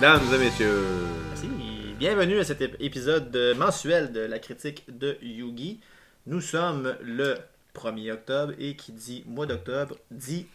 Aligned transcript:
Mesdames 0.00 0.20
et 0.34 0.38
messieurs. 0.38 0.82
Merci. 1.28 1.48
Bienvenue 1.98 2.38
à 2.38 2.44
cet 2.44 2.60
ép- 2.62 2.76
épisode 2.80 3.36
mensuel 3.58 4.12
de 4.12 4.20
la 4.20 4.38
critique 4.38 4.84
de 4.88 5.16
Yugi. 5.22 5.80
Nous 6.26 6.40
sommes 6.40 6.94
le 7.02 7.34
1er 7.74 8.12
octobre 8.12 8.52
et 8.58 8.76
qui 8.76 8.92
dit 8.92 9.22
mois 9.26 9.46
d'octobre 9.46 9.96
dit 10.10 10.46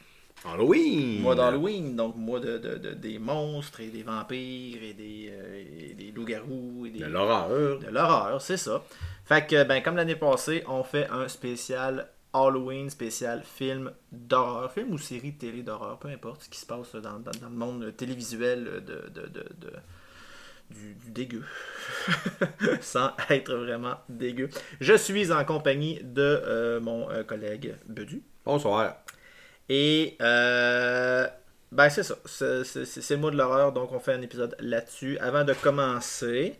Halloween! 0.44 1.22
mois 1.22 1.36
d'Halloween, 1.36 1.96
donc 1.96 2.16
mois 2.16 2.40
de, 2.40 2.58
de- 2.58 2.78
de- 2.78 2.94
des 2.94 3.20
monstres 3.20 3.82
et 3.82 3.88
des 3.88 4.04
vampires 4.04 4.80
et 4.84 4.94
des, 4.94 5.30
euh, 5.32 5.64
et 5.90 5.94
des 5.94 6.12
loups-garous 6.12 6.86
et 6.88 6.90
des, 6.90 7.00
De 7.00 7.06
l'horreur. 7.06 7.80
de 7.80 7.88
l'horreur, 7.88 8.42
c'est 8.42 8.58
ça. 8.58 8.84
Fait 9.26 9.46
que, 9.48 9.64
ben, 9.64 9.82
comme 9.82 9.96
l'année 9.96 10.16
passée, 10.16 10.64
on 10.68 10.84
fait 10.84 11.08
un 11.10 11.28
spécial 11.28 12.08
Halloween, 12.36 12.90
spécial 12.90 13.44
film 13.44 13.92
d'horreur, 14.12 14.72
film 14.72 14.92
ou 14.92 14.98
série 14.98 15.32
de 15.32 15.38
télé 15.40 15.64
d'horreur, 15.64 15.98
peu 16.00 16.10
importe 16.10 16.44
ce 16.44 16.50
qui 16.50 16.60
se 16.60 16.66
passe 16.66 16.94
dans, 16.96 17.20
dans- 17.20 17.32
dans 17.42 17.50
le 17.50 17.56
monde 17.56 17.94
télévisuel 17.96 18.64
de, 18.66 18.80
de- 18.80 19.28
de- 19.28 19.50
de- 19.60 19.74
du, 20.72 20.96
du 20.96 21.12
dégueu, 21.12 21.44
sans 22.82 23.12
être 23.30 23.54
vraiment 23.54 23.96
dégueu. 24.10 24.50
Je 24.82 24.94
suis 24.96 25.32
en 25.32 25.46
compagnie 25.46 26.00
de 26.04 26.22
euh, 26.22 26.80
mon 26.80 27.10
euh, 27.12 27.24
collègue 27.24 27.76
Bedu. 27.88 28.24
Bonsoir. 28.46 28.96
Et 29.70 30.16
euh, 30.22 31.28
ben 31.72 31.90
c'est 31.90 32.04
ça, 32.04 32.16
c'est 32.26 33.12
le 33.12 33.18
mot 33.18 33.32
de 33.32 33.38
l'horreur, 33.38 33.72
donc 33.74 33.92
on 33.92 34.00
fait 34.00 34.14
un 34.14 34.22
épisode 34.22 34.56
là-dessus. 34.60 35.18
Avant 35.20 35.44
de 35.44 35.54
commencer, 35.54 36.56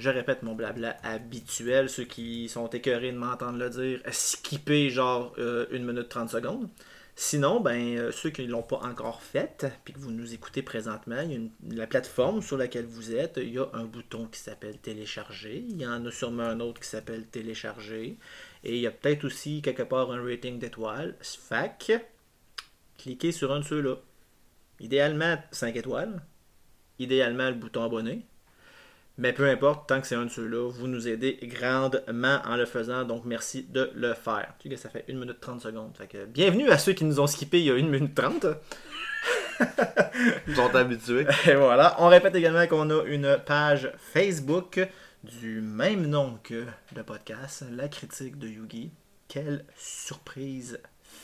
je 0.00 0.10
répète 0.10 0.42
mon 0.42 0.54
blabla 0.54 0.96
habituel, 1.02 1.88
ceux 1.88 2.04
qui 2.04 2.48
sont 2.48 2.68
écœurés 2.68 3.12
de 3.12 3.18
m'entendre 3.18 3.58
le 3.58 3.70
dire, 3.70 4.00
skipper 4.10 4.90
genre 4.90 5.34
euh, 5.38 5.66
1 5.72 5.78
minute 5.80 6.08
30 6.08 6.30
secondes. 6.30 6.68
Sinon, 7.16 7.60
ben, 7.60 7.98
euh, 7.98 8.12
ceux 8.12 8.30
qui 8.30 8.46
ne 8.46 8.50
l'ont 8.50 8.62
pas 8.62 8.78
encore 8.78 9.22
fait, 9.22 9.66
puis 9.84 9.92
que 9.92 9.98
vous 9.98 10.10
nous 10.10 10.32
écoutez 10.32 10.62
présentement, 10.62 11.22
la 11.68 11.86
plateforme 11.86 12.40
sur 12.40 12.56
laquelle 12.56 12.86
vous 12.86 13.14
êtes, 13.14 13.36
il 13.36 13.52
y 13.52 13.58
a 13.58 13.68
un 13.74 13.84
bouton 13.84 14.26
qui 14.26 14.40
s'appelle 14.40 14.78
télécharger. 14.78 15.62
Il 15.68 15.78
y 15.78 15.86
en 15.86 16.06
a 16.06 16.10
sûrement 16.10 16.44
un 16.44 16.60
autre 16.60 16.80
qui 16.80 16.88
s'appelle 16.88 17.26
télécharger. 17.26 18.16
Et 18.64 18.76
il 18.76 18.80
y 18.80 18.86
a 18.86 18.90
peut-être 18.90 19.24
aussi 19.24 19.60
quelque 19.60 19.82
part 19.82 20.10
un 20.10 20.24
rating 20.24 20.58
d'étoiles. 20.58 21.14
Que, 21.78 22.00
cliquez 22.96 23.32
sur 23.32 23.52
un 23.52 23.60
de 23.60 23.64
ceux-là. 23.64 23.96
Idéalement 24.80 25.36
5 25.50 25.76
étoiles. 25.76 26.22
Idéalement 26.98 27.50
le 27.50 27.56
bouton 27.56 27.84
abonné. 27.84 28.24
Mais 29.20 29.34
peu 29.34 29.46
importe, 29.46 29.86
tant 29.86 30.00
que 30.00 30.06
c'est 30.06 30.14
un 30.14 30.24
de 30.24 30.30
ceux-là, 30.30 30.70
vous 30.70 30.88
nous 30.88 31.06
aidez 31.06 31.38
grandement 31.42 32.40
en 32.46 32.56
le 32.56 32.64
faisant. 32.64 33.04
Donc 33.04 33.26
merci 33.26 33.64
de 33.64 33.90
le 33.94 34.14
faire. 34.14 34.54
Tu 34.58 34.70
sais 34.70 34.74
que 34.76 34.80
ça 34.80 34.88
fait 34.88 35.04
1 35.10 35.12
minute 35.12 35.38
30 35.38 35.60
secondes. 35.60 35.94
Fait 35.94 36.06
que 36.06 36.24
bienvenue 36.24 36.70
à 36.70 36.78
ceux 36.78 36.94
qui 36.94 37.04
nous 37.04 37.20
ont 37.20 37.26
skippé 37.26 37.60
il 37.60 37.66
y 37.66 37.70
a 37.70 37.74
1 37.74 37.82
minute 37.82 38.14
30. 38.14 38.46
Ils 40.48 40.56
sont 40.56 40.74
habitués. 40.74 41.26
Et 41.46 41.54
voilà. 41.54 41.96
On 41.98 42.08
répète 42.08 42.34
également 42.34 42.66
qu'on 42.66 42.88
a 42.88 43.04
une 43.04 43.36
page 43.44 43.92
Facebook 43.98 44.80
du 45.22 45.60
même 45.60 46.06
nom 46.06 46.38
que 46.42 46.64
le 46.96 47.02
podcast, 47.02 47.66
La 47.70 47.88
critique 47.88 48.38
de 48.38 48.48
Yugi. 48.48 48.90
Quelle 49.28 49.66
surprise 49.76 50.80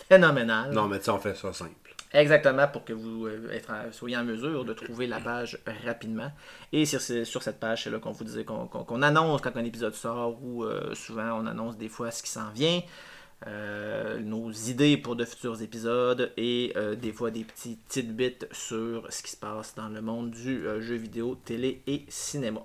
phénoménale. 0.06 0.72
Non, 0.72 0.86
mais 0.86 1.00
tu 1.00 1.08
on 1.08 1.18
fait 1.18 1.34
ça 1.34 1.50
simple. 1.54 1.95
Exactement, 2.16 2.66
pour 2.66 2.82
que 2.82 2.94
vous 2.94 3.26
euh, 3.26 3.60
soyez 3.92 4.16
en 4.16 4.24
mesure 4.24 4.64
de 4.64 4.72
trouver 4.72 5.06
la 5.06 5.20
page 5.20 5.58
rapidement. 5.84 6.32
Et 6.72 6.86
sur, 6.86 6.98
sur 6.98 7.42
cette 7.42 7.60
page, 7.60 7.84
c'est 7.84 7.90
là 7.90 7.98
qu'on 7.98 8.12
vous 8.12 8.24
disait 8.24 8.46
qu'on 8.46 9.02
annonce 9.02 9.42
quand 9.42 9.54
un 9.54 9.64
épisode 9.64 9.92
sort 9.92 10.42
ou 10.42 10.64
euh, 10.64 10.94
souvent 10.94 11.38
on 11.42 11.46
annonce 11.46 11.76
des 11.76 11.90
fois 11.90 12.10
ce 12.10 12.22
qui 12.22 12.30
s'en 12.30 12.50
vient, 12.52 12.80
euh, 13.46 14.18
nos 14.20 14.50
idées 14.50 14.96
pour 14.96 15.14
de 15.14 15.26
futurs 15.26 15.60
épisodes 15.60 16.32
et 16.38 16.72
des 16.98 17.12
fois 17.12 17.30
des 17.30 17.44
petits 17.44 17.76
tidbits 17.86 18.46
sur 18.50 19.12
ce 19.12 19.22
qui 19.22 19.32
se 19.32 19.36
passe 19.36 19.74
dans 19.74 19.88
le 19.90 20.00
monde 20.00 20.30
du 20.30 20.64
jeu 20.80 20.94
vidéo, 20.94 21.38
télé 21.44 21.82
et 21.86 22.06
cinéma. 22.08 22.62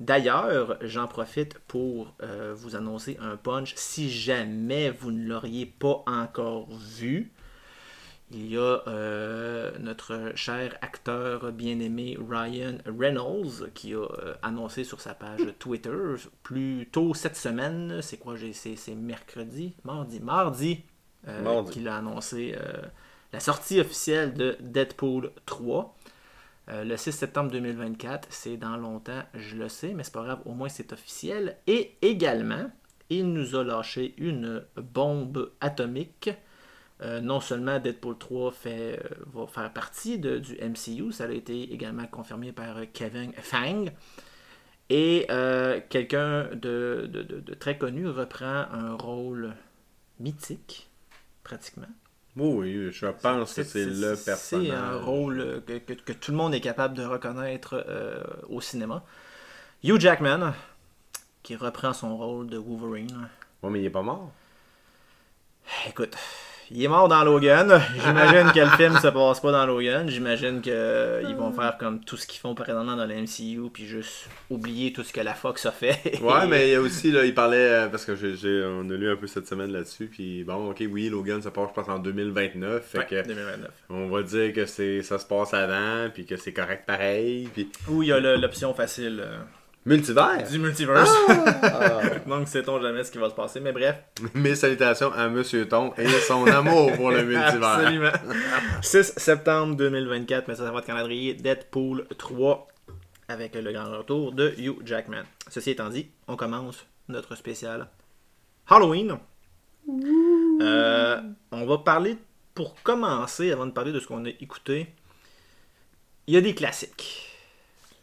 D'ailleurs, 0.00 0.76
j'en 0.80 1.06
profite 1.06 1.56
pour 1.68 2.16
vous 2.54 2.74
annoncer 2.74 3.16
un 3.20 3.36
punch 3.36 3.74
si 3.76 4.10
jamais 4.10 4.90
vous 4.90 5.12
ne 5.12 5.28
l'auriez 5.28 5.66
pas 5.66 6.02
encore 6.08 6.68
vu. 6.68 7.30
Il 8.30 8.46
y 8.46 8.58
a 8.58 8.82
euh, 8.86 9.70
notre 9.78 10.32
cher 10.34 10.76
acteur 10.82 11.50
bien-aimé 11.52 12.18
Ryan 12.28 12.76
Reynolds 12.86 13.70
qui 13.74 13.94
a 13.94 13.98
euh, 13.98 14.34
annoncé 14.42 14.84
sur 14.84 15.00
sa 15.00 15.14
page 15.14 15.40
Twitter 15.58 15.90
plus 16.42 16.88
tôt 16.92 17.14
cette 17.14 17.36
semaine, 17.36 18.00
c'est 18.02 18.18
quoi, 18.18 18.34
c'est 18.52 18.76
c'est 18.76 18.94
mercredi, 18.94 19.74
mardi, 19.84 20.20
mardi, 20.20 20.82
euh, 21.26 21.42
Mardi. 21.42 21.70
qu'il 21.72 21.88
a 21.88 21.96
annoncé 21.96 22.54
la 23.32 23.40
sortie 23.40 23.80
officielle 23.80 24.34
de 24.34 24.56
Deadpool 24.60 25.32
3. 25.46 25.94
Euh, 26.70 26.84
le 26.84 26.96
6 26.96 27.12
septembre 27.12 27.50
2024, 27.50 28.28
c'est 28.30 28.56
dans 28.56 28.76
longtemps, 28.76 29.22
je 29.34 29.56
le 29.56 29.68
sais, 29.68 29.94
mais 29.94 30.04
c'est 30.04 30.12
pas 30.12 30.22
grave, 30.22 30.40
au 30.44 30.52
moins 30.52 30.68
c'est 30.68 30.92
officiel. 30.92 31.56
Et 31.66 31.96
également, 32.02 32.70
il 33.08 33.32
nous 33.32 33.56
a 33.56 33.64
lâché 33.64 34.14
une 34.18 34.64
bombe 34.76 35.50
atomique. 35.60 36.30
Euh, 37.00 37.20
non 37.20 37.40
seulement 37.40 37.78
Deadpool 37.78 38.18
3 38.18 38.50
fait, 38.50 38.98
euh, 39.04 39.08
va 39.32 39.46
faire 39.46 39.72
partie 39.72 40.18
de- 40.18 40.38
du 40.38 40.56
MCU, 40.60 41.12
ça 41.12 41.24
a 41.24 41.30
été 41.30 41.72
également 41.72 42.06
confirmé 42.06 42.50
par 42.50 42.76
euh, 42.78 42.84
Kevin 42.92 43.32
Fang. 43.34 43.84
Et 44.90 45.26
euh, 45.30 45.80
quelqu'un 45.90 46.48
de, 46.54 47.08
de- 47.08 47.22
de- 47.22 47.40
de 47.40 47.54
très 47.54 47.78
connu 47.78 48.08
reprend 48.08 48.64
un 48.72 48.94
rôle 48.94 49.54
mythique, 50.18 50.88
pratiquement. 51.44 51.86
Oui, 52.36 52.54
oui, 52.86 52.92
je 52.92 53.06
pense 53.06 53.54
que 53.54 53.62
c'est 53.64 53.84
le 53.84 54.16
personnage. 54.16 54.66
C'est 54.66 54.70
un 54.70 54.96
rôle 54.98 55.62
que, 55.66 55.78
que- 55.78 55.92
que 55.92 56.12
tout 56.12 56.30
le 56.32 56.36
monde 56.36 56.54
est 56.54 56.60
capable 56.60 56.94
de 56.94 57.04
reconnaître 57.04 57.84
au 58.48 58.60
cinéma. 58.60 59.04
Hugh 59.84 60.00
Jackman, 60.00 60.52
qui 61.44 61.54
reprend 61.54 61.92
son 61.92 62.16
rôle 62.16 62.48
de 62.48 62.56
Wolverine. 62.58 63.28
Ouais, 63.62 63.70
mais 63.70 63.80
il 63.80 63.84
est 63.84 63.90
pas 63.90 64.02
mort. 64.02 64.32
Écoute, 65.88 66.16
il 66.70 66.82
est 66.84 66.88
mort 66.88 67.08
dans 67.08 67.24
Logan. 67.24 67.80
J'imagine 68.04 68.52
que 68.52 68.60
le 68.60 68.70
film 68.76 68.98
se 68.98 69.08
passe 69.08 69.40
pas 69.40 69.52
dans 69.52 69.66
Logan. 69.66 70.08
J'imagine 70.08 70.60
qu'ils 70.60 71.36
vont 71.36 71.52
faire 71.52 71.76
comme 71.78 72.00
tout 72.04 72.16
ce 72.16 72.26
qu'ils 72.26 72.40
font 72.40 72.54
présentement 72.54 72.96
dans 72.96 73.06
le 73.06 73.14
MCU, 73.14 73.70
puis 73.72 73.86
juste 73.86 74.28
oublier 74.50 74.92
tout 74.92 75.02
ce 75.02 75.12
que 75.12 75.20
la 75.20 75.34
Fox 75.34 75.66
a 75.66 75.72
fait. 75.72 76.18
Ouais, 76.22 76.46
mais 76.46 76.68
il 76.68 76.72
y 76.72 76.74
a 76.74 76.80
aussi, 76.82 77.10
là, 77.10 77.24
il 77.24 77.34
parlait, 77.34 77.56
euh, 77.56 77.88
parce 77.88 78.04
que 78.04 78.14
j'ai, 78.16 78.34
j'ai- 78.36 78.64
on 78.64 78.88
a 78.90 78.94
lu 78.94 79.10
un 79.10 79.16
peu 79.16 79.26
cette 79.26 79.46
semaine 79.46 79.72
là-dessus, 79.72 80.06
puis 80.06 80.44
bon, 80.44 80.70
ok, 80.70 80.82
oui, 80.90 81.08
Logan 81.08 81.40
se 81.42 81.48
passe, 81.48 81.68
je 81.70 81.74
pense, 81.80 81.88
en 81.88 81.98
2029, 81.98 82.84
fait 82.84 82.98
Ouais, 82.98 83.06
que 83.06 83.26
2029. 83.28 83.70
on 83.90 84.08
va 84.08 84.22
dire 84.22 84.52
que 84.52 84.66
c'est, 84.66 85.02
ça 85.02 85.18
se 85.18 85.26
passe 85.26 85.54
avant, 85.54 86.08
puis 86.12 86.26
que 86.26 86.36
c'est 86.36 86.52
correct 86.52 86.84
pareil, 86.86 87.48
puis 87.52 87.68
Ou 87.88 88.02
il 88.02 88.08
y 88.08 88.12
a 88.12 88.20
le- 88.20 88.36
l'option 88.36 88.74
facile 88.74 89.20
euh, 89.24 89.38
multivers! 89.88 90.48
du 90.50 90.58
multiverse. 90.58 91.10
Ah! 91.28 92.00
Donc, 92.26 92.46
sait-on 92.46 92.80
jamais 92.80 93.02
ce 93.04 93.10
qui 93.10 93.18
va 93.18 93.30
se 93.30 93.34
passer. 93.34 93.60
Mais 93.60 93.72
bref, 93.72 93.96
Mes 94.34 94.54
salutations 94.54 95.12
à 95.12 95.28
Monsieur 95.28 95.66
Ton 95.66 95.92
et 95.96 96.06
son 96.06 96.46
amour 96.46 96.92
pour 96.92 97.10
le 97.10 97.24
multivers. 97.24 97.64
Absolument. 97.64 98.12
6 98.82 99.14
septembre 99.16 99.76
2024, 99.76 100.46
mais 100.48 100.54
ça, 100.54 100.64
ça 100.64 100.70
va 100.70 100.78
être 100.78 100.86
calendrier 100.86 101.34
Deadpool 101.34 102.06
3 102.16 102.68
avec 103.28 103.54
le 103.54 103.72
grand 103.72 103.90
retour 103.90 104.32
de 104.32 104.54
Hugh 104.58 104.78
Jackman. 104.84 105.24
Ceci 105.48 105.70
étant 105.70 105.88
dit, 105.88 106.08
on 106.28 106.36
commence 106.36 106.86
notre 107.08 107.34
spécial 107.36 107.88
Halloween. 108.68 109.18
Euh, 110.60 111.20
on 111.50 111.66
va 111.66 111.78
parler, 111.78 112.16
pour 112.54 112.74
commencer, 112.82 113.52
avant 113.52 113.66
de 113.66 113.72
parler 113.72 113.92
de 113.92 114.00
ce 114.00 114.06
qu'on 114.06 114.24
a 114.24 114.28
écouté, 114.28 114.88
il 116.26 116.34
y 116.34 116.36
a 116.36 116.40
des 116.40 116.54
classiques 116.54 117.27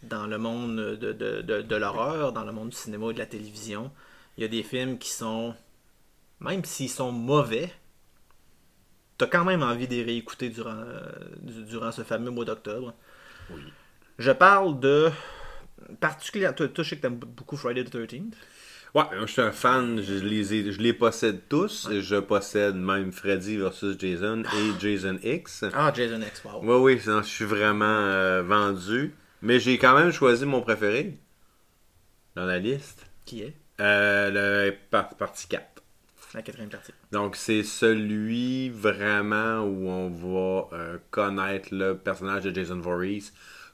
dans 0.07 0.28
le 0.28 0.38
monde 0.38 0.75
de, 0.78 1.13
de- 1.13 1.42
de- 1.42 1.62
de 1.62 1.75
l'horreur, 1.75 2.31
dans 2.34 2.44
le 2.44 2.52
monde 2.52 2.69
du 2.69 2.75
cinéma 2.75 3.10
et 3.12 3.13
de 3.13 3.19
la 3.19 3.25
télévision. 3.25 3.92
Il 4.38 4.42
y 4.42 4.46
a 4.46 4.50
des 4.50 4.63
films 4.63 4.98
qui 4.98 5.10
sont, 5.10 5.54
même 6.40 6.63
s'ils 6.66 6.90
sont 6.90 7.12
mauvais, 7.12 7.72
t'as 9.18 9.28
quand 9.28 9.46
même 9.46 9.63
envie 9.63 9.88
de 9.88 9.94
les 9.96 10.04
réécouter 10.04 10.50
durant, 10.50 10.75
euh, 10.75 11.02
du- 11.42 11.63
durant 11.63 11.92
ce 11.92 12.04
fameux 12.04 12.31
mois 12.31 12.46
d'octobre. 12.46 12.94
Oui. 13.50 13.62
Je 14.19 14.31
parle 14.31 14.80
de. 14.80 15.12
Particulièrement. 16.00 16.56
Je 16.57 16.84
sais 16.84 16.96
que 16.98 17.02
t'aimes 17.02 17.18
beaucoup 17.18 17.57
Friday 17.57 17.84
the 17.84 17.94
13th. 17.94 18.34
Ouais, 18.94 19.04
moi, 19.13 19.25
je 19.25 19.31
suis 19.34 19.42
un 19.42 19.52
fan, 19.52 20.02
je 20.02 20.13
les, 20.13 20.54
ai- 20.54 20.72
je 20.72 20.80
les 20.80 20.94
possède 20.94 21.42
tous. 21.50 21.90
Je 21.92 22.16
possède 22.16 22.75
même 22.75 23.12
Freddy 23.12 23.57
versus 23.57 23.98
Jason 24.00 24.44
et 24.44 24.80
Jason 24.80 25.19
X. 25.22 25.66
Ah, 25.74 25.92
Jason 25.94 26.22
X, 26.22 26.42
wow. 26.46 26.62
Oui, 26.63 26.94
oui, 26.96 27.02
je 27.06 27.22
suis 27.24 27.44
vraiment 27.46 27.86
euh, 27.86 28.42
vendu. 28.42 29.13
Mais 29.45 29.59
j'ai 29.59 29.77
quand 29.77 29.95
même 29.95 30.12
choisi 30.12 30.44
mon 30.44 30.62
préféré 30.62 31.19
dans 32.36 32.45
la 32.45 32.57
liste. 32.57 33.06
Qui 33.25 33.44
est? 33.44 33.53
Euh, 33.80 34.31
le 34.31 34.75
par- 34.89 35.15
partie 35.15 35.47
4. 35.47 35.83
la 36.33 36.42
quatrième 36.42 36.71
partie. 36.71 36.92
Donc, 37.12 37.36
c'est 37.36 37.62
celui 37.62 38.69
vraiment 38.69 39.59
où 39.59 39.88
on 39.88 40.09
va 40.09 40.75
euh, 40.75 40.97
connaître 41.12 41.69
le 41.71 41.95
personnage 41.95 42.44
de 42.45 42.56
Jason 42.56 42.80
Voorhees 42.80 43.31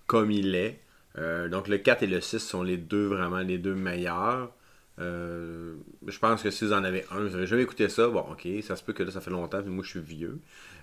comme 0.07 0.29
il 0.29 0.55
est. 0.55 0.81
Euh, 1.17 1.47
donc, 1.47 1.69
le 1.69 1.77
4 1.77 2.03
et 2.03 2.07
le 2.07 2.19
6 2.19 2.39
sont 2.39 2.63
les 2.63 2.75
deux 2.75 3.05
vraiment 3.05 3.39
les 3.39 3.57
deux 3.57 3.73
meilleurs. 3.73 4.51
Euh, 4.99 5.75
je 6.05 6.19
pense 6.19 6.43
que 6.43 6.51
si 6.51 6.65
vous 6.65 6.73
en 6.73 6.83
avez 6.83 7.05
un, 7.11 7.21
vous 7.21 7.29
n'avez 7.29 7.47
jamais 7.47 7.63
écouté 7.63 7.87
ça, 7.87 8.09
bon, 8.09 8.25
ok, 8.29 8.45
ça 8.61 8.75
se 8.75 8.83
peut 8.83 8.91
que 8.91 9.03
là, 9.03 9.11
ça 9.11 9.21
fait 9.21 9.31
longtemps, 9.31 9.61
puis 9.61 9.71
moi, 9.71 9.85
je 9.85 9.89
suis 9.91 10.01
vieux. 10.01 10.37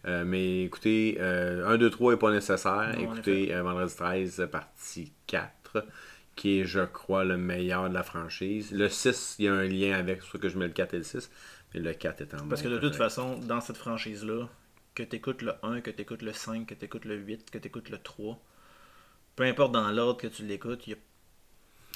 Euh, 0.09 0.25
mais 0.25 0.63
écoutez, 0.63 1.19
euh, 1.21 1.67
1, 1.67 1.77
2, 1.77 1.91
3 1.91 2.13
n'est 2.13 2.19
pas 2.19 2.33
nécessaire. 2.33 2.95
Non, 2.95 3.13
écoutez 3.13 3.55
euh, 3.55 3.63
Vendredi 3.63 3.95
13, 3.95 4.49
partie 4.51 5.13
4, 5.27 5.87
qui 6.35 6.61
est, 6.61 6.65
je 6.65 6.81
crois, 6.81 7.25
le 7.25 7.37
meilleur 7.37 7.89
de 7.91 7.95
la 7.95 8.03
franchise. 8.03 8.73
Le 8.73 8.89
6, 8.89 9.37
il 9.39 9.45
y 9.45 9.49
a 9.49 9.55
un 9.55 9.65
lien 9.65 9.99
avec, 9.99 10.23
ça 10.23 10.39
que 10.39 10.49
je 10.49 10.59
mets 10.59 10.67
le 10.67 10.73
4 10.73 10.95
et 10.95 10.99
le 10.99 11.03
6, 11.03 11.31
mais 11.75 11.81
le 11.81 11.93
4 11.93 12.23
est 12.23 12.35
en 12.35 12.49
Parce 12.49 12.63
que 12.63 12.69
de 12.69 12.79
toute 12.79 12.97
façon, 12.97 13.39
dans 13.39 13.61
cette 13.61 13.77
franchise-là, 13.77 14.49
que 14.95 15.03
tu 15.03 15.17
écoutes 15.17 15.43
le 15.43 15.53
1, 15.63 15.83
que 15.83 15.91
tu 15.91 16.01
écoutes 16.01 16.23
le 16.23 16.33
5, 16.33 16.67
que 16.67 16.75
tu 16.75 16.87
écoutes 16.87 17.05
le 17.05 17.17
8, 17.17 17.51
que 17.51 17.59
tu 17.59 17.69
écoutes 17.69 17.91
le 17.91 17.99
3, 17.99 18.41
peu 19.37 19.45
importe 19.45 19.73
dans 19.73 19.91
l'ordre 19.91 20.21
que 20.21 20.27
tu 20.27 20.45
l'écoutes, 20.45 20.87
il 20.87 20.95
n'y 20.95 20.95
a 20.95 21.03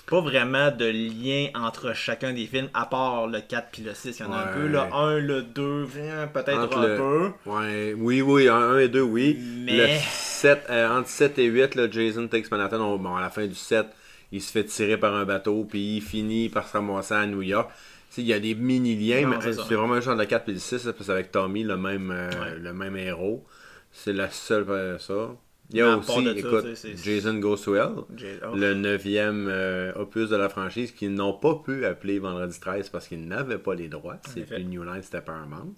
pas 0.06 0.20
vraiment 0.20 0.70
de 0.70 0.84
lien 0.86 1.48
entre 1.54 1.94
chacun 1.94 2.32
des 2.32 2.46
films, 2.46 2.68
à 2.74 2.86
part 2.86 3.26
le 3.26 3.40
4 3.40 3.68
puis 3.72 3.82
le 3.82 3.94
6. 3.94 4.18
Il 4.18 4.22
y 4.22 4.28
en 4.28 4.32
a 4.32 4.36
un 4.38 4.46
peu. 4.52 4.66
Le 4.66 4.78
1, 4.78 5.18
le 5.18 5.42
2, 5.42 5.86
hein, 5.98 6.26
peut-être 6.32 6.76
un 6.78 6.86
le- 6.86 6.96
peu. 6.96 7.30
Ouais, 7.46 7.94
oui, 7.96 8.20
oui, 8.22 8.48
1 8.48 8.78
et 8.78 8.88
2, 8.88 9.00
oui. 9.02 9.38
Mais- 9.64 9.76
Le 9.76 9.88
7, 10.10 10.66
euh, 10.70 10.98
entre 10.98 11.08
7 11.08 11.38
et 11.38 11.46
8, 11.46 11.74
là, 11.74 11.90
Jason 11.90 12.26
Takes 12.28 12.50
Manhattan, 12.50 12.80
on- 12.80 12.98
bon, 12.98 13.16
à 13.16 13.20
la 13.20 13.30
fin 13.30 13.46
du 13.46 13.54
7, 13.54 13.86
il 14.32 14.42
se 14.42 14.50
fait 14.52 14.64
tirer 14.64 14.96
par 14.98 15.14
un 15.14 15.24
bateau, 15.24 15.64
puis 15.64 15.96
il 15.96 16.02
finit 16.02 16.48
par 16.48 16.66
se 16.68 16.72
ramasser 16.74 17.14
à 17.14 17.26
New 17.26 17.42
York. 17.42 17.70
Il 18.18 18.24
y 18.26 18.34
a 18.34 18.40
des 18.40 18.54
mini-liens, 18.54 19.26
mais 19.26 19.36
c'est 19.40 19.58
euh, 19.58 19.76
vraiment 19.76 19.94
le 19.94 20.00
genre 20.02 20.16
de 20.16 20.24
4 20.24 20.48
et 20.50 20.52
le 20.52 20.58
6, 20.58 20.84
là, 20.84 20.92
parce 20.92 21.06
que 21.06 21.12
avec 21.12 21.32
Tommy, 21.32 21.62
le 21.64 21.78
même, 21.78 22.10
euh, 22.10 22.28
Ouais. 22.30 22.58
le 22.60 22.72
même 22.74 22.96
héros. 22.96 23.46
C'est 23.90 24.12
la 24.12 24.28
seule 24.30 24.66
euh, 24.68 24.98
ça. 24.98 25.30
Il 25.72 25.78
y 25.78 25.80
a 25.80 25.96
aussi, 25.96 26.24
ça, 26.24 26.30
écoute, 26.36 26.66
Jason 27.02 27.34
Goes 27.38 27.56
to 27.64 27.74
Hell, 27.76 27.90
J'ai- 28.16 28.38
oh. 28.46 28.54
le 28.54 28.74
neuvième 28.74 29.48
euh, 29.50 29.92
opus 29.96 30.28
de 30.28 30.36
la 30.36 30.48
franchise, 30.48 30.92
qu'ils 30.92 31.14
n'ont 31.14 31.32
pas 31.32 31.54
pu 31.64 31.84
appeler 31.86 32.18
Vendredi 32.18 32.58
13 32.60 32.88
parce 32.90 33.08
qu'ils 33.08 33.26
n'avaient 33.26 33.58
pas 33.58 33.74
les 33.74 33.88
droits. 33.88 34.18
C'est 34.28 34.42
plus 34.46 34.64
New 34.64 34.82
Line, 34.84 35.02
c'était 35.02 35.20
Paramount. 35.22 35.74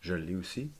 Je 0.00 0.14
l'ai 0.14 0.34
aussi. 0.36 0.70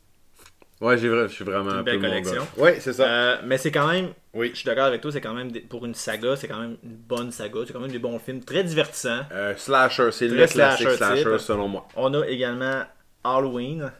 Ouais, 0.80 0.98
j'ai 0.98 1.08
je 1.08 1.26
suis 1.28 1.44
vraiment 1.44 1.70
Une 1.70 1.76
un 1.78 1.82
belle 1.82 2.00
peu 2.00 2.06
collection. 2.06 2.46
Ouais, 2.58 2.78
c'est 2.80 2.92
ça. 2.92 3.08
Euh, 3.08 3.36
mais 3.46 3.56
c'est 3.56 3.70
quand 3.70 3.86
même, 3.88 4.10
Oui. 4.34 4.50
je 4.52 4.56
suis 4.58 4.66
d'accord 4.66 4.84
avec 4.84 5.00
toi, 5.00 5.10
c'est 5.10 5.22
quand 5.22 5.32
même, 5.32 5.50
des- 5.50 5.60
pour 5.60 5.86
une 5.86 5.94
saga, 5.94 6.36
c'est 6.36 6.48
quand 6.48 6.60
même 6.60 6.76
une 6.84 6.96
bonne 6.96 7.30
saga. 7.32 7.60
C'est 7.66 7.72
quand 7.72 7.80
même 7.80 7.90
des 7.90 7.98
bons 7.98 8.18
films, 8.18 8.44
très 8.44 8.62
divertissants. 8.62 9.22
Euh, 9.32 9.54
slasher, 9.56 10.10
c'est 10.12 10.28
le 10.28 10.34
classique 10.46 10.56
slasher 10.90 10.96
slasher, 10.96 11.38
selon 11.38 11.68
moi. 11.68 11.88
On 11.96 12.12
a 12.12 12.26
également 12.26 12.82
Halloween, 13.24 13.90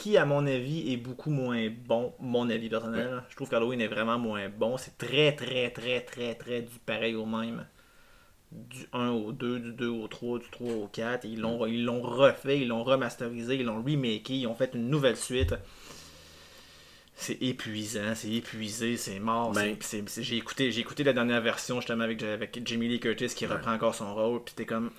qui 0.00 0.16
à 0.16 0.24
mon 0.24 0.46
avis 0.46 0.92
est 0.92 0.96
beaucoup 0.96 1.28
moins 1.30 1.68
bon, 1.86 2.14
mon 2.20 2.48
avis 2.48 2.70
personnel. 2.70 3.22
Je 3.28 3.36
trouve 3.36 3.50
qu'Halloween 3.50 3.82
est 3.82 3.86
vraiment 3.88 4.18
moins 4.18 4.48
bon. 4.48 4.78
C'est 4.78 4.96
très 4.96 5.32
très 5.32 5.70
très 5.70 6.00
très 6.00 6.34
très 6.34 6.62
du 6.62 6.78
pareil 6.86 7.14
au 7.14 7.26
même. 7.26 7.66
Du 8.50 8.86
1 8.94 9.10
au 9.10 9.30
2, 9.30 9.60
du 9.60 9.72
2 9.74 9.88
au 9.88 10.08
3, 10.08 10.38
du 10.38 10.50
3 10.50 10.72
au 10.72 10.88
4. 10.90 11.24
Ils 11.26 11.40
l'ont, 11.40 11.66
ils 11.66 11.84
l'ont 11.84 12.00
refait, 12.00 12.60
ils 12.60 12.68
l'ont 12.68 12.82
remasterisé, 12.82 13.56
ils 13.56 13.64
l'ont 13.64 13.82
remaké, 13.82 14.34
ils 14.34 14.46
ont 14.46 14.54
fait 14.54 14.70
une 14.74 14.88
nouvelle 14.88 15.16
suite. 15.16 15.54
C'est 17.14 17.40
épuisant, 17.42 18.14
c'est 18.14 18.32
épuisé, 18.32 18.96
c'est 18.96 19.20
mort. 19.20 19.52
Ben- 19.52 19.76
j'ai, 20.18 20.36
écouté, 20.38 20.72
j'ai 20.72 20.80
écouté 20.80 21.04
la 21.04 21.12
dernière 21.12 21.42
version 21.42 21.76
justement 21.76 22.04
avec, 22.04 22.22
avec 22.22 22.58
Jamie 22.64 22.88
Lee 22.88 22.98
Curtis 22.98 23.28
qui 23.28 23.44
reprend 23.44 23.74
encore 23.74 23.94
son 23.94 24.14
rôle. 24.14 24.42
Puis 24.42 24.54
t'es 24.56 24.64
comme. 24.64 24.90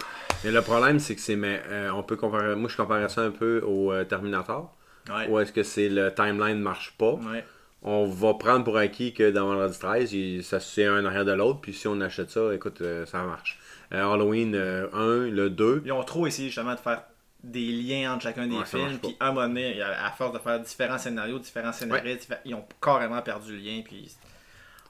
Mais 0.44 0.52
le 0.52 0.62
problème, 0.62 1.00
c'est 1.00 1.16
que 1.16 1.22
c'est. 1.22 1.36
Mais, 1.36 1.62
euh, 1.68 1.90
on 1.92 2.04
peut 2.04 2.18
comparer. 2.18 2.56
Moi, 2.56 2.70
je 2.70 2.78
comparais 2.78 3.10
ça 3.10 3.22
un 3.22 3.32
peu 3.32 3.62
au 3.66 3.92
euh, 3.92 4.04
Terminator. 4.04 4.72
Ouais. 5.10 5.28
Où 5.30 5.40
est-ce 5.40 5.52
que 5.52 5.64
c'est 5.64 5.90
le 5.90 6.14
timeline 6.14 6.58
ne 6.60 6.64
marche 6.64 6.94
pas? 6.98 7.14
Ouais. 7.14 7.44
On 7.84 8.06
va 8.06 8.36
prendre 8.36 8.64
pour 8.64 8.78
acquis 8.78 9.12
que 9.14 9.32
dans 9.32 9.48
Vendredi 9.48 9.80
13, 9.80 10.14
il- 10.14 10.44
ça 10.44 10.60
c'est 10.60 10.86
un 10.86 11.04
arrière 11.06 11.26
de 11.26 11.32
l'autre. 11.32 11.62
Puis 11.62 11.74
si 11.74 11.88
on 11.88 12.00
achète 12.02 12.30
ça, 12.30 12.54
écoute, 12.54 12.82
euh, 12.82 13.06
ça 13.08 13.24
marche. 13.24 13.60
Euh, 13.94 14.06
Halloween 14.14 14.54
euh, 14.56 14.88
1, 14.94 15.30
le 15.32 15.50
2. 15.50 15.82
Ils 15.86 15.92
ont 15.92 16.04
trop 16.04 16.28
essayé 16.28 16.50
justement 16.50 16.76
de 16.76 16.80
faire 16.80 17.02
des 17.44 17.72
liens 17.72 18.14
entre 18.14 18.22
chacun 18.24 18.46
des 18.46 18.56
Ouais, 18.56 18.66
films, 18.66 19.00
puis 19.02 19.18
à 19.20 19.30
un 19.30 19.32
moment 19.34 19.48
donné, 19.48 19.82
à 19.82 20.12
force 20.12 20.32
de 20.34 20.38
faire 20.38 20.60
différents 20.60 21.00
scénarios, 21.00 21.40
différents 21.40 21.72
scénaristes, 21.74 22.30
diffé- 22.30 22.38
ils 22.46 22.54
ont 22.54 22.64
carrément 22.80 23.20
perdu 23.24 23.54
le 23.54 23.58
lien, 23.58 23.82
puis 23.84 24.16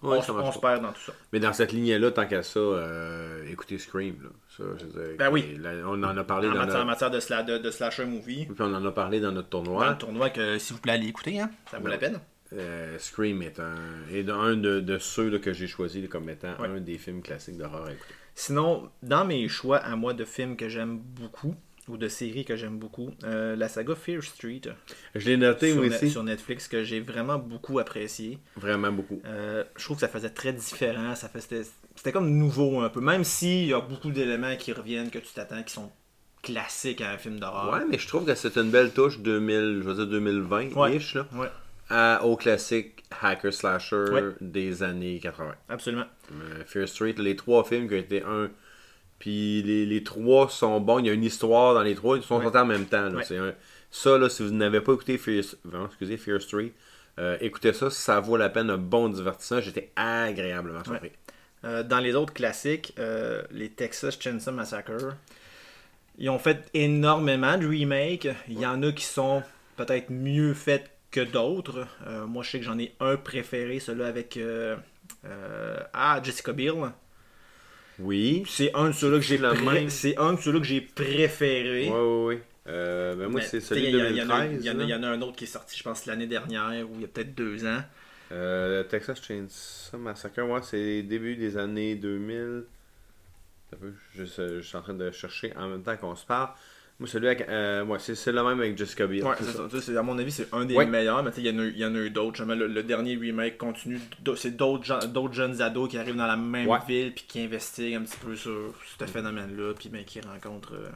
Ouais, 0.02 0.18
on, 0.18 0.52
se 0.52 0.60
perd 0.60 0.82
dans 0.82 0.92
tout 0.92 1.02
ça. 1.02 1.14
Mais 1.32 1.40
dans 1.40 1.54
cette 1.54 1.72
lignée-là, 1.72 2.12
tant 2.12 2.26
qu'à 2.28 2.42
ça, 2.44 2.60
euh, 2.60 3.46
écoutez 3.52 3.78
Scream. 3.78 4.16
Là. 4.24 4.30
Ça, 4.58 4.64
dire, 4.86 5.16
Ben 5.18 5.30
oui. 5.32 5.58
là, 5.60 5.72
on 5.86 6.02
en 6.04 6.18
a 6.18 6.24
parlé 6.24 6.48
En 6.48 6.54
dans 6.54 6.58
matière, 6.60 6.76
en 6.82 6.86
notre... 6.86 6.88
matière 6.88 7.12
de, 7.12 7.20
sla- 7.20 7.46
de, 7.46 7.58
de 7.60 7.72
slasher 7.72 8.06
movie, 8.06 8.46
Puis 8.48 8.56
on 8.60 8.74
en 8.74 8.84
a 8.86 8.92
parlé 8.92 9.20
dans 9.20 9.32
notre 9.32 9.50
dans 9.50 9.64
tournoi. 9.64 9.90
le 9.92 9.98
tournoi, 9.98 10.30
que 10.32 10.58
s'il 10.58 10.76
vous 10.76 10.82
plaît, 10.82 10.94
allez 10.94 11.08
écouter, 11.08 11.40
hein, 11.40 11.52
ça 11.70 11.78
vaut 11.78 11.86
Ouais. 11.86 11.92
la 11.92 11.98
peine. 11.98 12.20
Euh, 12.54 12.98
Scream 13.00 13.42
est 13.44 13.60
un, 13.62 13.76
est 14.12 14.30
un 14.30 14.56
de, 14.58 14.80
de 14.82 14.98
ceux 14.98 15.30
là, 15.30 15.40
que 15.40 15.54
j'ai 15.54 15.68
choisi 15.68 16.06
comme 16.10 16.30
étant 16.30 16.54
Ouais. 16.60 16.68
un 16.68 16.82
des 16.82 16.98
films 16.98 17.22
classiques 17.22 17.58
d'horreur 17.58 17.86
à 17.86 17.92
écouter. 17.94 18.14
Sinon, 18.36 18.90
dans 19.04 19.24
mes 19.26 19.48
choix 19.48 19.78
à 19.78 19.96
moi 19.96 20.14
de 20.14 20.26
films 20.26 20.58
que 20.58 20.68
j'aime 20.68 20.98
beaucoup, 20.98 21.56
ou 21.92 21.98
de 21.98 22.08
séries 22.08 22.46
que 22.46 22.56
j'aime 22.56 22.80
beaucoup, 22.80 23.12
euh, 23.24 23.56
la 23.56 23.68
saga 23.70 23.94
Fear 23.96 24.24
Street 24.24 24.62
Je 25.16 25.26
l'ai 25.26 25.38
noté, 25.38 25.74
sur, 25.74 25.82
aussi. 25.84 26.10
sur 26.10 26.24
Netflix, 26.24 26.68
que 26.68 26.84
j'ai 26.84 27.00
vraiment 27.02 27.38
beaucoup 27.38 27.80
apprécié. 27.80 28.40
Vraiment 28.56 28.92
beaucoup. 28.92 29.22
Euh, 29.26 29.64
je 29.78 29.84
trouve 29.84 29.98
que 29.98 30.02
ça 30.02 30.08
faisait 30.08 30.30
très 30.30 30.54
différent. 30.54 31.16
Ça 31.16 31.28
fait, 31.30 31.42
c'était, 31.96 32.12
comme 32.12 32.30
nouveau 32.32 32.80
un 32.82 32.90
peu. 32.90 33.02
Même 33.02 33.24
s'il 33.24 33.66
y 33.68 33.74
a 33.74 33.82
beaucoup 33.82 34.12
d'éléments 34.12 34.56
qui 34.56 34.72
reviennent, 34.74 35.10
que 35.10 35.20
tu 35.20 35.34
t'attends, 35.34 35.62
qui 35.64 35.74
sont 35.74 35.92
classiques 36.42 37.02
à 37.02 37.12
un 37.12 37.18
film 37.18 37.40
d'horreur. 37.40 37.74
Ouais, 37.74 37.86
mais 37.90 38.00
je 38.00 38.08
trouve 38.08 38.26
que 38.26 38.34
c'est 38.34 38.56
une 38.58 38.72
belle 38.72 38.92
touche 38.92 39.20
2000, 39.20 39.82
je 39.84 39.90
veux 39.90 39.94
dire 40.06 40.08
2020-ish, 40.20 41.16
là, 41.16 41.28
Ouais, 41.34 41.48
à- 41.90 42.24
au 42.26 42.36
classique 42.36 43.04
hacker 43.22 43.54
slasher 43.54 44.06
Ouais. 44.12 44.24
des 44.42 44.82
années 44.82 45.20
80. 45.20 45.54
absolument. 45.70 46.06
Euh, 46.32 46.64
Fear 46.66 46.88
Street, 46.88 47.16
les 47.18 47.36
trois 47.36 47.64
films 47.64 47.88
qui 47.88 47.94
ont 47.94 47.98
été 47.98 48.24
un. 48.24 48.50
Puis 49.22 49.62
les, 49.62 49.86
les 49.86 50.04
trois 50.04 50.50
sont 50.50 50.82
bons. 50.82 50.98
Il 50.98 51.06
y 51.06 51.10
a 51.12 51.14
une 51.14 51.24
histoire 51.24 51.76
dans 51.76 51.84
les 51.84 51.94
trois. 51.94 52.18
Ils 52.18 52.24
sont 52.24 52.38
Ouais. 52.38 52.44
sortis 52.44 52.58
en 52.58 52.66
même 52.66 52.86
temps. 52.88 53.04
là. 53.08 53.18
Ouais. 53.18 53.24
C'est 53.24 53.38
un- 53.38 53.54
Ça, 53.92 54.18
là, 54.18 54.30
si 54.30 54.42
vous 54.42 54.50
n'avez 54.52 54.82
pas 54.82 54.94
écouté 54.94 55.18
Fear, 55.20 55.44
vraiment, 55.64 55.86
excusez, 55.86 56.18
Fear 56.18 56.42
Street, 56.42 56.72
euh, 57.20 57.38
écoutez 57.40 57.72
ça. 57.74 57.90
Ça 57.92 58.20
vaut 58.20 58.36
la 58.36 58.50
peine. 58.50 58.70
Un 58.72 58.78
bon 58.78 59.10
divertissement. 59.10 59.60
J'étais 59.62 59.92
agréablement 59.96 60.84
surpris. 60.84 61.12
Euh, 61.66 61.84
dans 61.84 62.00
les 62.00 62.16
autres 62.16 62.34
classiques, 62.34 62.94
euh, 62.98 63.44
les 63.52 63.70
Texas 63.70 64.18
Chainsaw 64.20 64.52
Massacre, 64.52 65.14
ils 66.18 66.30
ont 66.30 66.40
fait 66.40 66.68
énormément 66.74 67.58
de 67.60 67.68
remakes. 67.68 68.28
Il 68.48 68.60
y 68.60 68.66
en 68.66 68.82
a 68.82 68.92
qui 68.92 69.04
sont 69.06 69.44
peut-être 69.78 70.10
mieux 70.10 70.54
faits 70.56 70.90
que 71.12 71.22
d'autres. 71.22 71.86
Moi, 72.28 72.42
je 72.44 72.50
sais 72.50 72.60
que 72.60 72.66
j'en 72.66 72.80
ai 72.80 72.96
un 73.00 73.18
préféré, 73.18 73.80
celui 73.80 74.04
avec 74.04 74.40
ah, 75.94 76.20
Jessica 76.24 76.54
Biel. 76.54 76.74
Oui. 78.02 78.44
C'est 78.48 78.72
un 78.76 78.88
de 78.90 78.94
ceux-là 78.94 79.18
que 79.18 79.24
j'ai 79.26 79.38
pré- 79.38 79.90
c'est 79.90 80.18
un 80.18 80.34
de 80.34 80.40
ceux-là 80.40 80.60
que 80.60 80.66
j'ai 80.66 80.82
préféré. 80.82 81.90
Oui, 81.90 81.94
oui, 81.96 82.36
oui. 82.36 82.40
Euh, 82.68 83.16
ben 83.16 83.28
moi, 83.28 83.42
Mais, 83.42 83.46
c'est 83.48 83.60
celui 83.60 83.92
de 83.92 83.98
y 83.98 84.02
a- 84.02 84.10
il 84.12 84.16
y 84.18 84.22
en 84.22 84.30
a- 84.30 84.42
2013. 84.48 84.60
Il 84.62 84.66
y, 84.66 84.70
en 84.70 84.80
a- 84.80 84.84
il 84.84 84.88
y 84.88 84.92
là. 84.92 84.98
en 85.00 85.04
a 85.04 85.08
un 85.08 85.22
autre 85.22 85.36
qui 85.36 85.44
est 85.46 85.48
sorti, 85.48 85.78
je 85.78 85.84
pense, 85.84 86.06
l'année 86.06 86.28
dernière, 86.28 86.90
ou 86.90 86.94
il 86.96 87.02
y 87.02 87.06
a 87.06 87.08
peut-être 87.08 87.34
deux 87.36 87.66
ans. 87.66 87.82
Euh, 88.32 88.84
Texas 88.84 89.22
Chainsaw 89.22 89.98
Massacre, 89.98 90.42
ouais, 90.44 90.62
c'est 90.64 91.02
début 91.04 91.36
des 91.36 91.58
années 91.58 91.96
2000. 91.96 92.64
T'as 93.70 93.78
vu, 93.78 93.94
Je, 94.16 94.24
je- 94.26 94.62
je 94.62 94.68
suis 94.68 94.78
en 94.78 94.82
train 94.82 94.94
de 94.94 95.12
chercher 95.12 95.54
en 95.58 95.68
même 95.68 95.82
temps 95.84 95.98
qu'on 95.98 96.16
se 96.16 96.26
parle. 96.26 96.50
Moi, 97.02 97.08
celui 97.10 97.28
avec. 97.28 97.50
Euh, 97.50 97.84
ouais, 97.84 97.98
c'est 98.00 98.14
c'est 98.14 98.32
le 98.32 98.44
même 98.44 98.60
avec 98.60 98.78
Jessica 98.78 99.08
Biel. 99.08 99.24
Ouais, 99.26 99.34
c'est 99.42 99.82
ça. 99.82 100.00
À 100.00 100.04
mon 100.04 100.18
avis, 100.20 100.32
c'est 100.32 100.54
un 100.54 100.66
des 100.66 100.76
Ouais. 100.76 100.86
meilleurs, 100.86 101.24
mais 101.24 101.32
tu 101.32 101.38
sais, 101.38 101.42
il 101.42 101.48
y 101.48 101.56
en 101.56 101.60
a 101.60 101.64
eu- 101.64 101.72
il 101.72 101.80
y, 101.80 101.86
en 101.86 101.96
a 101.96 101.98
eu 101.98 102.12
d'autres. 102.12 102.46
Le, 102.46 102.68
le 102.68 102.84
dernier 102.84 103.16
remake 103.18 103.58
continue. 103.58 104.00
C'est 104.38 104.56
d'autres 104.56 105.08
d'autres 105.08 105.34
jeunes 105.34 105.60
ados 105.64 105.90
qui 105.90 105.98
arrivent 105.98 106.16
dans 106.16 106.28
la 106.28 106.38
même 106.38 106.68
Ouais. 106.68 106.78
ville 106.88 107.12
puis 107.14 107.26
qui 107.28 107.42
investiguent 107.42 107.96
un 107.96 108.02
petit 108.04 108.20
peu 108.24 108.36
sur 108.36 108.74
ce 109.00 109.06
phénomène-là, 109.06 109.74
puis 109.74 109.90
ben, 109.90 110.06
qui 110.06 110.22
rencontrent 110.22 110.76
euh, 110.76 110.90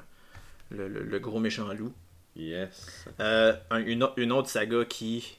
le, 0.70 0.88
le- 0.88 1.04
le 1.04 1.20
gros 1.20 1.40
méchant 1.40 1.74
loup. 1.74 1.92
Yes. 2.36 3.06
Euh, 3.20 3.54
un- 3.72 3.80
une, 3.84 4.04
au- 4.04 4.14
une 4.18 4.32
autre 4.32 4.50
saga 4.50 4.86
qui 4.86 5.38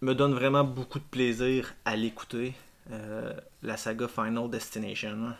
me 0.00 0.14
donne 0.14 0.32
vraiment 0.32 0.64
beaucoup 0.64 0.98
de 0.98 1.04
plaisir 1.04 1.74
à 1.84 1.96
l'écouter. 1.96 2.54
euh, 2.90 3.32
la 3.62 3.76
saga 3.76 4.08
Final 4.08 4.50
Destination. 4.50 5.34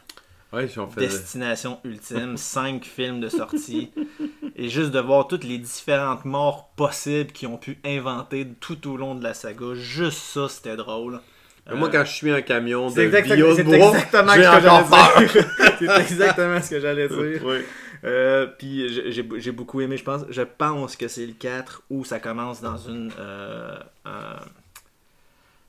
Ouais, 0.52 0.68
si 0.68 0.78
on 0.78 0.86
fait. 0.88 1.00
Destination 1.00 1.78
ultime, 1.84 2.36
5 2.36 2.84
films 2.84 3.20
de 3.20 3.28
sortie. 3.28 3.90
Et 4.56 4.68
juste 4.68 4.90
de 4.90 5.00
voir 5.00 5.26
toutes 5.28 5.44
les 5.44 5.58
différentes 5.58 6.24
morts 6.24 6.68
possibles 6.76 7.32
qu'ils 7.32 7.48
ont 7.48 7.56
pu 7.56 7.78
inventer 7.84 8.46
tout 8.60 8.90
au 8.90 8.96
long 8.96 9.14
de 9.14 9.22
la 9.24 9.32
saga. 9.34 9.74
Juste 9.74 10.18
ça, 10.18 10.48
c'était 10.48 10.76
drôle. 10.76 11.20
Moi, 11.72 11.88
Euh, 11.88 11.90
quand 11.92 12.04
je 12.04 12.12
suis 12.12 12.30
un 12.30 12.42
camion 12.42 12.90
de 12.90 12.94
bio 13.34 13.50
de 13.50 13.54
c'est 13.54 13.62
bois, 13.62 13.76
exactement 13.76 14.32
j'ai 14.34 14.42
ce 14.42 14.50
que 14.50 14.56
encore 14.68 14.88
peur. 14.90 15.12
j'allais 15.14 15.28
dire. 15.28 15.46
C'est 15.78 16.00
exactement 16.12 16.60
ce 16.60 16.70
que 16.70 16.80
j'allais 16.80 17.08
dire. 17.08 17.40
Oui. 17.44 17.58
Euh, 18.04 18.46
puis 18.58 18.88
j'ai- 19.12 19.52
beaucoup 19.52 19.80
aimé, 19.80 19.96
je 19.96 20.02
pense. 20.02 20.22
Je 20.28 20.42
pense 20.42 20.96
que 20.96 21.06
c'est 21.06 21.24
le 21.24 21.34
4 21.34 21.82
où 21.88 22.04
ça 22.04 22.18
commence 22.18 22.60
dans 22.60 22.76
une. 22.76 23.12
euh, 23.18 23.76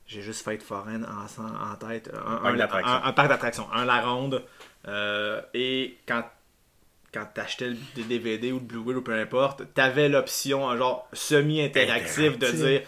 j'ai 0.06 0.20
juste 0.20 0.44
Fête 0.44 0.62
foraine 0.62 1.06
en, 1.06 1.42
en 1.72 1.76
tête. 1.76 2.10
Un- 2.14 2.44
un 3.04 3.12
parc 3.12 3.28
d'attractions, 3.28 3.66
un 3.72 3.84
La 3.84 4.00
Ronde. 4.00 4.42
Euh, 4.88 5.40
et 5.54 5.96
quand, 6.06 6.24
quand 7.12 7.26
t'achetais 7.34 7.70
le 7.70 7.76
des 7.96 8.02
DVD 8.04 8.52
ou 8.52 8.58
le 8.58 8.64
Blu-ray 8.64 8.96
ou 8.96 9.02
peu 9.02 9.14
importe, 9.18 9.62
t'avais 9.74 10.08
l'option, 10.08 10.68
un 10.68 10.76
genre 10.76 11.08
semi-interactif 11.12 12.38
de 12.38 12.46
dire. 12.68 12.82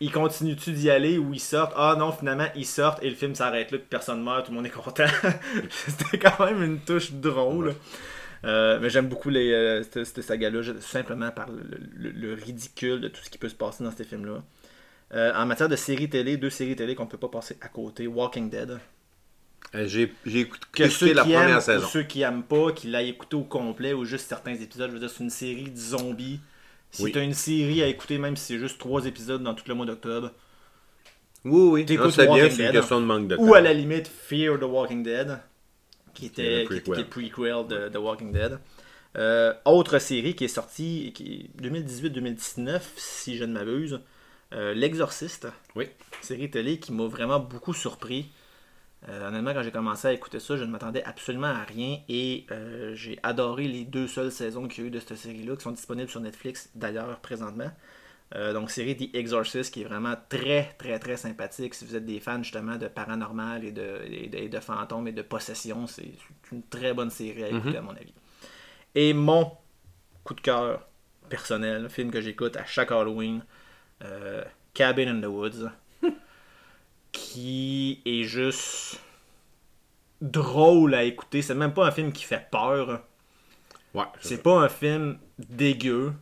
Il 0.00 0.10
continue-tu 0.10 0.72
d'y 0.72 0.90
aller 0.90 1.18
ou 1.18 1.32
ils 1.32 1.38
sortent 1.40 1.72
Ah 1.76 1.94
non, 1.96 2.10
finalement, 2.12 2.48
ils 2.56 2.66
sortent 2.66 3.02
et 3.02 3.08
le 3.08 3.14
film 3.14 3.34
s'arrête 3.36 3.70
là, 3.70 3.78
puis 3.78 3.86
personne 3.88 4.22
meurt, 4.22 4.44
tout 4.44 4.50
le 4.50 4.56
monde 4.56 4.66
est 4.66 4.70
content. 4.70 5.04
C'était 5.70 6.18
quand 6.18 6.44
même 6.44 6.62
une 6.62 6.80
touche 6.80 7.12
drôle. 7.12 7.74
Euh, 8.44 8.78
mais 8.80 8.90
j'aime 8.90 9.08
beaucoup 9.08 9.30
les, 9.30 9.52
euh, 9.52 9.82
cette, 9.84 10.04
cette 10.04 10.22
saga-là, 10.22 10.62
simplement 10.80 11.30
par 11.30 11.48
le, 11.48 11.62
le- 11.96 12.10
le 12.10 12.34
ridicule 12.34 13.00
de 13.00 13.08
tout 13.08 13.20
ce 13.22 13.30
qui 13.30 13.38
peut 13.38 13.48
se 13.48 13.54
passer 13.54 13.82
dans 13.84 13.90
ces 13.92 14.04
films-là. 14.04 14.42
Euh, 15.14 15.32
en 15.34 15.46
matière 15.46 15.68
de 15.68 15.76
séries 15.76 16.08
télé, 16.10 16.36
deux 16.36 16.50
séries 16.50 16.76
télé 16.76 16.94
qu'on 16.94 17.04
ne 17.04 17.08
peut 17.10 17.16
pas 17.18 17.28
passer 17.28 17.56
à 17.60 17.68
côté. 17.68 18.06
Walking 18.06 18.50
Dead. 18.50 18.78
Euh, 19.74 19.86
J'ai 19.86 20.02
écouté, 20.40 20.66
la 20.82 20.88
qui 20.88 21.32
première 21.32 21.48
aiment 21.50 21.60
saison. 21.60 21.84
ou 21.84 21.88
ceux 21.88 22.02
qui 22.02 22.22
aiment 22.22 22.42
pas, 22.42 22.72
qui 22.72 22.86
l'aient 22.86 23.08
écouté 23.08 23.36
au 23.36 23.42
complet 23.42 23.92
ou 23.92 24.04
juste 24.04 24.28
certains 24.28 24.54
épisodes. 24.54 24.88
Je 24.88 24.94
veux 24.94 25.00
dire, 25.00 25.10
c'est 25.10 25.22
une 25.22 25.30
série 25.30 25.70
de 25.70 25.76
zombies. 25.78 26.40
Si 26.90 27.02
Oui. 27.02 27.12
t'as 27.12 27.22
une 27.22 27.34
série 27.34 27.82
à 27.82 27.86
écouter, 27.86 28.16
même 28.18 28.34
si 28.36 28.44
c'est 28.54 28.58
juste 28.58 28.78
trois 28.78 29.04
épisodes 29.04 29.42
dans 29.42 29.54
tout 29.54 29.64
le 29.68 29.74
mois 29.74 29.84
d'octobre, 29.84 30.30
Oui, 31.44 31.84
oui. 31.86 31.96
Non, 31.96 32.06
bien, 32.34 32.50
c'est 32.50 32.66
une 32.66 32.72
question 32.72 33.00
de 33.00 33.06
manque 33.06 33.28
de 33.28 33.36
temps. 33.36 33.42
ou 33.42 33.54
à 33.54 33.60
la 33.60 33.74
limite 33.74 34.08
Fear 34.08 34.58
the 34.58 34.62
Walking 34.64 35.02
Dead, 35.02 35.38
qui 36.14 36.26
était, 36.26 36.62
le 36.64 36.68
qui 36.68 36.74
qui 36.76 36.80
prequel. 36.80 36.94
est 36.94 37.02
le 37.02 37.08
prequel 37.30 37.66
de 37.68 37.88
The 37.90 37.96
Walking 38.00 38.32
Dead. 38.32 38.58
Euh, 39.16 39.52
autre 39.66 39.98
série 39.98 40.34
qui 40.34 40.44
est 40.44 40.48
sortie, 40.48 41.12
qui 41.14 41.50
2018-2019, 41.62 42.80
si 42.96 43.36
je 43.36 43.44
ne 43.44 43.52
m'abuse, 43.52 44.00
euh, 44.54 44.72
L'Exorciste. 44.74 45.46
Oui. 45.76 45.88
Série 46.22 46.50
télé 46.50 46.78
qui 46.78 46.92
m'a 46.92 47.06
vraiment 47.06 47.38
beaucoup 47.38 47.74
surpris. 47.74 48.30
Euh, 49.08 49.28
honnêtement, 49.28 49.54
quand 49.54 49.62
j'ai 49.62 49.70
commencé 49.70 50.08
à 50.08 50.12
écouter 50.12 50.40
ça, 50.40 50.56
je 50.56 50.64
ne 50.64 50.70
m'attendais 50.70 51.04
absolument 51.04 51.46
à 51.46 51.62
rien 51.62 51.98
et 52.08 52.46
euh, 52.50 52.94
j'ai 52.94 53.18
adoré 53.22 53.68
les 53.68 53.84
deux 53.84 54.08
seules 54.08 54.32
saisons 54.32 54.66
qu'il 54.66 54.82
y 54.82 54.86
a 54.86 54.88
eu 54.88 54.90
de 54.90 54.98
cette 54.98 55.16
série-là, 55.16 55.54
qui 55.56 55.62
sont 55.62 55.70
disponibles 55.70 56.10
sur 56.10 56.20
Netflix 56.20 56.70
d'ailleurs 56.74 57.20
présentement. 57.20 57.70
Euh, 58.34 58.52
donc, 58.52 58.70
série 58.70 58.96
The 58.96 59.14
Exorcist 59.14 59.72
qui 59.72 59.82
est 59.82 59.84
vraiment 59.84 60.14
très, 60.28 60.74
très, 60.78 60.98
très 60.98 61.16
sympathique. 61.16 61.74
Si 61.74 61.84
vous 61.84 61.94
êtes 61.94 62.04
des 62.04 62.18
fans 62.20 62.42
justement 62.42 62.76
de 62.76 62.88
paranormal 62.88 63.64
et 63.64 63.72
de, 63.72 64.02
et 64.04 64.28
de, 64.28 64.36
et 64.36 64.48
de 64.48 64.60
fantômes 64.60 65.08
et 65.08 65.12
de 65.12 65.22
possession, 65.22 65.86
c'est 65.86 66.12
une 66.50 66.62
très 66.64 66.92
bonne 66.92 67.10
série 67.10 67.44
à 67.44 67.48
écouter, 67.48 67.78
à 67.78 67.82
mon 67.82 67.92
avis. 67.92 68.12
Et 68.94 69.14
mon 69.14 69.52
coup 70.24 70.34
de 70.34 70.40
cœur 70.40 70.86
personnel, 71.28 71.88
film 71.88 72.10
que 72.10 72.20
j'écoute 72.20 72.56
à 72.56 72.64
chaque 72.66 72.90
Halloween, 72.90 73.44
Cabin 74.74 75.08
in 75.08 75.20
the 75.20 75.26
Woods, 75.26 75.70
qui 77.12 78.00
est 78.06 78.24
juste 78.24 78.98
drôle 80.20 80.94
à 80.94 81.02
écouter. 81.04 81.42
C'est 81.42 81.54
même 81.54 81.74
pas 81.74 81.86
un 81.86 81.90
film 81.90 82.12
qui 82.12 82.24
fait 82.24 82.48
peur. 82.50 83.02
Ouais, 83.94 84.06
c'est 84.20 84.42
pas 84.42 84.60
un 84.60 84.68
film 84.68 85.18
dégueu, 85.38 86.12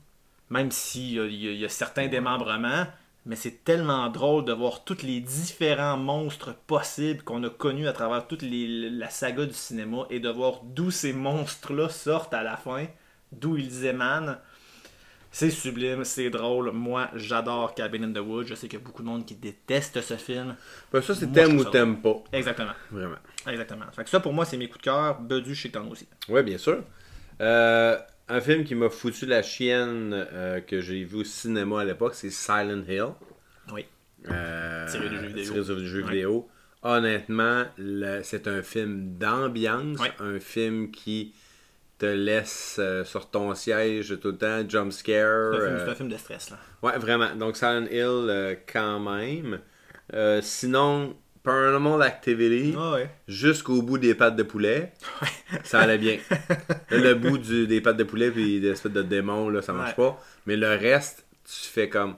même 0.50 0.70
s'il 0.70 1.12
y, 1.12 1.20
a- 1.20 1.26
il 1.26 1.34
y 1.34 1.56
y 1.58 1.64
a 1.64 1.68
certains 1.68 2.08
démembrements, 2.08 2.86
mais 3.26 3.36
c'est 3.36 3.64
tellement 3.64 4.08
drôle 4.08 4.44
de 4.44 4.52
voir 4.52 4.84
tous 4.84 5.02
les 5.02 5.20
différents 5.20 5.96
monstres 5.96 6.54
possibles 6.66 7.22
qu'on 7.24 7.42
a 7.44 7.50
connus 7.50 7.88
à 7.88 7.92
travers 7.92 8.26
toute 8.26 8.42
les- 8.42 8.90
la 8.90 9.10
saga 9.10 9.46
du 9.46 9.54
cinéma 9.54 10.06
et 10.10 10.20
de 10.20 10.28
voir 10.28 10.60
d'où 10.64 10.90
ces 10.90 11.12
monstres-là 11.12 11.88
sortent 11.88 12.34
à 12.34 12.42
la 12.42 12.56
fin, 12.56 12.86
d'où 13.32 13.56
ils 13.56 13.84
émanent. 13.86 14.36
C'est 15.38 15.50
sublime, 15.50 16.02
c'est 16.02 16.30
drôle. 16.30 16.70
Moi, 16.72 17.10
j'adore 17.14 17.74
Cabin 17.74 18.04
in 18.04 18.12
the 18.14 18.26
Woods. 18.26 18.46
Je 18.46 18.54
sais 18.54 18.68
qu'il 18.68 18.78
y 18.78 18.82
a 18.82 18.84
beaucoup 18.86 19.02
de 19.02 19.08
monde 19.08 19.26
qui 19.26 19.34
déteste 19.34 20.00
ce 20.00 20.14
film. 20.14 20.56
Ben, 20.90 21.02
ça, 21.02 21.14
c'est 21.14 21.30
t'aimes 21.30 21.58
ou 21.58 21.64
t'aimes 21.66 22.00
pas. 22.00 22.24
Exactement. 22.32 22.72
Vraiment. 22.90 23.18
Exactement. 23.46 23.84
Fait 23.92 24.04
que 24.04 24.08
ça, 24.08 24.20
pour 24.20 24.32
moi, 24.32 24.46
c'est 24.46 24.56
mes 24.56 24.66
coups 24.66 24.78
de 24.78 24.84
cœur. 24.84 25.20
Bedu, 25.20 25.54
je 25.54 25.60
sais 25.60 25.68
que 25.68 25.74
t'en 25.74 25.86
as 25.86 25.90
aussi. 25.90 26.08
Oui, 26.30 26.42
bien 26.42 26.56
sûr. 26.56 26.82
Euh, 27.42 27.98
un 28.30 28.40
film 28.40 28.64
qui 28.64 28.74
m'a 28.74 28.88
foutu 28.88 29.26
la 29.26 29.42
chienne 29.42 30.14
euh, 30.14 30.62
que 30.62 30.80
j'ai 30.80 31.04
vu 31.04 31.16
au 31.16 31.24
cinéma 31.24 31.82
à 31.82 31.84
l'époque, 31.84 32.14
c'est 32.14 32.30
Silent 32.30 32.84
Hill. 32.88 33.08
Oui. 33.74 33.84
Euh, 34.30 34.90
Tiré 34.90 35.10
du 35.10 35.18
jeu 35.18 35.26
vidéo. 35.26 35.52
tiré 35.52 35.76
du 35.76 35.86
jeu 35.86 36.02
vidéo. 36.02 36.48
Honnêtement, 36.82 37.64
c'est 38.22 38.48
un 38.48 38.62
film 38.62 39.18
d'ambiance, 39.18 39.98
un 40.18 40.40
film 40.40 40.90
qui 40.90 41.34
te 41.98 42.06
laisse 42.06 42.76
euh, 42.78 43.04
sur 43.04 43.30
ton 43.30 43.54
siège 43.54 44.18
tout 44.20 44.28
le 44.32 44.36
temps, 44.36 44.68
jump 44.68 44.92
scare. 44.92 45.52
C'est 45.54 45.58
un, 45.58 45.60
film- 45.66 45.74
euh, 45.76 45.84
c'est 45.84 45.90
un 45.90 45.94
film 45.94 46.08
de 46.10 46.16
stress, 46.16 46.50
là. 46.50 46.58
Ouais, 46.82 46.98
vraiment. 46.98 47.34
Donc 47.36 47.56
Silent 47.56 47.86
Hill 47.90 48.00
euh, 48.28 48.54
quand 48.70 49.00
même. 49.00 49.60
Sinon, 50.42 51.16
Paranormal 51.42 52.02
Activity, 52.02 52.74
Ah 52.76 52.92
ouais. 52.94 53.10
jusqu'au 53.28 53.80
bout 53.82 53.98
des 53.98 54.14
pattes 54.14 54.34
de 54.36 54.42
poulet, 54.42 54.92
ça 55.64 55.80
allait 55.80 55.98
bien. 55.98 56.18
Le 56.90 57.14
bout 57.14 57.38
du- 57.38 57.66
des 57.68 57.80
pattes 57.80 57.96
de 57.96 58.04
poulet 58.04 58.30
puis 58.30 58.60
des 58.60 58.70
espèces 58.70 58.92
de 58.92 59.02
démons, 59.02 59.48
là, 59.48 59.62
ça 59.62 59.72
marche 59.72 59.94
pas. 59.96 60.20
Mais 60.46 60.56
le 60.56 60.68
reste, 60.70 61.24
tu 61.44 61.68
fais 61.68 61.88
comme. 61.88 62.16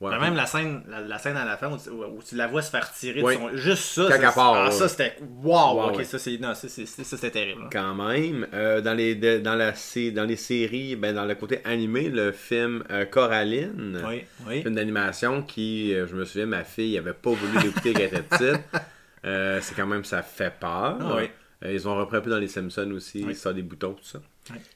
Ouais. 0.00 0.16
Même 0.20 0.36
la 0.36 0.46
scène, 0.46 0.82
la, 0.88 1.00
la 1.00 1.18
scène 1.18 1.36
à 1.36 1.44
la 1.44 1.56
fin 1.56 1.72
où 1.72 1.76
tu, 1.76 1.88
où 1.90 2.22
tu 2.22 2.36
la 2.36 2.46
vois 2.46 2.62
se 2.62 2.70
faire 2.70 2.92
tirer 2.92 3.20
son. 3.20 3.56
Juste 3.56 3.82
ça. 3.82 4.08
Part, 4.32 4.54
ah, 4.54 4.70
ça 4.70 4.88
c'était. 4.88 5.16
Wow! 5.42 5.88
Ouais, 5.90 5.96
ok, 5.96 6.04
ça 6.04 6.20
c'est. 6.20 6.38
Non, 6.38 6.54
ça 6.54 6.68
c'est 6.68 6.86
ça, 6.86 7.02
c'était 7.02 7.32
terrible. 7.32 7.68
Quand 7.72 7.96
même. 7.96 8.46
Euh, 8.54 8.80
dans, 8.80 8.94
les, 8.94 9.16
de- 9.16 9.38
dans, 9.38 9.56
la, 9.56 9.72
dans 9.72 10.24
les 10.24 10.36
séries, 10.36 10.94
ben, 10.94 11.14
dans 11.16 11.24
le 11.24 11.34
côté 11.34 11.60
animé, 11.64 12.10
le 12.10 12.30
film 12.30 12.84
euh, 12.90 13.06
Coraline. 13.06 14.00
Oui, 14.06 14.22
oui. 14.46 14.62
film 14.62 14.76
d'animation 14.76 15.42
qui, 15.42 15.92
euh, 15.94 16.06
je 16.06 16.14
me 16.14 16.24
souviens, 16.24 16.46
ma 16.46 16.62
fille 16.62 16.96
avait 16.96 17.12
pas 17.12 17.30
voulu 17.30 17.58
l'écouter 17.60 17.92
quand 17.92 18.00
elle 18.00 18.06
était 18.06 18.22
petite. 18.22 18.60
C'est 19.64 19.74
quand 19.74 19.86
même, 19.86 20.04
ça 20.04 20.22
fait 20.22 20.52
peur. 20.60 20.96
Ah 21.00 21.16
oui. 21.16 21.28
Ils 21.68 21.88
ont 21.88 21.96
repris 21.96 22.18
un 22.18 22.20
peu 22.20 22.30
dans 22.30 22.38
les 22.38 22.46
Simpsons 22.46 22.92
aussi, 22.92 23.34
ça 23.34 23.52
des 23.52 23.62
boutons, 23.62 23.94
tout 23.94 24.04
ça. 24.04 24.20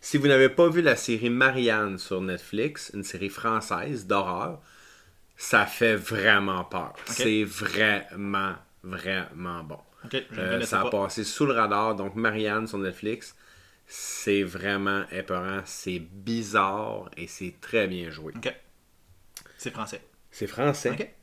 Si 0.00 0.18
vous 0.18 0.26
n'avez 0.26 0.48
pas 0.48 0.68
vu 0.68 0.82
la 0.82 0.96
série 0.96 1.30
Marianne 1.30 1.96
sur 1.96 2.20
Netflix, 2.20 2.90
une 2.92 3.04
série 3.04 3.28
française 3.28 4.04
d'horreur, 4.06 4.60
ça 5.42 5.66
fait 5.66 5.96
vraiment 5.96 6.62
peur. 6.62 6.94
C'est 7.06 7.42
vraiment, 7.42 8.54
vraiment 8.84 9.64
bon. 9.64 9.78
Euh, 10.38 10.62
ça 10.62 10.82
a 10.82 10.84
pas. 10.84 10.90
passé 10.90 11.24
sous 11.24 11.46
le 11.46 11.52
radar, 11.52 11.96
donc 11.96 12.14
Marianne 12.14 12.68
sur 12.68 12.78
Netflix, 12.78 13.34
c'est 13.84 14.44
vraiment 14.44 15.02
épeurant, 15.10 15.60
c'est 15.64 15.98
bizarre 15.98 17.10
et 17.16 17.26
c'est 17.26 17.56
très 17.60 17.88
bien 17.88 18.08
joué. 18.08 18.32
Ok. 18.36 18.54
C'est 19.58 19.72
français. 19.72 20.02
C'est 20.30 20.46
français. 20.46 21.16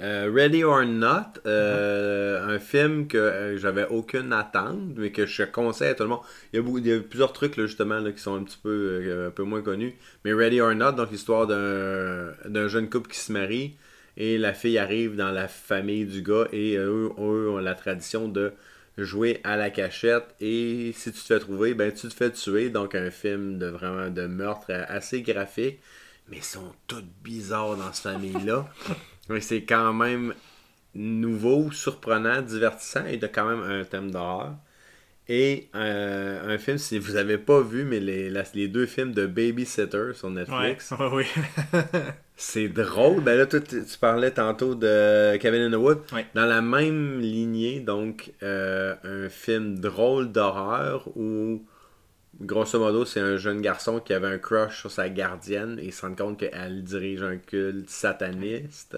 Euh, 0.00 0.30
Ready 0.32 0.62
or 0.62 0.84
Not, 0.84 1.40
euh, 1.46 2.46
un 2.54 2.60
film 2.60 3.08
que 3.08 3.18
euh, 3.18 3.58
j'avais 3.58 3.84
aucune 3.88 4.32
attente, 4.32 4.78
mais 4.96 5.10
que 5.10 5.26
je 5.26 5.42
conseille 5.42 5.88
à 5.88 5.94
tout 5.94 6.04
le 6.04 6.10
monde. 6.10 6.20
Il 6.52 6.56
y 6.56 6.58
a, 6.60 6.62
beaucoup- 6.62 6.78
il 6.78 6.86
y 6.86 6.92
a 6.92 7.00
plusieurs 7.00 7.32
trucs 7.32 7.56
là, 7.56 7.66
justement 7.66 7.98
là, 7.98 8.12
qui 8.12 8.20
sont 8.22 8.36
un 8.36 8.44
petit 8.44 8.58
peu, 8.62 9.24
un 9.26 9.30
peu 9.30 9.42
moins 9.42 9.60
connus. 9.60 9.96
Mais 10.24 10.32
Ready 10.32 10.60
or 10.60 10.72
Not, 10.74 10.92
donc 10.92 11.10
l'histoire 11.10 11.48
d'un 11.48 12.68
jeune 12.68 12.88
couple 12.88 13.10
qui 13.10 13.18
se 13.18 13.32
marie 13.32 13.76
et 14.16 14.38
la 14.38 14.52
fille 14.52 14.78
arrive 14.78 15.16
dans 15.16 15.32
la 15.32 15.48
famille 15.48 16.04
du 16.06 16.22
gars 16.22 16.46
et 16.52 16.76
eux, 16.76 17.10
eux 17.18 17.50
ont 17.50 17.58
la 17.58 17.74
tradition 17.74 18.28
de 18.28 18.52
jouer 18.98 19.40
à 19.44 19.56
la 19.56 19.70
cachette 19.70 20.34
et 20.40 20.92
si 20.94 21.12
tu 21.12 21.18
te 21.20 21.24
fais 21.26 21.38
trouver, 21.40 21.74
ben 21.74 21.92
tu 21.92 22.08
te 22.08 22.14
fais 22.14 22.30
tuer. 22.30 22.68
Donc 22.70 22.94
un 22.94 23.10
film 23.10 23.58
de 23.58 23.66
vraiment 23.66 24.10
de 24.10 24.26
meurtre 24.26 24.70
assez 24.88 25.22
graphique, 25.22 25.80
mais 26.28 26.38
ils 26.38 26.44
sont 26.44 26.72
tous 26.86 27.04
bizarres 27.22 27.76
dans 27.76 27.92
cette 27.92 28.12
famille-là. 28.12 28.68
Mais 29.28 29.40
c'est 29.40 29.62
quand 29.62 29.92
même 29.92 30.34
nouveau, 30.94 31.70
surprenant, 31.72 32.42
divertissant 32.42 33.06
et 33.06 33.16
de 33.18 33.26
quand 33.26 33.46
même 33.48 33.62
un 33.62 33.84
thème 33.84 34.10
d'horreur. 34.10 34.54
Et 35.30 35.68
euh, 35.74 36.54
un 36.54 36.58
film, 36.58 36.78
si 36.78 36.98
vous 36.98 37.12
n'avez 37.12 37.36
pas 37.38 37.60
vu, 37.60 37.84
mais 37.84 38.00
les, 38.00 38.30
la- 38.30 38.44
les 38.54 38.66
deux 38.68 38.86
films 38.86 39.12
de 39.12 39.26
Babysitter 39.26 40.12
sur 40.14 40.28
Ouais. 40.28 40.34
Netflix, 40.34 40.92
Ouais, 40.98 41.08
oui. 41.12 41.24
c'est 42.36 42.68
drôle. 42.68 43.20
Ben 43.22 43.36
là, 43.36 43.46
toi, 43.46 43.60
tu, 43.60 43.84
tu 43.84 43.98
parlais 43.98 44.30
tantôt 44.30 44.74
de 44.74 45.36
Cabin 45.38 45.66
in 45.66 45.70
the 45.70 45.74
Wood. 45.80 45.98
Ouais. 46.12 46.26
Dans 46.34 46.46
la 46.46 46.62
même 46.62 47.20
lignée, 47.20 47.80
donc, 47.80 48.32
euh, 48.42 48.94
un 49.04 49.28
film 49.28 49.78
drôle 49.78 50.32
d'horreur 50.32 51.08
où, 51.16 51.62
grosso 52.40 52.78
modo, 52.78 53.04
c'est 53.04 53.20
un 53.20 53.36
jeune 53.36 53.60
garçon 53.60 54.00
qui 54.00 54.12
avait 54.12 54.28
un 54.28 54.38
crush 54.38 54.80
sur 54.80 54.90
sa 54.90 55.08
gardienne 55.08 55.78
et 55.80 55.90
se 55.90 56.02
rend 56.06 56.14
compte 56.14 56.38
qu'elle 56.38 56.82
dirige 56.84 57.22
un 57.22 57.36
culte 57.36 57.90
sataniste. 57.90 58.96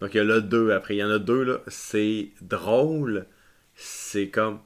Donc, 0.00 0.14
il 0.14 0.18
y 0.18 0.20
en 0.26 0.30
a 0.30 0.40
deux 0.40 0.72
après. 0.72 0.94
Il 0.96 0.98
y 0.98 1.04
en 1.04 1.10
a 1.10 1.18
deux, 1.18 1.42
là. 1.44 1.60
C'est 1.68 2.30
drôle. 2.40 3.26
C'est 3.74 4.28
comme. 4.28 4.60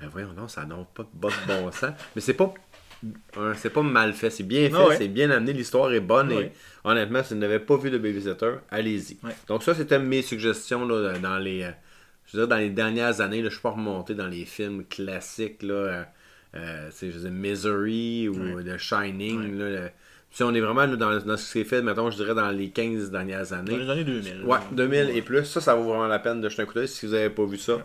Ben 0.00 0.08
voyons, 0.08 0.32
non, 0.36 0.48
ça 0.48 0.64
n'a 0.66 0.76
pas 0.94 1.04
de 1.04 1.08
bon, 1.14 1.30
bon 1.46 1.70
sens. 1.72 1.92
Mais 2.14 2.20
c'est 2.20 2.34
pas. 2.34 2.52
euh, 3.36 3.54
C'est 3.56 3.70
pas 3.70 3.82
mal 3.82 4.12
fait, 4.12 4.30
c'est 4.30 4.42
bien 4.44 4.68
fait, 4.68 4.76
Ah 4.76 4.88
ouais. 4.88 4.96
c'est 4.96 5.08
bien 5.08 5.30
amené, 5.30 5.52
l'histoire 5.52 5.92
est 5.92 6.00
bonne 6.00 6.30
Ah 6.30 6.34
et 6.34 6.36
ouais. 6.36 6.52
honnêtement, 6.84 7.22
si 7.22 7.34
vous 7.34 7.40
n'avez 7.40 7.58
pas 7.60 7.76
vu 7.76 7.90
de 7.90 7.98
Babysitter, 7.98 8.54
allez-y. 8.70 9.18
Ouais. 9.24 9.34
Donc 9.48 9.62
ça, 9.62 9.74
c'était 9.74 9.98
mes 9.98 10.22
suggestions 10.22 10.86
là, 10.86 11.18
dans 11.18 11.38
les, 11.38 11.62
euh, 11.64 11.70
je 12.26 12.36
veux 12.36 12.42
dire, 12.42 12.48
dans 12.48 12.56
les 12.60 12.70
dernières 12.70 13.20
années. 13.20 13.42
Là, 13.42 13.48
je 13.48 13.54
suis 13.54 13.62
pas 13.62 13.70
remonté 13.70 14.14
dans 14.14 14.26
les 14.28 14.44
films 14.44 14.84
classiques 14.84 15.62
là, 15.62 16.06
euh, 16.54 16.90
je 17.00 17.06
veux 17.06 17.20
dire, 17.20 17.30
Misery 17.30 18.28
ou 18.28 18.62
The 18.62 18.76
Shining. 18.78 19.58
Là, 19.58 19.70
le- 19.70 19.90
sais, 20.30 20.42
on 20.44 20.52
est 20.54 20.60
vraiment 20.60 20.84
là, 20.86 20.96
dans, 20.96 21.16
dans 21.20 21.36
ce 21.36 21.44
qui 21.44 21.50
s'est 21.60 21.64
fait, 21.64 21.80
mettons, 21.82 22.10
je 22.10 22.16
dirais 22.16 22.34
dans 22.34 22.50
les 22.50 22.70
15 22.70 23.10
dernières 23.10 23.46
Dans 23.48 23.52
années. 23.58 23.78
les 23.78 23.88
années 23.90 24.04
2000. 24.04 24.42
Ouais, 24.44 24.58
2000 24.72 25.10
et 25.10 25.22
plus. 25.22 25.44
Ça, 25.44 25.60
ça 25.60 25.74
vaut 25.76 25.84
vraiment 25.84 26.08
la 26.08 26.18
peine 26.18 26.40
de 26.40 26.48
jeter 26.48 26.62
un 26.62 26.66
coup 26.66 26.74
d'œil. 26.74 26.88
Si 26.88 27.06
vous 27.06 27.12
n'avez 27.12 27.30
pas 27.30 27.44
vu 27.44 27.56
ça, 27.56 27.78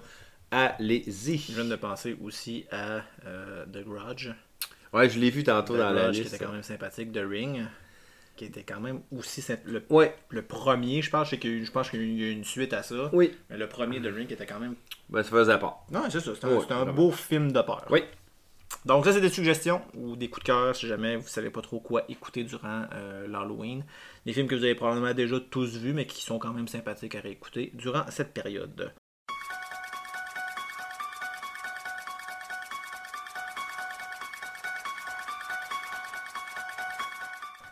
allez-y. 0.52 1.38
Je 1.38 1.54
viens 1.54 1.66
de 1.66 1.76
penser 1.76 2.18
aussi 2.24 2.66
à 2.72 3.02
euh, 3.26 3.66
The 3.72 3.84
Grudge. 3.86 4.30
Ouais, 4.94 5.10
je 5.10 5.20
l'ai 5.20 5.30
vu 5.30 5.44
tantôt 5.44 5.76
The 5.76 5.78
dans 5.80 5.90
la 5.92 6.02
Grudge, 6.04 6.16
qui 6.16 6.22
liste. 6.24 6.36
était 6.36 6.46
quand 6.46 6.52
même 6.52 6.64
sympathique. 6.64 7.12
The 7.12 7.22
Ring, 7.28 7.62
qui 8.36 8.46
était 8.46 8.64
quand 8.64 8.80
même 8.80 9.02
aussi 9.16 9.44
le, 9.66 9.84
Ouais, 9.90 10.16
le 10.30 10.42
premier, 10.42 11.02
je 11.02 11.10
pense, 11.12 11.30
qu'il 11.30 11.46
y 11.50 11.54
a 11.54 11.56
eu- 11.58 11.66
je 11.66 11.72
pense 11.72 11.90
qu'il 11.92 12.20
y 12.20 12.24
a 12.28 12.32
une 12.32 12.44
suite 12.46 12.74
à 12.74 12.82
ça. 12.84 13.10
oui. 13.14 13.32
Mais 13.50 13.58
le 13.58 13.68
premier 13.68 14.02
The 14.02 14.12
Ring 14.14 14.28
qui 14.28 14.34
était 14.34 14.46
quand 14.48 14.60
même. 14.60 14.76
Ben, 15.10 15.22
ça 15.24 15.30
faisait 15.30 15.60
pas. 15.60 15.86
Non, 15.92 16.04
c'est 16.10 16.20
ça. 16.20 16.32
C'est 16.34 16.46
un, 16.46 16.58
Ouais, 16.58 16.66
un 16.72 16.86
beau 16.86 17.12
film 17.12 17.52
de 17.52 17.62
peur. 17.62 17.86
Oui. 17.92 18.02
Donc 18.86 19.04
ça, 19.04 19.12
c'est 19.12 19.20
des 19.22 19.30
suggestions 19.30 19.82
ou 19.94 20.16
des 20.16 20.30
coups 20.30 20.46
de 20.46 20.48
cœur 20.48 20.76
si 20.76 20.88
jamais 20.88 21.18
vous 21.18 21.28
savez 21.28 21.50
pas 21.50 21.62
trop 21.62 21.82
quoi 21.82 22.06
écouter 22.08 22.46
durant 22.46 22.86
euh, 22.94 23.28
l'Halloween. 23.28 23.84
Des 24.26 24.32
films 24.32 24.48
que 24.48 24.56
vous 24.56 24.64
avez 24.64 24.76
probablement 24.76 25.14
déjà 25.14 25.38
tous 25.40 25.78
vus, 25.78 25.94
mais 25.94 26.06
qui 26.06 26.24
sont 26.24 26.40
quand 26.40 26.54
même 26.54 26.70
sympathiques 26.70 27.16
à 27.16 27.20
réécouter 27.20 27.72
durant 27.74 28.10
cette 28.10 28.34
période. 28.34 28.94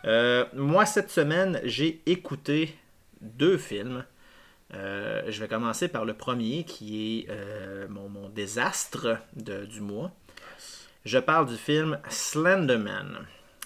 Euh, 0.04 0.44
moi, 0.52 0.84
cette 0.84 1.10
semaine, 1.10 1.60
j'ai 1.64 2.02
écouté 2.04 2.74
deux 3.22 3.56
films. 3.56 4.04
Euh, 4.74 5.22
je 5.28 5.40
vais 5.40 5.48
commencer 5.48 5.88
par 5.88 6.04
le 6.04 6.12
premier, 6.12 6.64
qui 6.64 7.24
est 7.26 7.88
mon, 7.88 8.28
désastre 8.28 9.18
du 9.34 9.80
mois. 9.80 10.12
Je 11.08 11.16
parle 11.18 11.46
du 11.46 11.56
film 11.56 11.98
Slenderman. 12.10 13.20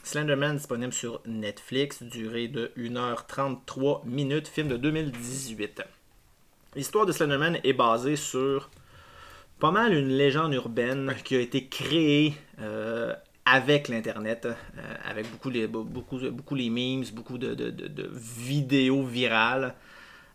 Slenderman 0.05 0.59
disponible 0.59 0.93
sur 0.93 1.21
Netflix, 1.27 2.01
durée 2.05 2.47
de 2.47 2.71
1h33 2.77 4.07
minutes, 4.07 4.47
film 4.47 4.69
de 4.69 4.77
2018. 4.77 5.83
L'histoire 6.77 7.05
de 7.05 7.11
Slenderman 7.11 7.59
est 7.65 7.73
basée 7.73 8.15
sur 8.15 8.71
pas 9.59 9.73
mal 9.73 9.93
une 9.93 10.11
légende 10.17 10.55
urbaine 10.55 11.17
qui 11.25 11.35
a 11.35 11.41
été 11.41 11.67
créée 11.67 12.35
euh, 12.61 13.13
avec 13.45 13.89
l'Internet, 13.89 14.47
euh, 14.47 14.95
avec 15.05 15.29
beaucoup 15.29 15.51
les, 15.51 15.67
beaucoup, 15.67 16.21
beaucoup 16.31 16.55
les 16.55 16.71
memes, 16.71 17.03
beaucoup 17.13 17.39
de, 17.39 17.55
de- 17.55 17.71
de- 17.71 17.89
de 17.89 18.09
vidéos 18.13 19.03
virales. 19.03 19.75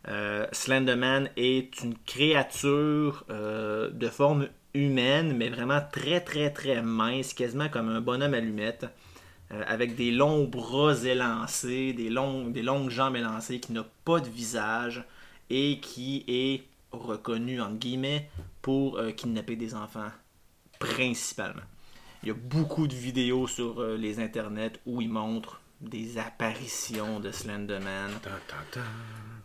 Euh, 0.08 0.46
Slenderman 0.52 1.30
est 1.36 1.82
une 1.84 1.96
créature 2.06 3.26
euh, 3.30 3.90
de 3.92 4.08
forme 4.08 4.48
humaine, 4.74 5.36
mais 5.36 5.50
vraiment 5.50 5.82
très 5.92 6.22
très 6.22 6.52
très 6.52 6.82
mince, 6.82 7.34
quasiment 7.34 7.68
comme 7.68 7.90
un 7.90 8.00
bonhomme 8.00 8.34
allumette, 8.34 8.86
euh, 9.52 9.64
avec 9.68 9.96
des 9.96 10.12
longs 10.12 10.46
bras 10.46 11.04
élancés, 11.04 11.94
des, 11.94 12.10
des 12.10 12.62
longues 12.62 12.90
jambes 12.90 13.16
élancées, 13.16 13.60
qui 13.60 13.74
n'a 13.74 13.86
pas 14.06 14.20
de 14.20 14.30
visage 14.30 15.04
et 15.50 15.80
qui 15.80 16.24
est 16.28 16.64
reconnu 16.92 17.62
entre 17.62 17.76
guillemets 17.76 18.30
pour 18.62 19.00
kidnapper 19.16 19.56
des 19.56 19.76
enfants 19.76 20.12
principalement. 20.80 21.62
Il 22.24 22.30
y 22.30 22.32
a 22.32 22.36
beaucoup 22.36 22.88
de 22.88 22.96
vidéos 22.96 23.48
sur 23.48 23.82
les 23.82 24.20
internets 24.20 24.74
où 24.86 25.02
ils 25.02 25.10
montrent 25.10 25.62
des 25.80 26.18
apparitions 26.18 27.20
de 27.20 27.32
Slenderman. 27.32 28.12
Tan, 28.22 28.30
tan, 28.48 28.56
tan. 28.72 28.82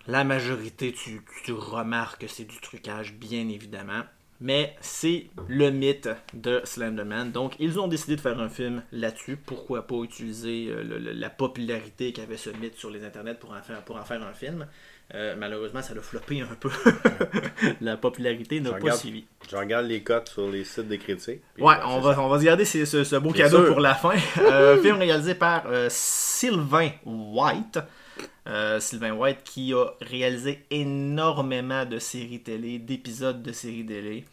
La 0.09 0.25
majorité, 0.25 0.93
tu, 0.93 1.23
tu 1.45 1.53
remarques 1.53 2.23
que 2.23 2.27
c'est 2.27 2.45
du 2.45 2.59
trucage, 2.61 3.15
bien 3.15 3.49
évidemment. 3.49 4.03
Mais 4.45 4.75
c'est 4.81 5.27
le 5.47 5.71
mythe 5.71 6.09
de 6.35 6.61
Slenderman. 6.65 7.31
Donc, 7.31 7.55
ils 7.61 7.79
ont 7.79 7.87
décidé 7.87 8.17
de 8.17 8.21
faire 8.21 8.41
un 8.41 8.49
film 8.49 8.83
là-dessus. 8.91 9.37
Pourquoi 9.37 9.87
pas 9.87 9.95
utiliser 10.03 10.67
euh, 10.69 10.83
le- 10.83 10.99
le- 10.99 11.13
la 11.13 11.31
popularité 11.31 12.13
qu'avait 12.13 12.37
ce 12.37 12.51
mythe 12.51 12.77
sur 12.77 12.91
les 12.91 13.05
internets 13.05 13.35
pour 13.39 13.53
en 13.53 13.63
faire, 13.63 13.81
pour 13.85 13.95
en 13.97 14.03
faire 14.05 14.21
un 14.21 14.33
film. 14.33 14.67
Euh, 15.15 15.37
malheureusement, 15.39 15.81
ça 15.81 15.95
l'a 15.95 16.01
floppé 16.01 16.41
un 16.41 16.57
peu. 16.59 16.71
la 17.81 17.97
popularité 17.97 18.59
n'a 18.61 18.71
pas 18.71 18.77
regarde. 18.79 18.99
suivi. 18.99 19.25
Je 19.49 19.55
regarde 19.57 19.87
les 19.87 20.03
cotes 20.03 20.31
sur 20.31 20.51
les 20.51 20.65
sites 20.65 20.89
des 20.89 20.99
critiques. 20.99 21.43
Ouais, 21.59 21.75
on 21.87 22.01
va, 22.01 22.15
ça. 22.17 22.21
on 22.23 22.29
va 22.29 22.41
se 22.41 22.45
garder 22.45 22.65
ce, 22.65 22.85
ce- 22.85 23.05
ce 23.05 23.17
beau 23.17 23.31
cadeau 23.31 23.59
sûr. 23.59 23.69
pour 23.69 23.81
la 23.81 23.95
fin. 23.95 24.15
Euh, 24.41 24.83
film 24.83 24.97
réalisé 24.97 25.37
par 25.37 25.65
euh, 25.69 25.87
Sylvain 25.89 26.91
White. 27.07 27.79
Euh, 28.49 28.81
Sylvain 28.81 29.13
White 29.13 29.45
qui 29.45 29.73
a 29.73 29.87
réalisé 30.01 30.65
énormément 30.71 31.85
de 31.85 31.99
séries 31.99 32.43
télé, 32.43 32.79
d'épisodes 32.79 33.43
de 33.43 33.53
séries 33.53 33.87
télé. 33.87 34.25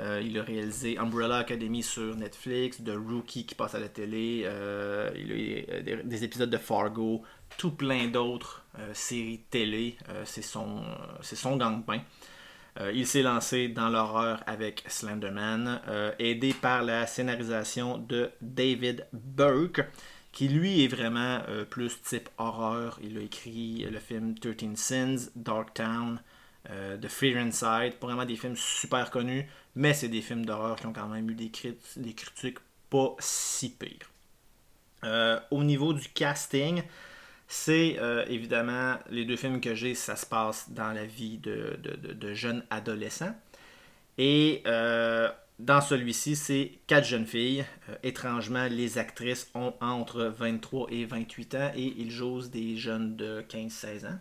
Euh, 0.00 0.22
il 0.24 0.38
a 0.38 0.42
réalisé 0.42 0.96
Umbrella 0.96 1.38
Academy 1.38 1.82
sur 1.82 2.14
Netflix, 2.16 2.82
The 2.82 2.92
Rookie 2.96 3.44
qui 3.44 3.54
passe 3.54 3.74
à 3.74 3.80
la 3.80 3.88
télé, 3.88 4.42
euh, 4.44 5.10
des, 5.82 6.02
des 6.02 6.24
épisodes 6.24 6.50
de 6.50 6.56
Fargo, 6.56 7.22
tout 7.58 7.72
plein 7.72 8.06
d'autres 8.06 8.64
séries 8.92 9.40
télé. 9.50 9.96
C'est 10.24 10.42
son, 10.42 10.82
son 11.20 11.56
gang-pain. 11.56 12.00
Il 12.94 13.08
s'est 13.08 13.22
lancé 13.22 13.66
dans 13.66 13.88
l'horreur 13.88 14.40
avec 14.46 14.84
Slenderman, 14.86 15.80
aidé 16.20 16.54
par 16.54 16.84
la 16.84 17.08
scénarisation 17.08 17.98
de 17.98 18.30
David 18.40 19.08
Burke, 19.12 19.80
qui 20.32 20.48
lui 20.48 20.84
est 20.84 20.88
vraiment 20.88 21.40
euh, 21.48 21.64
plus 21.64 22.00
type 22.02 22.28
horreur. 22.38 22.98
Il 23.02 23.18
a 23.18 23.22
écrit 23.22 23.84
le 23.90 23.98
film 23.98 24.34
13 24.38 24.76
Sins, 24.76 25.30
Dark 25.36 25.74
Town, 25.74 26.20
euh, 26.70 26.96
The 26.98 27.08
Fear 27.08 27.38
Inside, 27.38 27.94
pas 27.98 28.06
vraiment 28.08 28.24
des 28.26 28.36
films 28.36 28.56
super 28.56 29.10
connus, 29.10 29.48
mais 29.76 29.94
c'est 29.94 30.08
des 30.08 30.22
films 30.22 30.44
d'horreur 30.46 30.76
qui 30.76 30.86
ont 30.86 30.92
quand 30.92 31.08
même 31.08 31.30
eu 31.30 31.34
des, 31.34 31.50
crit- 31.50 31.78
des 31.96 32.14
critiques 32.14 32.58
pas 32.90 33.16
si 33.20 33.70
pires. 33.70 34.10
Euh, 35.04 35.38
au 35.50 35.62
niveau 35.64 35.92
du 35.92 36.08
casting, 36.08 36.82
c'est 37.48 37.98
évidemment 38.28 38.96
les 39.10 39.24
deux 39.24 39.36
films 39.36 39.60
que 39.60 39.74
j'ai, 39.74 39.94
ça 39.94 40.16
se 40.16 40.26
passe 40.26 40.70
dans 40.70 40.92
la 40.92 41.06
vie 41.06 41.38
de, 41.38 41.78
de- 41.82 41.96
de- 41.96 42.34
jeunes 42.34 42.64
adolescents. 42.70 43.34
Et 44.18 44.62
dans 45.58 45.80
celui-ci, 45.80 46.36
c'est 46.36 46.72
quatre 46.86 47.04
jeunes 47.04 47.26
filles. 47.26 47.64
Euh, 47.88 47.94
étrangement, 48.04 48.68
les 48.70 48.98
actrices 48.98 49.50
ont 49.54 49.74
entre 49.80 50.22
23 50.22 50.86
et 50.90 51.04
28 51.04 51.54
ans 51.56 51.72
et 51.74 51.94
ils 51.98 52.12
jouent 52.12 52.42
des 52.42 52.76
jeunes 52.76 53.16
de 53.16 53.42
15-16 53.42 54.06
ans. 54.06 54.18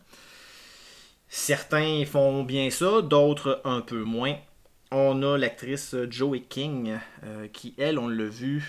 Certains 1.30 2.04
font 2.06 2.44
bien 2.44 2.72
ça, 2.72 3.02
d'autres 3.04 3.62
un 3.66 3.82
peu 3.82 4.02
moins. 4.02 4.36
On 4.92 5.22
a 5.22 5.38
l'actrice 5.38 5.96
Joey 6.10 6.42
King, 6.42 6.98
euh, 7.24 7.48
qui, 7.50 7.76
elle, 7.78 8.00
on 8.00 8.08
l'a 8.08 8.26
vu, 8.26 8.68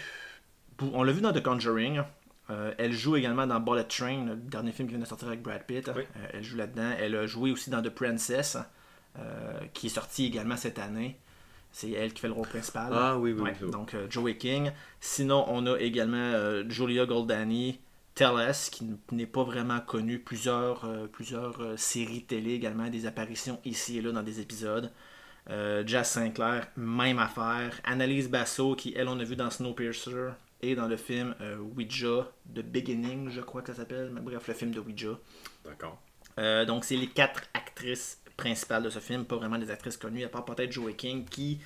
on 0.81 1.03
l'a 1.03 1.13
vu 1.13 1.23
dans 1.23 1.33
The 1.33 1.43
Conjuring. 1.43 2.03
Euh, 2.51 2.75
elle 2.77 2.93
joue 2.93 3.17
également 3.17 3.47
dans 3.47 3.61
Bullet 3.61 3.85
Train, 3.85 4.27
le 4.27 4.37
dernier 4.37 4.73
film 4.73 4.89
qui 4.89 4.95
vient 4.95 5.03
de 5.03 5.09
sortir 5.09 5.29
avec 5.29 5.41
Brad 5.41 5.65
Pitt. 5.65 5.91
Oui. 5.97 6.03
Elle 6.35 6.43
joue 6.43 6.57
là-dedans. 6.57 6.91
Elle 6.99 7.15
a 7.15 7.27
joué 7.27 7.51
aussi 7.51 7.71
dans 7.71 7.81
The 7.81 7.91
Princess, 7.91 8.59
qui 9.73 9.87
est 9.87 9.91
sorti 9.91 10.27
également 10.27 10.57
cette 10.57 10.79
année. 10.79 11.19
C'est 11.79 11.93
elle 11.93 12.13
qui 12.13 12.23
fait 12.23 12.27
le 12.27 12.35
rôle 12.35 12.49
principal. 12.49 12.89
Ah 12.93 13.17
oui, 13.17 13.31
oui, 13.33 13.41
Ouais, 13.41 13.57
oui. 13.63 13.71
donc 13.71 13.95
euh, 13.95 14.09
Joey 14.11 14.37
King. 14.37 14.73
Sinon, 14.99 15.45
on 15.47 15.65
a 15.67 15.79
également 15.79 16.17
euh, 16.17 16.65
Julia 16.69 17.07
Goldani, 17.07 17.79
Tellez, 18.17 18.51
qui 18.73 18.85
n'est 19.13 19.27
pas 19.29 19.45
vraiment 19.45 19.79
connue. 19.79 20.19
Plusieurs, 20.19 20.85
euh, 20.85 21.07
plusieurs 21.07 21.61
euh, 21.61 21.77
séries 21.77 22.25
télé 22.25 22.55
également, 22.55 22.89
des 22.89 23.07
apparitions 23.07 23.61
ici 23.65 23.97
et 23.99 24.03
là 24.03 24.11
dans 24.11 24.25
des 24.25 24.41
épisodes. 24.41 24.91
Euh, 25.51 25.85
Jazz 25.87 26.09
Sinclair, 26.09 26.67
même 26.77 27.21
affaire. 27.21 27.81
Annalise 27.85 28.29
Basso, 28.29 28.75
qui 28.75 28.93
elle, 28.97 29.07
on 29.07 29.21
a 29.21 29.25
vu 29.25 29.37
dans 29.37 29.49
Snowpiercer 29.49 30.31
et 30.63 30.75
dans 30.75 30.89
le 30.89 30.97
film 30.97 31.37
Ouija, 31.77 32.27
The 32.53 32.59
Beginning, 32.63 33.31
je 33.31 33.41
crois 33.41 33.63
que 33.63 33.69
ça 33.73 33.79
s'appelle. 33.79 34.11
Mais 34.13 34.21
bref, 34.21 34.49
le 34.49 34.55
film 34.55 34.73
de 34.73 34.81
Ouija. 34.81 35.17
D'accord. 35.65 36.03
Donc, 36.67 36.85
c'est 36.85 36.97
les 36.97 37.07
quatre 37.07 37.43
actrices 37.55 38.21
principales 38.39 38.85
de 38.85 38.89
ce 38.89 39.01
film, 39.01 39.27
pas 39.27 39.37
vraiment 39.37 39.59
des 39.59 39.71
actrices 39.71 39.99
connues, 39.99 40.25
à 40.25 40.29
part 40.29 40.47
peut-être 40.47 40.73
Joey 40.73 40.95
King, 40.95 41.27
qui, 41.27 41.61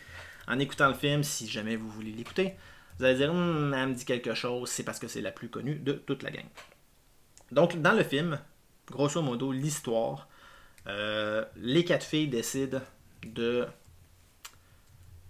en 0.48 0.58
écoutant 0.58 0.88
le 0.88 0.94
film, 0.94 1.22
si 1.22 1.46
jamais 1.46 1.76
vous 1.76 1.88
voulez 1.88 2.10
l'écouter, 2.10 2.54
vous 2.98 3.04
allez 3.04 3.16
dire, 3.16 3.30
Hum, 3.30 3.72
elle 3.72 3.90
me 3.90 3.94
dit 3.94 4.04
quelque 4.04 4.34
chose, 4.34 4.68
c'est 4.68 4.82
parce 4.82 4.98
que 4.98 5.06
c'est 5.06 5.20
la 5.20 5.30
plus 5.30 5.48
connue 5.48 5.76
de 5.76 5.92
toute 5.92 6.24
la 6.24 6.30
gang. 6.32 6.46
Donc, 7.52 7.80
dans 7.80 7.92
le 7.92 8.02
film, 8.02 8.40
grosso 8.90 9.20
modo, 9.22 9.52
l'histoire, 9.52 10.28
euh, 10.88 11.44
les 11.56 11.84
quatre 11.84 12.04
filles 12.04 12.28
décident 12.28 12.80
de. 13.22 13.66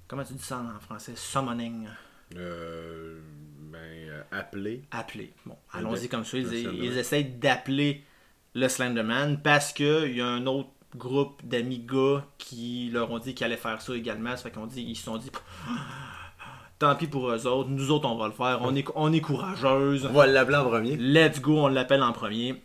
Comment 0.07 0.25
tu 0.25 0.35
dis 0.35 0.43
ça 0.43 0.61
en 0.61 0.81
français 0.81 1.15
Summoning. 1.17 1.89
Euh, 2.37 3.21
ben, 3.59 3.79
euh, 3.79 4.23
appelé. 4.31 4.85
appeler. 4.93 5.33
Bon, 5.45 5.57
allons-y 5.73 6.09
comme 6.09 6.25
ça. 6.25 6.39
Ils, 6.39 6.53
ils 6.55 6.99
essayent 6.99 7.25
d'appeler 7.25 8.05
le 8.55 8.69
Slenderman 8.69 9.41
parce 9.43 9.73
qu'il 9.73 10.17
y 10.17 10.21
a 10.21 10.27
un 10.27 10.47
autre 10.47 10.71
groupe 10.97 11.41
d'amis 11.45 11.81
gars 11.81 12.25
qui 12.39 12.91
leur 12.93 13.11
ont 13.11 13.19
dit 13.19 13.35
qu'ils 13.35 13.47
allaient 13.47 13.57
faire 13.57 13.81
ça 13.81 13.95
également. 13.95 14.37
Ça 14.37 14.45
fait 14.45 14.51
qu'on 14.51 14.67
dit, 14.67 14.83
ils 14.83 14.97
se 14.97 15.05
sont 15.05 15.17
dit, 15.17 15.31
tant 16.79 16.95
pis 16.97 17.07
pour 17.07 17.31
eux 17.31 17.47
autres, 17.47 17.71
nous 17.71 17.91
autres 17.91 18.09
on 18.09 18.17
va 18.17 18.27
le 18.27 18.33
faire. 18.33 18.61
On 18.63 18.75
est, 18.75 18.85
on 18.95 19.13
est 19.13 19.21
courageuses. 19.21 20.07
On 20.07 20.13
va 20.13 20.27
l'appeler 20.27 20.57
en 20.57 20.65
premier. 20.65 20.97
Let's 20.97 21.41
go, 21.41 21.59
on 21.59 21.69
l'appelle 21.69 22.03
en 22.03 22.13
premier. 22.13 22.63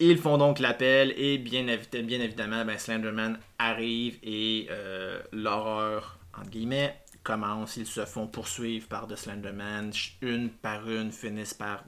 Ils 0.00 0.18
font 0.18 0.38
donc 0.38 0.58
l'appel 0.58 1.14
et 1.16 1.38
bien, 1.38 1.64
bien 1.64 2.20
évidemment, 2.20 2.64
ben, 2.64 2.76
Slenderman 2.78 3.38
arrive 3.58 4.18
et 4.24 4.66
euh, 4.70 5.20
l'horreur, 5.32 6.18
entre 6.36 6.50
guillemets, 6.50 6.96
commence. 7.22 7.76
Ils 7.76 7.86
se 7.86 8.04
font 8.04 8.26
poursuivre 8.26 8.88
par 8.88 9.06
The 9.06 9.16
Slenderman. 9.16 9.92
Une 10.20 10.50
par 10.50 10.88
une 10.90 11.12
finissent 11.12 11.54
par... 11.54 11.84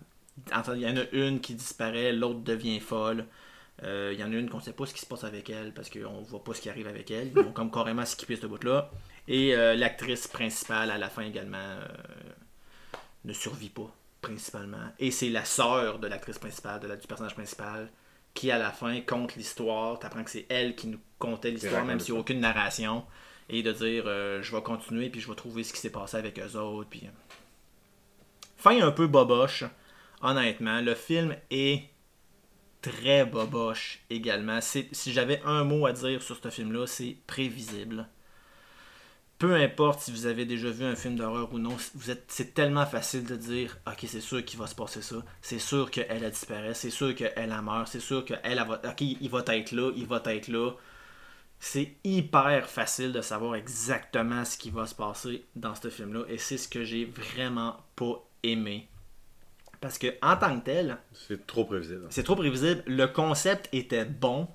Il 0.74 0.80
y 0.80 0.86
en 0.86 0.96
a 0.96 1.04
une 1.12 1.40
qui 1.40 1.54
disparaît, 1.54 2.12
l'autre 2.12 2.40
devient 2.40 2.78
folle. 2.78 3.26
Euh, 3.82 4.10
Il 4.14 4.20
y 4.20 4.24
en 4.24 4.32
a 4.32 4.36
une 4.36 4.48
qu'on 4.48 4.58
ne 4.58 4.62
sait 4.62 4.72
pas 4.72 4.86
ce 4.86 4.94
qui 4.94 5.00
se 5.00 5.06
passe 5.06 5.24
avec 5.24 5.50
elle 5.50 5.72
parce 5.74 5.90
qu'on 5.90 6.22
voit 6.22 6.42
pas 6.42 6.54
ce 6.54 6.60
qui 6.60 6.70
arrive 6.70 6.86
avec 6.86 7.10
elle. 7.10 7.32
Ils 7.36 7.52
comme 7.52 7.70
carrément 7.70 8.04
skippé 8.04 8.36
ce 8.36 8.46
bout-là. 8.46 8.90
Et 9.28 9.54
euh, 9.54 9.74
l'actrice 9.74 10.28
principale 10.28 10.90
à 10.90 10.98
la 10.98 11.08
fin 11.08 11.22
également 11.22 11.58
euh, 11.58 11.86
ne 13.24 13.32
survit 13.32 13.68
pas 13.68 13.92
principalement. 14.22 14.92
Et 14.98 15.10
c'est 15.10 15.28
la 15.28 15.44
sœur 15.44 15.98
de 15.98 16.06
l'actrice 16.06 16.38
principale, 16.38 16.80
de 16.80 16.86
la, 16.86 16.96
du 16.96 17.06
personnage 17.06 17.34
principal, 17.34 17.90
qui 18.34 18.50
à 18.50 18.58
la 18.58 18.70
fin 18.70 19.00
compte 19.00 19.36
l'histoire. 19.36 19.98
T'apprends 19.98 20.24
que 20.24 20.30
c'est 20.30 20.46
elle 20.48 20.74
qui 20.74 20.88
nous 20.88 21.00
contait 21.18 21.50
l'histoire, 21.50 21.84
même 21.84 22.00
s'il 22.00 22.14
n'y 22.14 22.18
a 22.18 22.20
aucune 22.20 22.40
narration. 22.40 23.04
et 23.48 23.62
de 23.62 23.72
dire 23.72 24.04
je 24.42 24.54
vais 24.54 24.62
continuer 24.62 25.08
puis 25.10 25.20
je 25.20 25.28
vais 25.28 25.36
trouver 25.36 25.62
ce 25.62 25.72
qui 25.72 25.80
s'est 25.80 25.90
passé 25.90 26.16
avec 26.16 26.38
eux 26.38 26.56
autres. 26.56 26.88
Puis... 26.88 27.08
Fin 28.56 28.80
un 28.82 28.90
peu 28.90 29.06
boboche, 29.06 29.64
honnêtement. 30.22 30.80
Le 30.80 30.94
film 30.94 31.36
est 31.50 31.84
très 32.82 33.24
boboche 33.24 34.00
également. 34.10 34.60
Si 34.60 35.12
j'avais 35.12 35.40
un 35.44 35.64
mot 35.64 35.86
à 35.86 35.92
dire 35.92 36.22
sur 36.22 36.36
ce 36.42 36.50
film-là, 36.50 36.86
c'est 36.86 37.16
prévisible. 37.26 38.08
Peu 39.38 39.54
importe 39.54 40.00
si 40.00 40.12
vous 40.12 40.24
avez 40.24 40.46
déjà 40.46 40.70
vu 40.70 40.84
un 40.84 40.96
film 40.96 41.16
d'horreur 41.16 41.52
ou 41.52 41.58
non, 41.58 41.76
c'est 42.26 42.54
tellement 42.54 42.86
facile 42.86 43.24
de 43.24 43.36
dire 43.36 43.76
Ok, 43.86 44.06
c'est 44.06 44.22
sûr 44.22 44.42
qu'il 44.42 44.58
va 44.58 44.66
se 44.66 44.74
passer 44.74 45.02
ça. 45.02 45.16
C'est 45.42 45.58
sûr 45.58 45.90
qu'elle 45.90 46.24
a 46.24 46.30
disparu. 46.30 46.70
C'est 46.72 46.90
sûr 46.90 47.14
qu'elle 47.14 47.52
a 47.52 47.60
meurt. 47.60 47.88
C'est 47.88 48.00
sûr 48.00 48.24
qu'elle. 48.24 48.60
Ok, 48.60 49.00
il 49.02 49.28
va 49.28 49.44
être 49.48 49.72
là. 49.72 49.92
Il 49.94 50.06
va 50.06 50.22
être 50.24 50.48
là. 50.48 50.70
C'est 51.58 51.96
hyper 52.04 52.68
facile 52.68 53.12
de 53.12 53.20
savoir 53.20 53.56
exactement 53.56 54.44
ce 54.44 54.56
qui 54.56 54.70
va 54.70 54.86
se 54.86 54.94
passer 54.94 55.44
dans 55.54 55.74
ce 55.74 55.90
film-là. 55.90 56.24
Et 56.28 56.38
c'est 56.38 56.58
ce 56.58 56.68
que 56.68 56.84
j'ai 56.84 57.04
vraiment 57.04 57.76
pas 57.94 58.22
aimé. 58.42 58.88
Parce 59.86 59.98
que 59.98 60.14
en 60.20 60.36
tant 60.36 60.58
que 60.58 60.64
tel. 60.64 60.98
C'est 61.12 61.46
trop 61.46 61.64
prévisible. 61.64 62.06
C'est 62.10 62.24
trop 62.24 62.36
prévisible. 62.36 62.82
Le 62.86 63.06
concept 63.06 63.68
était 63.72 64.04
bon. 64.04 64.48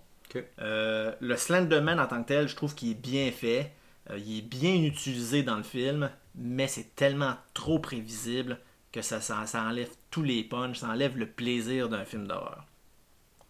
Euh, 0.60 1.14
le 1.20 1.38
Slenderman 1.38 2.00
en 2.00 2.08
tant 2.08 2.22
que 2.24 2.28
tel, 2.28 2.48
je 2.48 2.56
trouve 2.56 2.76
qu'il 2.76 2.92
est 2.92 3.02
bien 3.02 3.32
fait. 3.32 3.72
Euh, 4.10 4.18
il 4.18 4.40
est 4.40 4.42
bien 4.42 4.76
utilisé 4.76 5.44
dans 5.44 5.56
le 5.58 5.64
film. 5.64 6.10
Mais 6.36 6.68
c'est 6.68 6.96
tellement 6.96 7.36
trop 7.54 7.80
prévisible 7.80 8.60
que 8.92 9.02
ça, 9.02 9.22
ça, 9.22 9.46
ça 9.46 9.64
enlève 9.64 9.90
tous 10.10 10.24
les 10.24 10.44
punchs. 10.44 10.80
Ça 10.80 10.90
enlève 10.90 11.18
le 11.18 11.28
plaisir 11.28 11.88
d'un 11.88 12.04
film 12.04 12.28
d'horreur. 12.28 12.66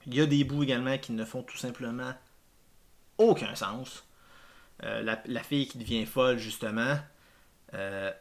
Il 0.06 0.16
y 0.16 0.22
a 0.22 0.26
des 0.26 0.44
bouts 0.44 0.64
également 0.64 0.98
qui 0.98 1.14
ne 1.14 1.26
font 1.26 1.44
tout 1.44 1.58
simplement 1.58 2.14
aucun 3.18 3.56
sens. 3.56 4.06
Euh, 4.84 5.16
la, 5.26 5.44
fille 5.44 5.68
qui 5.68 5.78
devient 5.78 6.06
folle, 6.06 6.38
justement, 6.38 6.98
euh, 7.74 8.12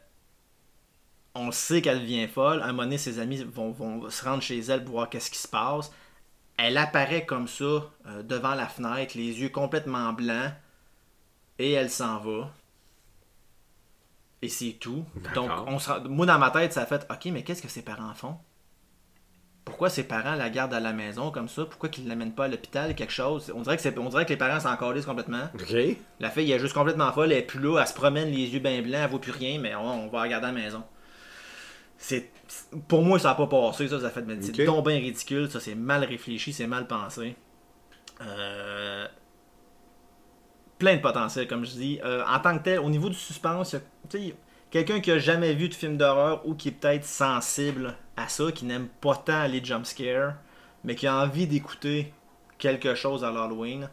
on 1.35 1.51
sait 1.53 1.83
qu'elle 1.83 2.01
devient 2.01 2.27
folle. 2.29 2.63
À 2.63 2.67
un 2.67 2.69
moment 2.69 2.85
donné, 2.85 2.99
ses 2.99 3.19
amis 3.19 3.45
vont, 3.45 4.11
se 4.11 4.25
rendre 4.25 4.43
chez 4.43 4.59
elle 4.59 4.85
pour 4.85 4.95
voir 4.95 5.11
qu'est-ce 5.11 5.31
qui 5.31 5.39
se 5.39 5.49
passe. 5.49 5.91
Elle 6.57 6.77
apparaît 6.77 7.25
comme 7.25 7.49
ça, 7.49 7.65
euh, 8.07 8.23
devant 8.23 8.55
la 8.55 8.67
fenêtre, 8.67 9.17
les 9.17 9.41
yeux 9.41 9.49
complètement 9.49 10.13
blancs, 10.13 10.53
et 11.59 11.73
elle 11.73 11.91
s'en 11.91 12.19
va. 12.19 12.51
Et 14.43 14.49
c'est 14.49 14.73
tout. 14.73 15.05
Donc, 15.35 15.51
on 15.67 15.79
moi, 16.09 16.27
dans 16.27 16.39
ma 16.39 16.51
tête, 16.51 16.73
ça 16.73 16.83
a 16.83 16.87
fait 16.87 17.07
OK, 17.11 17.27
mais 17.27 17.43
qu'est-ce 17.43 17.63
que 17.63 17.69
ses 17.69 17.83
parents 17.83 18.15
font? 18.15 18.37
Pourquoi 19.65 19.91
ses 19.91 20.05
parents 20.05 20.35
la 20.35 20.51
gardent 20.51 20.75
à 20.75 20.81
la 20.81 20.93
maison 20.93 21.31
comme 21.31 21.49
ça? 21.49 21.65
Pourquoi 21.65 21.91
qu'ils 21.91 22.05
ne 22.05 22.09
l'amènent 22.09 22.35
pas 22.35 22.47
à 22.47 22.49
l'hôpital 22.49 22.95
quelque 22.95 23.13
chose? 23.13 23.53
On 23.55 23.61
dirait 23.61 23.77
que, 23.77 23.99
on 23.99 24.09
dirait 24.09 24.25
que 24.25 24.31
les 24.31 24.37
parents 24.37 24.59
s'en 24.59 24.77
complètement. 24.77 25.49
La 26.19 26.31
fille 26.31 26.51
elle 26.51 26.57
est 26.57 26.61
juste 26.61 26.75
complètement 26.75 27.13
folle, 27.13 27.33
elle 27.33 27.39
est 27.39 27.43
plus 27.43 27.61
là, 27.61 27.79
elle 27.81 27.87
se 27.87 27.95
promène 27.95 28.31
les 28.31 28.49
yeux 28.49 28.59
bien 28.59 28.81
blancs, 28.83 29.01
elle 29.05 29.11
vaut 29.11 29.19
plus 29.19 29.33
rien, 29.33 29.59
mais 29.61 29.75
on, 29.75 30.09
va 30.09 30.23
la 30.23 30.29
garder 30.29 30.49
à 30.49 30.53
la 30.53 30.59
maison. 30.59 30.83
C'est 32.03 32.31
Pour 32.89 33.03
moi, 33.03 33.19
ça 33.19 33.29
n'a 33.29 33.35
pas 33.35 33.47
passé, 33.47 33.87
ça, 33.87 34.01
ça 34.01 34.09
fait 34.11 34.25
C'est 34.41 34.65
donc 34.65 34.87
bien 34.87 34.97
ridicule, 34.97 35.51
ça, 35.51 35.61
c'est 35.61 35.75
mal 35.75 36.03
réfléchi, 36.03 36.53
c'est 36.53 36.67
mal 36.67 36.87
pensé. 36.87 37.37
Euh, 38.23 39.07
plein 40.79 40.97
de 40.97 41.03
potentiel, 41.03 41.47
comme 41.47 41.65
je 41.65 41.73
dis. 41.73 42.01
Euh, 42.03 42.25
en 42.27 42.41
tant 42.41 42.59
que 42.59 42.65
tel, 42.65 42.81
au 42.81 42.89
niveau 42.89 43.11
du 43.11 43.15
suspense, 43.15 43.77
quelqu'un 44.71 45.01
qui 45.01 45.11
a 45.11 45.19
jamais 45.19 45.53
vu 45.53 45.69
de 45.69 45.75
film 45.75 45.99
d'horreur 45.99 46.47
ou 46.49 46.55
qui 46.55 46.69
est 46.69 46.73
peut-être 46.73 47.05
sensible 47.05 47.95
à 48.17 48.29
ça, 48.29 48.51
qui 48.51 48.65
n'aime 48.65 48.89
pas 48.89 49.17
tant 49.17 49.47
les 49.47 49.63
jumpscares, 49.63 50.37
mais 50.85 50.95
qui 50.95 51.07
a 51.07 51.15
envie 51.15 51.47
d'écouter 51.47 52.15
quelque 52.57 52.95
chose 52.95 53.25
à 53.25 53.31
l'Halloween, 53.31 53.91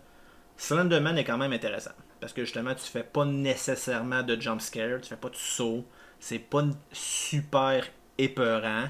Slenderman 0.56 1.18
est 1.18 1.26
quand 1.26 1.38
même 1.38 1.54
intéressant. 1.54 1.92
Parce 2.22 2.32
que 2.32 2.46
justement, 2.46 2.74
tu 2.74 2.86
fais 2.86 3.04
pas 3.04 3.26
nécessairement 3.26 4.24
de 4.24 4.40
jumpscare, 4.40 5.02
tu 5.02 5.10
fais 5.10 5.18
pas 5.18 5.30
de 5.30 5.36
saut, 5.36 5.86
c'est 6.20 6.40
pas 6.40 6.64
super 6.94 7.84
épeurant, 8.18 8.86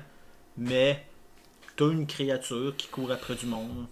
mais 0.57 1.05
tu 1.75 1.83
as 1.83 1.91
une 1.91 2.07
créature 2.07 2.75
qui 2.75 2.87
court 2.87 3.11
après 3.11 3.35
du 3.35 3.45
monde. 3.45 3.87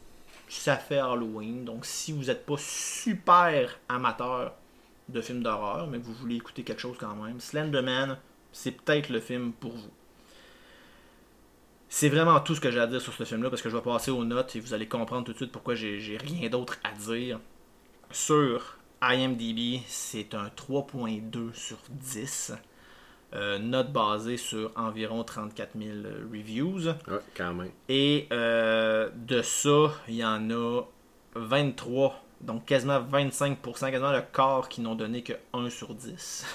Ça 0.47 0.77
fait 0.77 0.99
Halloween, 0.99 1.65
donc 1.65 1.85
si 1.85 2.11
vous 2.11 2.25
n'êtes 2.25 2.45
pas 2.45 2.57
super 2.57 3.77
amateur 3.89 4.53
de 5.09 5.21
films 5.21 5.43
d'horreur, 5.43 5.87
mais 5.87 5.99
que 5.99 6.05
vous 6.05 6.13
voulez 6.13 6.35
écouter 6.35 6.63
quelque 6.63 6.81
chose 6.81 6.97
quand 6.99 7.15
même, 7.15 7.39
Slenderman, 7.39 8.17
c'est 8.51 8.71
peut-être 8.71 9.09
le 9.09 9.19
film 9.19 9.53
pour 9.53 9.71
vous. 9.71 9.91
C'est 11.89 12.09
vraiment 12.09 12.39
tout 12.39 12.55
ce 12.55 12.61
que 12.61 12.71
j'ai 12.71 12.79
à 12.79 12.87
dire 12.87 13.01
sur 13.01 13.13
ce 13.13 13.23
film-là 13.23 13.49
parce 13.49 13.61
que 13.61 13.69
je 13.69 13.75
vais 13.75 13.81
passer 13.81 14.11
aux 14.11 14.25
notes 14.25 14.55
et 14.55 14.59
vous 14.59 14.73
allez 14.73 14.87
comprendre 14.87 15.25
tout 15.25 15.31
de 15.31 15.37
suite 15.37 15.51
pourquoi 15.51 15.75
j'ai 15.75 16.17
rien 16.17 16.49
d'autre 16.49 16.77
à 16.83 16.91
dire. 16.91 17.39
Sur 18.11 18.77
IMDb, 19.01 19.81
c'est 19.87 20.33
un 20.33 20.47
3.2 20.47 21.53
sur 21.53 21.77
10. 21.89 22.53
Euh, 23.35 23.59
note 23.59 23.91
basée 23.91 24.37
sur 24.37 24.71
environ 24.77 25.23
34 25.23 25.71
000 25.77 25.91
reviews. 26.31 26.87
Ouais, 26.87 27.19
quand 27.35 27.53
même. 27.53 27.71
Et 27.89 28.27
euh, 28.31 29.09
de 29.13 29.41
ça, 29.41 29.91
il 30.07 30.15
y 30.15 30.25
en 30.25 30.49
a 30.51 30.83
23, 31.35 32.23
donc 32.39 32.65
quasiment 32.65 33.01
25%, 33.01 33.91
quasiment 33.91 34.13
le 34.13 34.21
quart 34.21 34.69
qui 34.69 34.79
n'ont 34.79 34.95
donné 34.95 35.21
que 35.21 35.33
1 35.53 35.69
sur 35.69 35.93
10. 35.93 36.45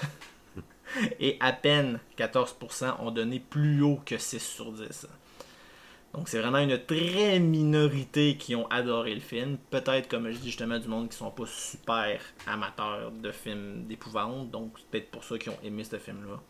Et 1.21 1.37
à 1.41 1.53
peine 1.53 2.01
14% 2.17 2.95
ont 3.01 3.11
donné 3.11 3.41
plus 3.41 3.83
haut 3.83 4.01
que 4.07 4.17
6 4.17 4.41
sur 4.41 4.73
10. 4.73 5.07
Donc 6.15 6.29
c'est 6.29 6.41
vraiment 6.41 6.59
une 6.59 6.79
très 6.79 7.39
minorité 7.39 8.37
qui 8.37 8.57
ont 8.57 8.67
adoré 8.69 9.15
le 9.15 9.21
film. 9.21 9.59
Peut-être, 9.71 10.09
comme 10.09 10.31
je 10.31 10.39
dis 10.39 10.47
justement, 10.47 10.79
du 10.79 10.89
monde 10.89 11.09
qui 11.11 11.17
sont 11.17 11.31
pas 11.31 11.47
super 11.47 12.21
amateurs 12.47 13.13
de 13.13 13.31
films 13.31 13.85
d'épouvante. 13.87 14.51
Donc 14.51 14.73
c'est 14.79 14.89
peut-être 14.91 15.11
pour 15.11 15.23
ça 15.23 15.39
qu'ils 15.39 15.53
ont 15.53 15.59
aimé 15.63 15.85
ce 15.85 15.99
film-là. 15.99 16.41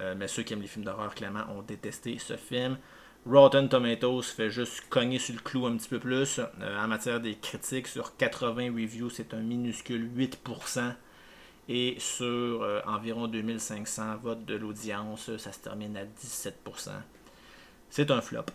Euh, 0.00 0.14
mais 0.16 0.28
ceux 0.28 0.42
qui 0.42 0.52
aiment 0.52 0.62
les 0.62 0.66
films 0.66 0.84
d'horreur, 0.84 1.14
clairement, 1.14 1.44
ont 1.56 1.62
détesté 1.62 2.18
ce 2.18 2.36
film. 2.36 2.78
Rotten 3.28 3.68
Tomatoes 3.68 4.22
fait 4.22 4.50
juste 4.50 4.84
cogner 4.88 5.18
sur 5.18 5.34
le 5.34 5.40
clou 5.40 5.66
un 5.66 5.76
petit 5.76 5.88
peu 5.88 5.98
plus. 5.98 6.38
Euh, 6.38 6.78
en 6.78 6.86
matière 6.86 7.20
des 7.20 7.34
critiques, 7.36 7.88
sur 7.88 8.16
80 8.16 8.72
reviews, 8.72 9.10
c'est 9.10 9.34
un 9.34 9.40
minuscule 9.40 10.08
8%. 10.16 10.94
Et 11.68 11.96
sur 11.98 12.62
euh, 12.62 12.80
environ 12.86 13.26
2500 13.26 14.18
votes 14.22 14.44
de 14.44 14.54
l'audience, 14.54 15.36
ça 15.36 15.50
se 15.50 15.58
termine 15.58 15.96
à 15.96 16.04
17%. 16.04 16.90
C'est 17.90 18.10
un 18.10 18.20
flop 18.20 18.46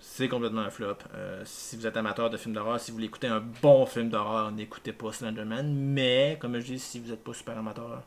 c'est 0.00 0.28
complètement 0.28 0.60
un 0.60 0.70
flop. 0.70 0.96
Si 1.44 1.76
vous 1.76 1.84
êtes 1.84 1.96
amateur 1.96 2.30
de 2.30 2.36
films 2.36 2.54
d'horreur, 2.54 2.78
si 2.78 2.90
vous 2.90 2.96
voulez 2.96 3.06
écouter 3.06 3.26
un 3.26 3.40
bon 3.40 3.84
film 3.84 4.08
d'horreur, 4.10 4.52
n'écoutez 4.52 4.92
pas 4.92 5.10
Slenderman. 5.10 5.74
Mais, 5.74 6.38
comme 6.40 6.58
je 6.60 6.66
dis, 6.66 6.78
si 6.78 7.00
vous 7.00 7.10
n'êtes 7.10 7.24
pas 7.24 7.34
super 7.34 7.58
amateur. 7.58 8.04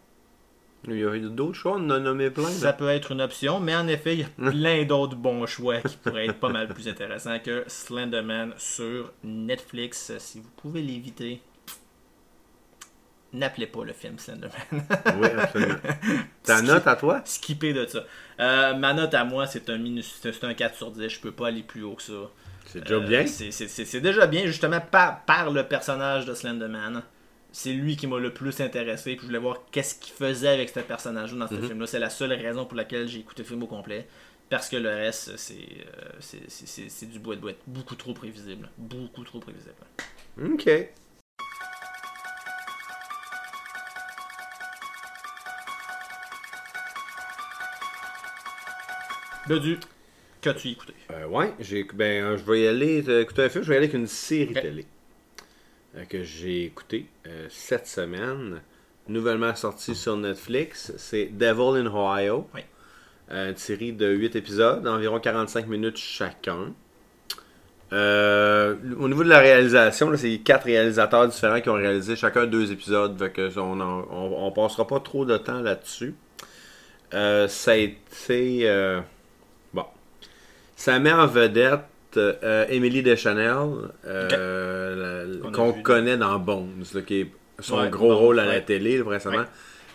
Il 0.87 0.97
y 0.97 1.03
a 1.03 1.15
d'autres 1.29 1.53
choix, 1.53 1.73
on 1.77 1.85
en 1.85 1.91
a 1.91 1.99
nommé 1.99 2.31
plein. 2.31 2.49
Ça 2.49 2.73
peut 2.73 2.89
être 2.89 3.11
une 3.11 3.21
option, 3.21 3.59
mais 3.59 3.75
en 3.75 3.87
effet, 3.87 4.15
il 4.15 4.19
y 4.21 4.23
a 4.23 4.29
plein 4.51 4.83
d'autres 4.83 5.15
bons 5.15 5.45
choix 5.45 5.79
qui 5.81 5.95
pourraient 5.97 6.25
être 6.25 6.39
pas 6.39 6.49
mal 6.49 6.67
plus 6.67 6.87
intéressants 6.87 7.37
que 7.39 7.63
Slenderman 7.67 8.53
sur 8.57 9.11
Netflix. 9.23 10.11
Si 10.17 10.39
vous 10.39 10.49
pouvez 10.57 10.81
l'éviter, 10.81 11.41
n'appelez 13.31 13.67
pas 13.67 13.85
le 13.85 13.93
film 13.93 14.17
Slenderman. 14.17 14.59
oui, 15.19 15.27
absolument. 15.37 15.75
Ta 16.43 16.63
note 16.63 16.87
à 16.87 16.95
toi? 16.95 17.21
Skipper 17.25 17.73
de 17.73 17.85
ça. 17.85 18.03
Euh, 18.39 18.73
ma 18.73 18.93
note 18.93 19.13
à 19.13 19.23
moi, 19.23 19.45
c'est 19.45 19.69
un, 19.69 19.79
c'est 20.01 20.43
un 20.43 20.53
4 20.55 20.75
sur 20.75 20.91
10. 20.91 21.07
Je 21.07 21.19
peux 21.19 21.31
pas 21.31 21.49
aller 21.49 21.61
plus 21.61 21.83
haut 21.83 21.93
que 21.93 22.01
ça. 22.03 22.13
C'est 22.65 22.81
déjà 22.81 22.99
bien. 22.99 23.21
Euh, 23.21 23.51
c'est 23.51 24.01
déjà 24.01 24.25
bien, 24.25 24.47
justement, 24.47 24.79
par, 24.79 25.23
par 25.25 25.51
le 25.51 25.63
personnage 25.63 26.25
de 26.25 26.33
Slenderman. 26.33 27.03
C'est 27.51 27.73
lui 27.73 27.97
qui 27.97 28.07
m'a 28.07 28.19
le 28.19 28.33
plus 28.33 28.61
intéressé. 28.61 29.11
Puis 29.15 29.21
je 29.21 29.25
voulais 29.27 29.39
voir 29.39 29.59
qu'est-ce 29.71 29.95
qu'il 29.95 30.13
faisait 30.13 30.47
avec 30.47 30.69
ce 30.69 30.79
personnage 30.79 31.33
dans 31.33 31.47
ce 31.47 31.55
mhm. 31.55 31.67
film-là. 31.67 31.87
C'est 31.87 31.99
la 31.99 32.09
seule 32.09 32.33
raison 32.33 32.65
pour 32.65 32.77
laquelle 32.77 33.07
j'ai 33.07 33.19
écouté 33.19 33.43
le 33.43 33.47
film 33.47 33.63
au 33.63 33.67
complet. 33.67 34.07
Parce 34.49 34.67
que 34.67 34.75
le 34.75 34.89
reste, 34.89 35.37
c'est 35.37 35.55
euh, 35.55 36.37
c'est 36.47 37.09
du 37.09 37.19
bois 37.19 37.35
de 37.35 37.41
boîte. 37.41 37.57
Beaucoup 37.67 37.95
trop 37.95 38.13
prévisible. 38.13 38.69
Beaucoup 38.77 39.23
trop 39.23 39.39
prévisible. 39.39 39.75
Ok. 40.37 40.69
Bedu, 49.47 49.79
qu'as-tu 50.39 50.69
écouté? 50.69 50.93
Euh, 51.11 51.25
Ouais, 51.25 51.53
j'ai, 51.59 51.83
ben, 51.83 52.23
euh, 52.23 52.37
je 52.37 52.43
vais 52.43 52.61
y 52.61 52.67
aller. 52.67 53.09
Euh, 53.09 53.21
écouter 53.21 53.43
un 53.43 53.49
film, 53.49 53.63
je 53.63 53.69
vais 53.69 53.75
y 53.75 53.77
aller 53.77 53.87
avec 53.87 53.97
une 53.97 54.07
série 54.07 54.53
télé 54.53 54.83
euh, 54.83 55.00
que 56.09 56.23
j'ai 56.23 56.65
écouté 56.65 57.05
cette 57.49 57.87
semaine, 57.87 58.61
nouvellement 59.07 59.55
sortie 59.55 59.95
sur 59.95 60.17
Netflix. 60.17 60.93
C'est 60.97 61.25
Devil 61.25 61.79
in 61.79 61.87
Ohio. 61.87 62.47
Oui. 62.53 62.61
une 63.29 63.57
série 63.57 63.93
de 63.93 64.07
8 64.07 64.35
épisodes, 64.35 64.83
d'environ 64.83 65.19
45 65.19 65.67
minutes 65.67 65.97
chacun. 65.97 66.73
au 67.91 69.07
niveau 69.07 69.23
de 69.23 69.29
la 69.29 69.39
réalisation, 69.39 70.15
c'est 70.15 70.37
quatre 70.39 70.63
réalisateurs 70.65 71.27
différents 71.27 71.61
qui 71.61 71.69
ont 71.69 71.75
réalisé 71.75 72.15
chacun 72.15 72.45
deux 72.45 72.71
épisodes. 72.71 73.17
que 73.33 73.59
on, 73.59 73.79
on, 73.81 74.51
passera 74.51 74.87
pas 74.87 74.99
trop 74.99 75.25
de 75.25 75.37
temps 75.37 75.61
là-dessus. 75.61 76.15
ça 77.11 77.71
a 77.71 77.75
été. 77.75 78.67
Ça 80.81 80.97
met 80.97 81.13
en 81.13 81.27
vedette 81.27 81.81
euh, 82.17 82.65
Emily 82.69 83.01
Deschanel, 83.03 83.67
euh, 84.05 85.39
qu'on 85.53 85.73
connaît 85.73 86.17
dans 86.17 86.37
Bones, 86.39 86.83
qui 87.05 87.21
est 87.21 87.27
son 87.59 87.79
Ouais, 87.79 87.89
gros 87.89 88.15
rôle 88.15 88.39
à 88.39 88.45
la 88.45 88.61
télé, 88.61 88.97
là, 88.97 89.03
récemment. 89.07 89.37
Ouais. 89.39 89.43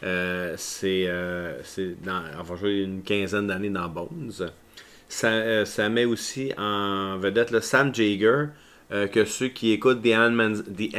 Euh, 0.05 0.55
c'est, 0.57 1.07
euh, 1.09 1.62
c'est 1.62 1.96
dans, 2.05 2.22
elle 2.38 2.44
va 2.46 2.57
jouer 2.57 2.83
une 2.83 3.02
quinzaine 3.02 3.46
d'années 3.46 3.70
dans 3.70 3.88
Bones. 3.88 4.31
Ça, 5.09 5.64
ça 5.64 5.88
met 5.88 6.05
aussi 6.05 6.52
en 6.59 7.16
vedette 7.18 7.50
là, 7.50 7.61
Sam 7.61 7.94
Jaeger, 7.94 8.48
euh, 8.92 9.07
que 9.09 9.24
ceux 9.24 9.48
qui 9.48 9.72
écoutent 9.72 10.02
The 10.02 10.14
Handman's, 10.16 10.62
The 10.64 10.94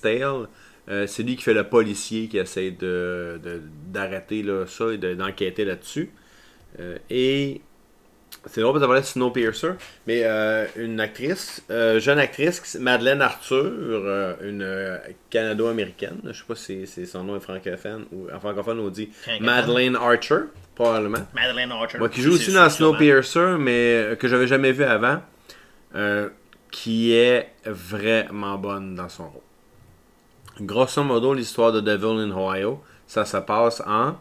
Tale, 0.00 0.48
c'est 1.06 1.22
lui 1.22 1.36
qui 1.36 1.42
fait 1.42 1.54
le 1.54 1.64
policier 1.64 2.26
qui 2.28 2.38
essaie 2.38 2.72
de, 2.72 3.38
de- 3.44 3.62
d'arrêter 3.92 4.44
ça 4.66 4.92
et 4.92 4.98
de- 4.98 5.14
d'enquêter 5.14 5.64
là-dessus. 5.64 6.10
Et 7.10 7.60
c'est 8.46 8.60
drôle 8.62 8.74
parce 8.74 8.86
parlait 8.86 9.00
de 9.00 9.06
Snowpiercer, 9.06 9.72
mais 10.06 10.22
euh, 10.24 10.66
une 10.76 10.98
actrice, 10.98 11.62
euh, 11.70 12.00
jeune 12.00 12.18
actrice, 12.18 12.76
Madeleine 12.80 13.20
Arthur, 13.20 13.58
euh, 13.64 14.34
une 14.42 15.14
canado-américaine, 15.28 16.20
je 16.24 16.32
sais 16.32 16.44
pas 16.46 16.54
si 16.54 16.86
c'est 16.86 17.04
son 17.06 17.24
nom 17.24 17.36
est 17.36 17.40
francophone 17.40 18.06
ou 18.12 18.28
en 18.34 18.40
francophone 18.40 18.80
on 18.80 18.88
dit. 18.88 19.10
Madeleine 19.40 19.96
Archer, 19.96 20.44
probablement. 20.74 21.26
Madeleine 21.34 21.70
Archer. 21.72 21.98
Moi, 21.98 22.08
qui 22.08 22.22
joue 22.22 22.32
aussi 22.32 22.52
dans. 22.52 22.70
Snowpiercer, 22.70 23.56
mais 23.58 24.16
que 24.18 24.28
j'avais 24.28 24.46
jamais 24.46 24.72
vu 24.72 24.84
avant, 24.84 25.20
qui 26.70 27.12
est 27.12 27.52
vraiment 27.64 28.56
bonne 28.56 28.94
dans 28.94 29.08
son 29.08 29.28
rôle. 29.28 29.42
Grosso 30.60 31.02
modo, 31.02 31.34
l'histoire 31.34 31.72
de 31.72 31.80
Devil 31.80 32.20
in 32.20 32.30
Ohio, 32.30 32.82
ça 33.06 33.24
se 33.24 33.36
passe 33.38 33.82
en. 33.86 34.16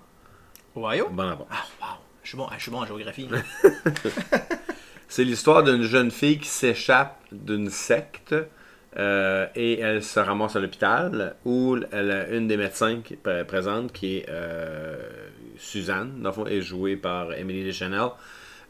Ohio? 0.76 1.10
Bon. 1.10 1.38
Ah, 1.50 1.66
wow. 1.82 2.09
Je 2.30 2.36
suis 2.36 2.38
bon, 2.38 2.48
je 2.56 2.62
suis 2.62 2.70
bon 2.70 2.82
en 2.82 2.86
géographie. 2.86 3.28
C'est 5.08 5.24
l'histoire 5.24 5.64
d'une 5.64 5.82
jeune 5.82 6.12
fille 6.12 6.38
qui 6.38 6.48
s'échappe 6.48 7.20
d'une 7.32 7.72
secte 7.72 8.36
euh, 8.98 9.48
et 9.56 9.80
elle 9.80 10.04
se 10.04 10.20
ramasse 10.20 10.56
à 10.56 10.60
l'hôpital 10.60 11.38
où 11.44 11.76
elle 11.92 12.12
a 12.12 12.30
une 12.30 12.48
des 12.48 12.56
médecins 12.56 13.02
qui 13.02 13.16
est 13.16 13.44
présente 13.46 13.92
qui 13.94 14.18
est 14.18 14.26
euh, 14.30 15.10
Suzanne, 15.58 16.22
dans 16.22 16.30
le 16.30 16.36
fond, 16.36 16.46
est 16.46 16.62
jouée 16.62 16.98
par 16.98 17.34
Emily 17.34 17.64
Deschanel, 17.64 18.10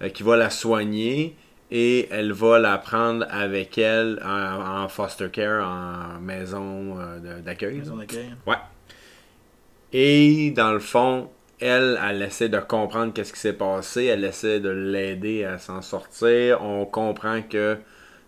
euh, 0.04 0.08
qui 0.08 0.24
va 0.24 0.38
la 0.38 0.50
soigner 0.50 1.36
et 1.69 2.08
elle 2.12 2.32
va 2.32 2.60
la 2.60 2.78
prendre 2.78 3.26
avec 3.30 3.78
elle 3.78 4.22
en, 4.24 4.84
en 4.84 4.88
foster 4.88 5.28
care, 5.34 5.67
en 5.67 6.22
maison 6.22 6.95
d'accueil. 7.43 7.80
Maison 7.80 7.98
d'accueil. 7.98 8.34
Ouais. 8.48 8.56
Et 9.91 10.52
dans 10.52 10.72
le 10.72 10.80
fond, 10.80 11.30
elle, 11.60 12.00
elle 12.08 12.22
essaie 12.22 12.50
de 12.50 12.60
comprendre 12.60 13.13
qu'est-ce 13.13 13.34
qui 13.34 13.39
s'est 13.39 13.54
passé, 13.54 14.06
elle 14.06 14.24
essaie 14.24 14.60
de 14.60 14.69
l'aider 14.69 15.43
à 15.43 15.58
s'en 15.58 15.82
sortir. 15.82 16.62
On 16.63 16.86
comprend 16.86 17.41
que 17.41 17.78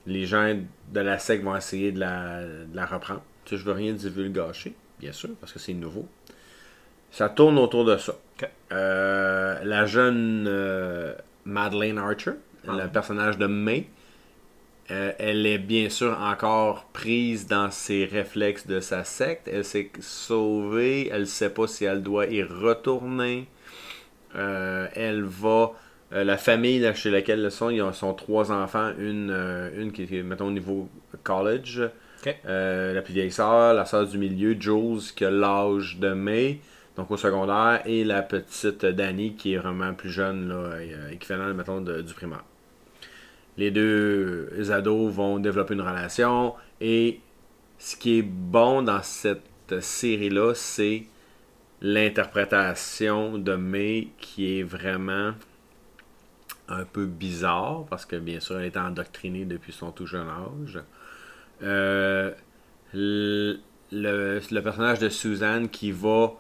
les 0.08 0.26
gens 0.26 0.56
de 0.92 1.00
la 1.00 1.20
secte 1.20 1.44
vont 1.44 1.56
essayer 1.56 1.92
de 1.92 2.00
la, 2.00 2.42
de 2.44 2.76
la 2.76 2.86
reprendre. 2.86 3.22
Tu 3.46 3.56
sais, 3.56 3.62
je 3.62 3.66
veux 3.66 3.74
rien 3.74 3.94
divulgacher, 3.94 4.74
bien 5.00 5.12
sûr, 5.12 5.30
parce 5.40 5.54
que 5.54 5.60
c'est 5.60 5.74
nouveau. 5.74 6.08
Ça 7.12 7.30
tourne 7.30 7.58
autour 7.58 7.86
de 7.86 7.98
ça. 7.98 8.14
Euh, 8.72 9.60
la 9.64 9.86
jeune 9.86 10.46
euh, 10.48 11.14
Madeleine 11.46 11.98
Archer, 11.98 12.32
Ah. 12.68 12.74
le 12.84 12.88
personnage 12.90 13.38
de 13.38 13.48
May, 13.48 13.88
euh, 14.92 15.14
elle 15.18 15.46
est 15.46 15.58
bien 15.58 15.90
sûr 15.90 16.18
encore 16.22 16.86
prise 16.94 17.48
dans 17.48 17.72
ses 17.72 18.06
réflexes 18.06 18.68
de 18.68 18.80
sa 18.80 19.04
secte. 19.04 19.48
Elle 19.48 19.66
s'est 19.66 19.92
sauvée. 20.02 21.10
Elle 21.12 21.22
ne 21.22 21.26
sait 21.26 21.50
pas 21.54 21.68
si 21.68 21.86
elle 21.86 22.04
doit 22.04 22.28
y 22.28 22.44
retourner. 22.44 23.48
Euh, 24.36 24.88
elle 24.96 25.24
va. 25.24 25.72
euh, 26.14 26.24
la 26.24 26.38
famille 26.38 26.80
là, 26.80 26.94
chez 26.94 27.10
laquelle 27.12 27.44
elles 27.44 27.52
sont, 27.52 27.70
ils 27.70 27.82
ont 27.82 27.94
sont 27.94 28.14
trois 28.14 28.52
enfants. 28.52 28.92
Une, 29.00 29.32
une 29.78 29.92
qui 29.92 30.04
est, 30.04 30.24
mettons, 30.24 30.48
au 30.48 30.52
niveau 30.52 30.90
college. 31.24 31.90
La 32.46 33.02
plus 33.02 33.14
vieille 33.14 33.32
sœur, 33.32 33.74
la 33.74 33.86
sœur 33.86 34.06
du 34.08 34.18
milieu, 34.18 34.56
Jules, 34.60 35.02
qui 35.16 35.26
a 35.26 35.32
l'âge 35.32 35.98
de 36.00 36.14
May, 36.14 36.60
donc 36.96 37.10
au 37.10 37.18
secondaire, 37.18 37.82
et 37.86 38.04
la 38.04 38.22
petite 38.22 38.86
Danny, 38.86 39.34
qui 39.36 39.54
est 39.54 39.58
vraiment 39.58 39.94
plus 39.96 40.12
jeune, 40.12 40.50
là, 40.50 40.78
équivalent, 41.12 41.52
mettons, 41.56 41.82
de- 41.82 42.02
du 42.02 42.14
primaire. 42.14 42.44
Les 43.58 43.72
deux 43.72 44.72
ados 44.72 45.12
vont 45.14 45.40
développer 45.40 45.74
une 45.74 45.82
relation, 45.82 46.56
et 46.80 47.20
ce 47.78 47.96
qui 47.96 48.20
est 48.20 48.22
bon 48.24 48.82
dans 48.82 49.04
cette 49.04 49.80
série-là, 49.82 50.54
c'est 50.56 51.06
l'interprétation 51.82 53.38
de 53.38 53.56
May 53.56 54.10
qui 54.20 54.60
est 54.60 54.64
vraiment 54.64 55.34
un 56.68 56.86
peu 56.86 57.06
bizarre, 57.06 57.86
parce 57.90 58.06
que 58.06 58.16
bien 58.16 58.40
sûr, 58.40 58.60
elle 58.60 58.66
est 58.68 58.78
endoctrinée 58.78 59.46
depuis 59.46 59.74
son 59.74 59.92
tout 59.92 60.06
jeune 60.06 60.28
âge. 60.30 60.80
Euh, 61.64 62.32
le, 62.94 63.60
le- 63.92 64.42
le 64.52 64.62
personnage 64.62 65.00
de 65.00 65.10
Suzanne 65.10 65.70
qui 65.70 65.92
va 65.92 66.34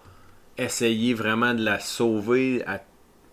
essayer 0.57 1.13
vraiment 1.13 1.53
de 1.53 1.63
la 1.63 1.79
sauver, 1.79 2.63
à, 2.65 2.81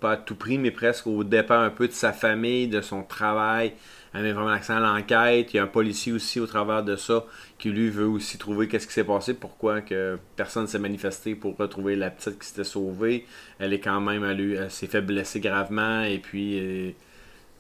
pas 0.01 0.13
à 0.13 0.17
tout 0.17 0.35
prix, 0.35 0.59
mais 0.59 0.71
presque 0.71 1.07
au 1.07 1.25
départ 1.25 1.63
un 1.63 1.71
peu 1.71 1.89
de 1.89 1.93
sa 1.93 2.13
famille, 2.13 2.69
de 2.69 2.81
son 2.81 3.03
travail. 3.03 3.73
Elle 4.15 4.23
met 4.23 4.33
vraiment 4.33 4.51
l'accent 4.51 4.77
à 4.77 4.81
l'enquête. 4.81 5.53
Il 5.53 5.57
y 5.59 5.61
a 5.61 5.65
un 5.65 5.67
policier 5.67 6.13
aussi 6.13 6.41
au 6.41 6.47
travers 6.47 6.83
de 6.83 6.97
ça 6.97 7.25
qui 7.59 7.71
lui 7.71 7.91
veut 7.91 8.07
aussi 8.07 8.39
trouver 8.39 8.67
qu'est-ce 8.69 8.87
qui 8.87 8.93
s'est 8.95 9.05
passé, 9.05 9.35
pourquoi 9.35 9.81
que 9.83 10.19
personne 10.37 10.67
s'est 10.67 10.79
manifesté 10.79 11.35
pour 11.35 11.57
retrouver 11.57 11.95
la 11.97 12.11
petite 12.11 12.39
qui 12.39 12.47
s'était 12.49 12.65
sauvée. 12.65 13.27
Elle 13.59 13.73
est 13.75 13.81
quand 13.81 14.01
même, 14.01 14.25
elle, 14.25 14.41
elle 14.59 14.71
s'est 14.71 14.87
fait 14.87 15.03
blesser 15.03 15.41
gravement 15.41 16.03
et 16.05 16.19
puis 16.19 16.59
euh, 16.59 16.91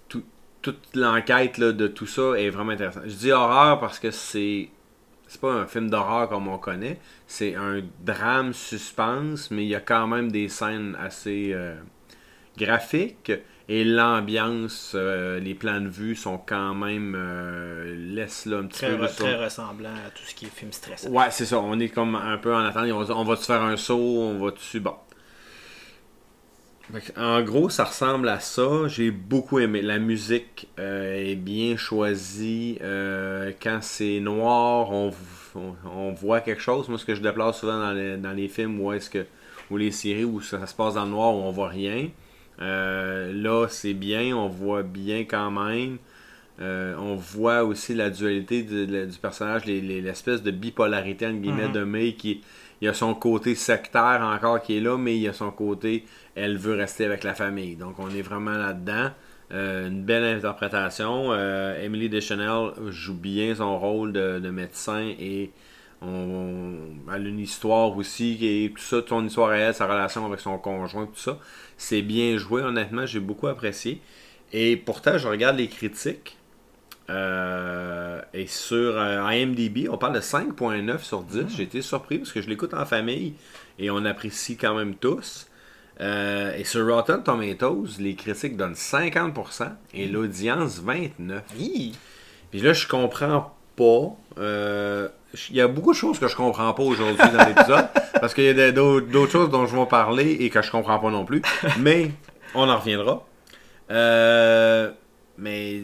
tout- 0.08 0.24
toute 0.62 0.94
l'enquête 0.94 1.60
de 1.60 1.86
tout 1.88 2.06
ça 2.06 2.34
est 2.38 2.50
vraiment 2.50 2.72
intéressante. 2.72 3.04
Je 3.06 3.14
dis 3.14 3.32
horreur 3.32 3.80
parce 3.80 3.98
que 3.98 4.10
c'est 4.10 4.68
c'est 5.26 5.40
pas 5.40 5.52
un 5.52 5.66
film 5.66 5.90
d'horreur 5.90 6.28
comme 6.30 6.48
on 6.48 6.56
connaît, 6.58 6.98
c'est 7.26 7.54
un 7.54 7.82
drame 8.00 8.54
suspense, 8.54 9.50
mais 9.50 9.64
il 9.64 9.68
y 9.68 9.74
a 9.74 9.80
quand 9.80 10.06
même 10.06 10.32
des 10.32 10.48
scènes 10.48 10.96
assez 10.98 11.50
euh, 11.52 11.74
graphiques 12.58 13.32
et 13.70 13.84
l'ambiance, 13.84 14.92
euh, 14.94 15.40
les 15.40 15.54
plans 15.54 15.80
de 15.80 15.88
vue 15.88 16.16
sont 16.16 16.38
quand 16.38 16.74
même 16.74 17.14
euh, 17.16 17.94
laisse 18.14 18.46
là 18.46 18.58
un 18.58 18.64
petit 18.66 18.78
Très, 18.78 18.96
peu 18.96 19.04
re- 19.04 19.14
très 19.14 19.44
ressemblant 19.44 19.90
à 20.06 20.10
tout 20.10 20.22
ce 20.26 20.34
qui 20.34 20.46
est 20.46 20.48
film 20.48 20.72
stressant. 20.72 21.10
Ouais, 21.10 21.26
c'est 21.30 21.44
ça. 21.46 21.58
On 21.60 21.78
est 21.78 21.90
comme 21.90 22.14
un 22.14 22.38
peu 22.38 22.54
en 22.54 22.60
attente. 22.64 22.90
On 22.90 23.04
va, 23.04 23.34
va-tu 23.34 23.44
faire 23.44 23.62
un 23.62 23.76
saut? 23.76 23.96
On. 23.98 24.38
Bon. 24.38 24.94
Fait 26.90 27.12
que, 27.12 27.20
En 27.20 27.42
gros, 27.42 27.68
ça 27.68 27.84
ressemble 27.84 28.30
à 28.30 28.40
ça. 28.40 28.88
J'ai 28.88 29.10
beaucoup 29.10 29.58
aimé. 29.58 29.82
La 29.82 29.98
musique 29.98 30.68
euh, 30.78 31.14
est 31.32 31.36
bien 31.36 31.76
choisie. 31.76 32.78
Euh, 32.80 33.52
quand 33.62 33.80
c'est 33.82 34.20
noir, 34.20 34.90
on, 34.90 35.12
on, 35.54 35.74
on 35.84 36.12
voit 36.12 36.40
quelque 36.40 36.62
chose. 36.62 36.88
Moi, 36.88 36.96
ce 36.98 37.04
que 37.04 37.14
je 37.14 37.20
déplore 37.20 37.54
souvent 37.54 37.78
dans 37.78 37.92
les, 37.92 38.16
dans 38.16 38.32
les 38.32 38.48
films 38.48 38.80
où 38.80 38.92
est-ce 38.92 39.10
que 39.10 39.26
ou 39.70 39.76
les 39.76 39.90
séries 39.90 40.24
où 40.24 40.40
ça, 40.40 40.58
ça 40.60 40.66
se 40.66 40.74
passe 40.74 40.94
dans 40.94 41.04
le 41.04 41.10
noir 41.10 41.34
où 41.34 41.40
on 41.40 41.50
voit 41.50 41.68
rien. 41.68 42.08
Euh, 42.60 43.32
là, 43.32 43.66
c'est 43.68 43.94
bien. 43.94 44.36
On 44.36 44.48
voit 44.48 44.82
bien 44.82 45.20
quand 45.24 45.50
même. 45.50 45.98
Euh, 46.60 46.94
on 46.98 47.14
voit 47.14 47.62
aussi 47.64 47.94
la 47.94 48.10
dualité 48.10 48.62
du, 48.62 48.86
personnage, 49.22 49.64
les- 49.64 49.80
les- 49.80 50.00
l'espèce 50.00 50.42
de 50.42 50.50
bipolarité 50.50 51.26
entre 51.26 51.36
guillemets 51.38 51.68
Mhm. 51.68 51.72
de 51.72 51.84
May 51.84 52.14
qui 52.14 52.40
il 52.80 52.88
a 52.88 52.94
son 52.94 53.14
côté 53.14 53.54
sectaire 53.54 54.20
encore 54.22 54.60
qui 54.62 54.76
est 54.76 54.80
là, 54.80 54.96
mais 54.98 55.16
il 55.16 55.22
y 55.22 55.28
a 55.28 55.32
son 55.32 55.50
côté 55.52 56.04
elle 56.34 56.56
veut 56.56 56.74
rester 56.74 57.04
avec 57.04 57.22
la 57.24 57.34
famille. 57.34 57.76
Donc 57.76 57.98
on 58.00 58.10
est 58.10 58.22
vraiment 58.22 58.52
là-dedans. 58.56 59.10
Euh, 59.52 59.88
une 59.88 60.02
belle 60.02 60.24
interprétation. 60.24 61.32
Emily 61.80 62.08
Deschanel 62.08 62.70
joue 62.88 63.14
bien 63.14 63.54
son 63.54 63.78
rôle 63.78 64.12
de, 64.12 64.38
de 64.40 64.50
médecin 64.50 65.12
et 65.18 65.50
on, 66.02 66.76
elle 67.12 67.26
a 67.26 67.28
une 67.28 67.40
histoire 67.40 67.96
aussi 67.96 68.38
est 68.42 68.74
tout 68.74 68.82
ça, 68.82 68.98
son 69.08 69.26
histoire 69.26 69.50
à 69.50 69.56
elle, 69.56 69.74
sa 69.74 69.86
relation 69.86 70.24
avec 70.26 70.40
son 70.40 70.58
conjoint, 70.58 71.06
tout 71.06 71.18
ça. 71.18 71.38
C'est 71.76 72.02
bien 72.02 72.36
joué, 72.38 72.62
honnêtement, 72.62 73.06
j'ai 73.06 73.20
beaucoup 73.20 73.46
apprécié. 73.48 74.00
Et 74.52 74.76
pourtant, 74.76 75.18
je 75.18 75.28
regarde 75.28 75.56
les 75.56 75.68
critiques. 75.68 76.36
euh, 77.10 78.20
et 78.34 78.46
sur 78.46 78.98
euh, 78.98 79.30
IMDb, 79.30 79.88
on 79.90 79.96
parle 79.98 80.14
de 80.14 80.20
5.9 80.20 81.02
sur 81.02 81.22
10. 81.22 81.46
J'ai 81.56 81.62
été 81.64 81.82
surpris 81.82 82.18
parce 82.18 82.32
que 82.32 82.42
je 82.42 82.48
l'écoute 82.48 82.74
en 82.74 82.84
famille 82.84 83.34
et 83.78 83.90
on 83.90 84.04
apprécie 84.04 84.56
quand 84.56 84.74
même 84.74 84.94
tous. 84.94 85.46
Euh, 86.00 86.54
et 86.56 86.64
sur 86.64 86.86
Rotten 86.86 87.22
Tomatoes, 87.22 87.98
les 87.98 88.14
critiques 88.14 88.56
donnent 88.56 88.74
50% 88.74 89.70
et 89.94 90.06
l'audience 90.06 90.80
29%. 90.82 91.40
Hi! 91.58 91.92
Puis 92.50 92.60
là, 92.60 92.72
je 92.72 92.86
comprends 92.86 93.54
pas. 93.74 94.16
Il 95.50 95.56
y 95.56 95.60
a 95.60 95.68
beaucoup 95.68 95.92
de 95.92 95.96
choses 95.96 96.18
que 96.18 96.26
je 96.26 96.34
comprends 96.34 96.72
pas 96.72 96.82
aujourd'hui 96.82 97.26
dans 97.30 97.44
l'épisode. 97.46 97.88
parce 98.20 98.32
qu'il 98.34 98.44
y 98.44 98.48
a 98.60 98.72
d'autres 98.72 99.30
choses 99.30 99.50
dont 99.50 99.66
je 99.66 99.76
vais 99.76 99.86
parler 99.86 100.32
et 100.40 100.48
que 100.50 100.62
je 100.62 100.70
comprends 100.70 100.98
pas 100.98 101.10
non 101.10 101.24
plus. 101.24 101.42
Mais 101.78 102.10
on 102.54 102.68
en 102.68 102.78
reviendra. 102.78 103.26
Euh, 103.90 104.90
mais 105.36 105.82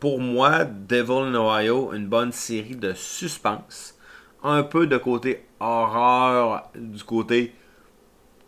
pour 0.00 0.20
moi, 0.20 0.64
Devil 0.64 1.12
in 1.12 1.34
Ohio, 1.34 1.92
une 1.92 2.06
bonne 2.06 2.32
série 2.32 2.76
de 2.76 2.94
suspense. 2.94 3.94
Un 4.42 4.62
peu 4.62 4.86
de 4.86 4.96
côté 4.96 5.44
horreur, 5.60 6.70
du 6.74 7.02
côté 7.04 7.52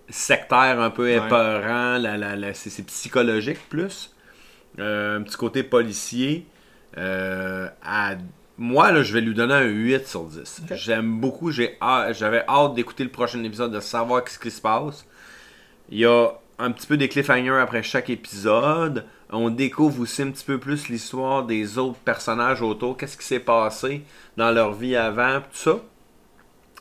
sectaire, 0.09 0.81
un 0.81 0.91
peu 0.91 1.05
Ouais. 1.05 1.17
épeurant. 1.17 1.99
La, 1.99 2.17
la, 2.17 2.37
la- 2.37 2.55
c'est 2.55 2.71
c'est 2.71 2.85
psychologique 2.85 3.59
plus. 3.69 4.15
Euh, 4.79 5.19
un 5.19 5.23
petit 5.23 5.37
côté 5.37 5.63
policier. 5.63 6.47
Euh, 6.99 7.69
à- 7.85 8.15
moi, 8.61 8.93
là, 8.93 9.03
je 9.03 9.13
vais 9.15 9.23
lui 9.23 9.33
donner 9.35 9.55
un 9.55 9.63
8 9.65 10.07
sur 10.07 10.25
10. 10.25 10.63
J'aime 10.73 11.19
beaucoup. 11.19 11.51
J'ai 11.51 11.79
hâte- 11.81 12.15
J'avais 12.17 12.45
hâte 12.47 12.75
d'écouter 12.75 13.03
le 13.05 13.11
prochain 13.11 13.43
épisode, 13.43 13.73
de 13.73 13.81
savoir 13.81 14.23
ce 14.29 14.39
qui 14.39 14.51
se 14.51 14.61
passe. 14.61 15.07
Il 15.89 15.99
y 15.99 16.05
a 16.05 16.29
un 16.59 16.71
petit 16.71 16.87
peu 16.87 16.99
des 16.99 17.09
cliffhangers 17.09 17.59
après 17.61 17.83
chaque 17.83 18.11
épisode. 18.11 19.07
On 19.31 19.49
découvre 19.49 20.03
aussi 20.03 20.21
un 20.23 20.31
petit 20.31 20.45
peu 20.45 20.59
plus 20.59 20.89
l'histoire 20.89 21.45
des 21.45 21.79
autres 21.79 21.99
personnages 22.05 22.61
autour. 22.61 22.97
Qu'est-ce 22.99 23.17
qui 23.17 23.25
s'est 23.25 23.41
passé 23.41 24.03
dans 24.37 24.51
leur 24.51 24.75
vie 24.75 24.95
avant, 24.95 25.41
tout 25.41 25.47
ça. 25.57 25.77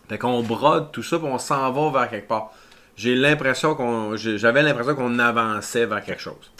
Fait 0.09 0.17
qu'on 0.17 0.43
brode 0.43 0.91
tout 0.91 1.03
ça, 1.03 1.17
puis 1.17 1.27
on 1.27 1.37
s'en 1.37 1.71
va 1.71 1.99
vers 2.01 2.09
quelque 2.09 2.27
part. 2.27 2.51
J'ai 2.97 3.15
l'impression 3.15 3.73
qu'on. 3.75 4.17
J'avais 4.17 4.63
l'impression 4.63 4.95
qu'on 4.95 5.17
avançait 5.19 5.85
vers 5.85 6.03
quelque 6.03 6.21
chose. 6.21 6.51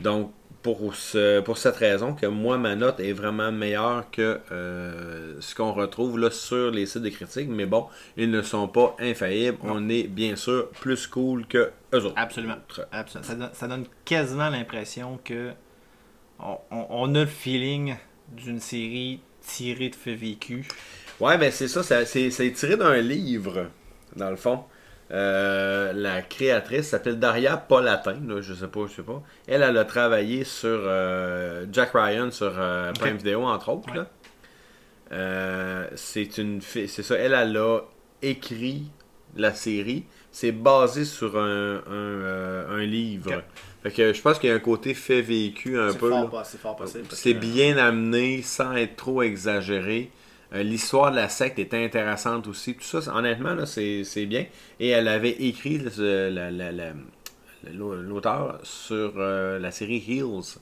Donc, 0.00 0.32
pour, 0.62 0.94
ce- 0.94 1.40
pour 1.40 1.58
cette 1.58 1.76
raison, 1.76 2.14
que 2.14 2.26
moi, 2.26 2.56
ma 2.58 2.76
note 2.76 3.00
est 3.00 3.12
vraiment 3.12 3.50
meilleure 3.50 4.04
que 4.12 4.38
euh, 4.52 5.34
ce 5.40 5.54
qu'on 5.54 5.72
retrouve 5.72 6.18
là 6.18 6.30
sur 6.30 6.70
les 6.70 6.86
sites 6.86 7.02
de 7.02 7.08
critiques. 7.08 7.48
Mais 7.48 7.66
bon, 7.66 7.86
ils 8.16 8.30
ne 8.30 8.42
sont 8.42 8.68
pas 8.68 8.94
infaillibles. 9.00 9.58
On 9.62 9.88
est 9.88 10.04
bien 10.04 10.36
sûr 10.36 10.68
plus 10.70 11.06
cool 11.08 11.46
que 11.46 11.70
eux 11.92 12.04
autres. 12.04 12.14
Absolument. 12.16 12.56
Absolument. 12.92 13.26
Ça, 13.28 13.34
donne, 13.34 13.50
ça 13.52 13.68
donne 13.68 13.84
quasiment 14.04 14.50
l'impression 14.50 15.18
que 15.24 15.50
on, 16.38 16.58
on- 16.70 16.86
on 16.90 17.14
a 17.14 17.20
le 17.20 17.26
feeling 17.26 17.96
d'une 18.30 18.60
série 18.60 19.20
tirée 19.44 19.88
de 19.88 19.94
faits 19.96 20.18
vécus. 20.18 20.66
Ouais, 21.20 21.36
ben 21.38 21.50
c'est 21.52 21.68
ça, 21.68 21.82
ça- 21.82 22.04
c'est 22.06 22.52
tiré 22.54 22.76
d'un 22.76 22.96
livre, 22.98 23.66
dans 24.16 24.30
le 24.30 24.36
fond. 24.36 24.64
Euh, 25.12 25.92
la 25.92 26.22
créatrice 26.22 26.88
s'appelle 26.88 27.18
Daria 27.18 27.58
Polatin, 27.58 28.16
là, 28.26 28.40
je 28.40 28.54
sais 28.54 28.66
pas, 28.66 28.86
je 28.88 28.94
sais 28.94 29.02
pas. 29.02 29.22
Elle, 29.46 29.62
elle 29.62 29.76
a 29.76 29.84
travaillé 29.84 30.44
sur 30.44 30.68
euh, 30.70 31.66
Jack 31.70 31.90
Ryan 31.92 32.30
sur 32.30 32.52
euh, 32.56 32.92
Prime 32.92 33.18
Video, 33.18 33.42
entre 33.42 33.68
autres. 33.70 33.92
Ouais. 33.92 34.06
Euh, 35.12 35.86
c'est 35.96 36.38
une 36.38 36.62
c'est 36.62 36.86
ça, 36.88 37.16
elle, 37.16 37.34
elle 37.34 37.56
a 37.58 37.80
écrit 38.22 38.84
la 39.36 39.52
série. 39.52 40.04
C'est 40.30 40.52
basé 40.52 41.04
sur 41.04 41.36
un, 41.36 41.82
un, 41.90 42.66
un 42.70 42.84
livre. 42.86 43.42
Fait 43.82 43.90
que 43.90 44.12
je 44.14 44.22
pense 44.22 44.38
qu'il 44.38 44.48
y 44.48 44.52
a 44.52 44.54
un 44.54 44.60
côté 44.60 44.94
fait 44.94 45.20
vécu 45.20 45.78
un 45.78 45.92
peu. 45.92 46.08
fort, 46.08 46.42
c'est 46.46 46.58
fort 46.58 46.76
possible. 46.76 47.04
C'est 47.10 47.34
bien 47.34 47.76
amené 47.76 48.40
sans 48.40 48.72
être 48.74 48.96
trop 48.96 49.20
exagéré. 49.22 50.10
Euh, 50.54 50.62
L'histoire 50.62 51.10
de 51.10 51.16
la 51.16 51.28
secte 51.28 51.58
est 51.58 51.72
intéressante 51.74 52.46
aussi. 52.46 52.74
Tout 52.74 53.00
ça, 53.00 53.14
honnêtement, 53.14 53.56
c'est 53.66 54.26
bien. 54.26 54.46
Et 54.80 54.88
elle 54.88 55.08
avait 55.08 55.30
écrit 55.30 55.80
l'auteur 57.72 58.58
sur 58.62 59.14
euh, 59.16 59.58
la 59.58 59.70
série 59.70 60.02
Heels. 60.06 60.58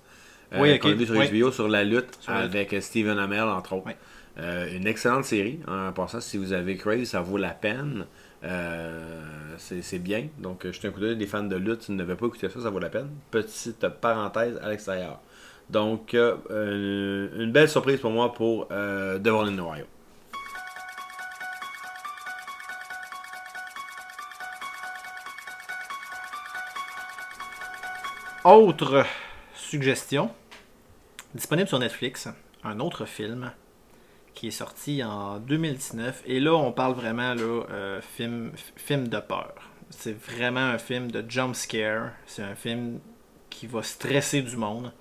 euh, 0.53 0.59
Oui, 0.61 0.75
ok. 0.75 0.81
qu'on 0.81 0.89
a 0.91 0.93
vu 0.95 1.07
sur 1.07 1.17
Oui. 1.17 1.41
HBO 1.41 1.51
sur 1.53 1.69
la 1.69 1.85
lutte 1.85 2.19
Sur 2.21 2.33
avec 2.33 2.73
euh, 2.73 2.81
Stephen 2.81 3.19
Amell, 3.19 3.43
entre 3.43 3.75
autres. 3.75 3.87
Oui. 3.87 3.93
Euh, 4.39 4.77
une 4.77 4.87
excellente 4.87 5.25
série. 5.25 5.59
En 5.67 5.93
passant, 5.93 6.21
si 6.21 6.37
vous 6.39 6.53
avez 6.53 6.77
Crazy, 6.77 7.07
ça 7.07 7.21
vaut 7.21 7.37
la 7.37 7.51
peine. 7.51 8.07
C'est 9.59 9.99
bien. 9.99 10.29
Donc, 10.39 10.67
jetez 10.71 10.89
un 10.89 10.91
coup 10.93 11.01
d'œil. 11.01 11.17
Les 11.17 11.27
fans 11.27 11.43
de 11.43 11.57
lutte, 11.57 11.83
si 11.83 11.93
vous 11.93 11.99
n'avez 11.99 12.15
pas 12.15 12.27
écouté 12.27 12.49
ça, 12.49 12.61
ça 12.61 12.71
vaut 12.71 12.79
la 12.79 12.89
peine. 12.89 13.11
Petite 13.31 13.87
parenthèse 14.01 14.59
à 14.63 14.71
l'extérieur. 14.71 15.21
Donc, 15.71 16.15
euh, 16.15 16.37
euh, 16.51 17.29
une 17.43 17.53
belle 17.53 17.69
surprise 17.69 18.01
pour 18.01 18.11
moi 18.11 18.35
pour 18.35 18.67
euh, 18.73 19.19
Devil 19.19 19.53
in 19.53 19.59
Ohio. 19.59 19.87
Autre 28.45 29.05
suggestion, 29.55 30.31
disponible 31.35 31.69
sur 31.69 31.79
Netflix, 31.79 32.27
un 32.65 32.81
autre 32.81 33.05
film 33.05 33.53
qui 34.35 34.49
est 34.49 34.53
sorti 34.53 35.05
en 35.05 35.39
2019. 35.39 36.23
Et 36.27 36.41
là, 36.41 36.55
on 36.55 36.73
parle 36.73 36.95
vraiment 36.95 37.35
là, 37.35 37.65
euh, 37.71 38.01
film, 38.01 38.53
film 38.77 39.09
de 39.09 39.21
peur. 39.21 39.53
C'est 39.91 40.19
vraiment 40.19 40.61
un 40.61 40.79
film 40.79 41.11
de 41.11 41.25
jump 41.29 41.55
scare. 41.55 42.13
C'est 42.27 42.43
un 42.43 42.55
film 42.55 43.01
qui 43.51 43.67
va 43.67 43.83
stresser 43.83 44.43
du 44.43 44.57
monde. 44.57 44.93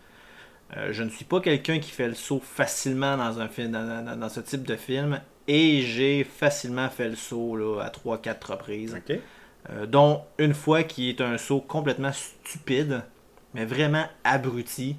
Euh, 0.77 0.89
je 0.93 1.03
ne 1.03 1.09
suis 1.09 1.25
pas 1.25 1.39
quelqu'un 1.41 1.79
qui 1.79 1.91
fait 1.91 2.07
le 2.07 2.13
saut 2.13 2.41
facilement 2.43 3.17
dans 3.17 3.39
un 3.39 3.47
film, 3.47 3.71
dans, 3.71 4.05
dans- 4.05 4.15
dans 4.19 4.29
ce 4.29 4.39
type 4.39 4.63
de 4.63 4.75
film. 4.75 5.19
Et 5.47 5.81
j'ai 5.81 6.23
facilement 6.23 6.89
fait 6.89 7.09
le 7.09 7.15
saut 7.15 7.55
là, 7.55 7.81
à 7.81 7.89
3-4 7.89 8.51
reprises. 8.51 8.95
OK. 8.95 9.17
Euh, 9.71 9.85
dont 9.87 10.21
une 10.37 10.53
fois 10.53 10.83
qui 10.83 11.09
est 11.09 11.21
un 11.21 11.37
saut 11.37 11.59
complètement 11.59 12.11
stupide, 12.13 13.01
mais 13.53 13.65
vraiment 13.65 14.05
abruti, 14.23 14.95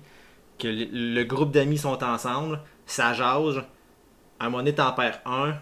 que 0.59 0.69
le, 0.69 0.87
le 0.93 1.25
groupe 1.25 1.53
d'amis 1.53 1.79
sont 1.79 2.03
ensemble, 2.03 2.61
ça 2.85 3.13
jase, 3.15 3.59
à 4.39 4.47
un 4.47 4.51
moment 4.51 4.59
donné 4.59 4.75
t'en 4.75 4.93
perds 4.93 5.21
un, 5.25 5.53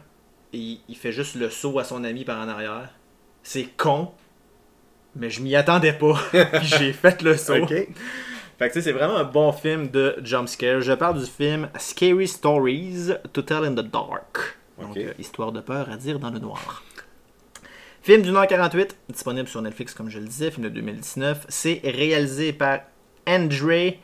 et 0.52 0.58
il, 0.58 0.80
il 0.88 0.96
fait 0.96 1.12
juste 1.12 1.34
le 1.36 1.50
saut 1.50 1.78
à 1.78 1.84
son 1.84 2.02
ami 2.02 2.24
par 2.24 2.40
en 2.40 2.48
arrière. 2.48 2.88
C'est 3.42 3.64
con, 3.76 4.10
mais 5.14 5.30
je 5.30 5.42
m'y 5.42 5.54
attendais 5.54 5.92
pas, 5.92 6.18
j'ai 6.62 6.92
fait 6.92 7.22
le 7.22 7.36
saut. 7.36 7.54
Fait 8.58 8.68
que 8.68 8.72
tu 8.72 8.80
sais, 8.80 8.90
c'est 8.90 8.92
vraiment 8.92 9.16
un 9.16 9.24
bon 9.24 9.52
film 9.52 9.88
de 9.88 10.16
jump 10.24 10.48
scare. 10.48 10.80
Je 10.80 10.92
parle 10.92 11.20
du 11.20 11.26
film 11.26 11.68
Scary 11.78 12.26
Stories 12.26 13.12
to 13.32 13.42
Tell 13.42 13.64
in 13.64 13.72
the 13.72 13.88
Dark. 13.88 14.58
Donc, 14.80 14.96
euh, 14.96 15.12
histoire 15.18 15.52
de 15.52 15.60
peur 15.60 15.88
à 15.88 15.96
dire 15.96 16.18
dans 16.18 16.30
le 16.30 16.40
noir. 16.40 16.82
Film 18.02 18.22
d'une 18.22 18.36
heure 18.36 18.48
48, 18.48 18.96
disponible 19.10 19.46
sur 19.46 19.62
Netflix, 19.62 19.94
comme 19.94 20.08
je 20.08 20.18
le 20.18 20.26
disais, 20.26 20.50
film 20.50 20.64
de 20.64 20.70
2019. 20.70 21.46
C'est 21.48 21.80
réalisé 21.84 22.52
par 22.52 22.80
André. 23.28 24.00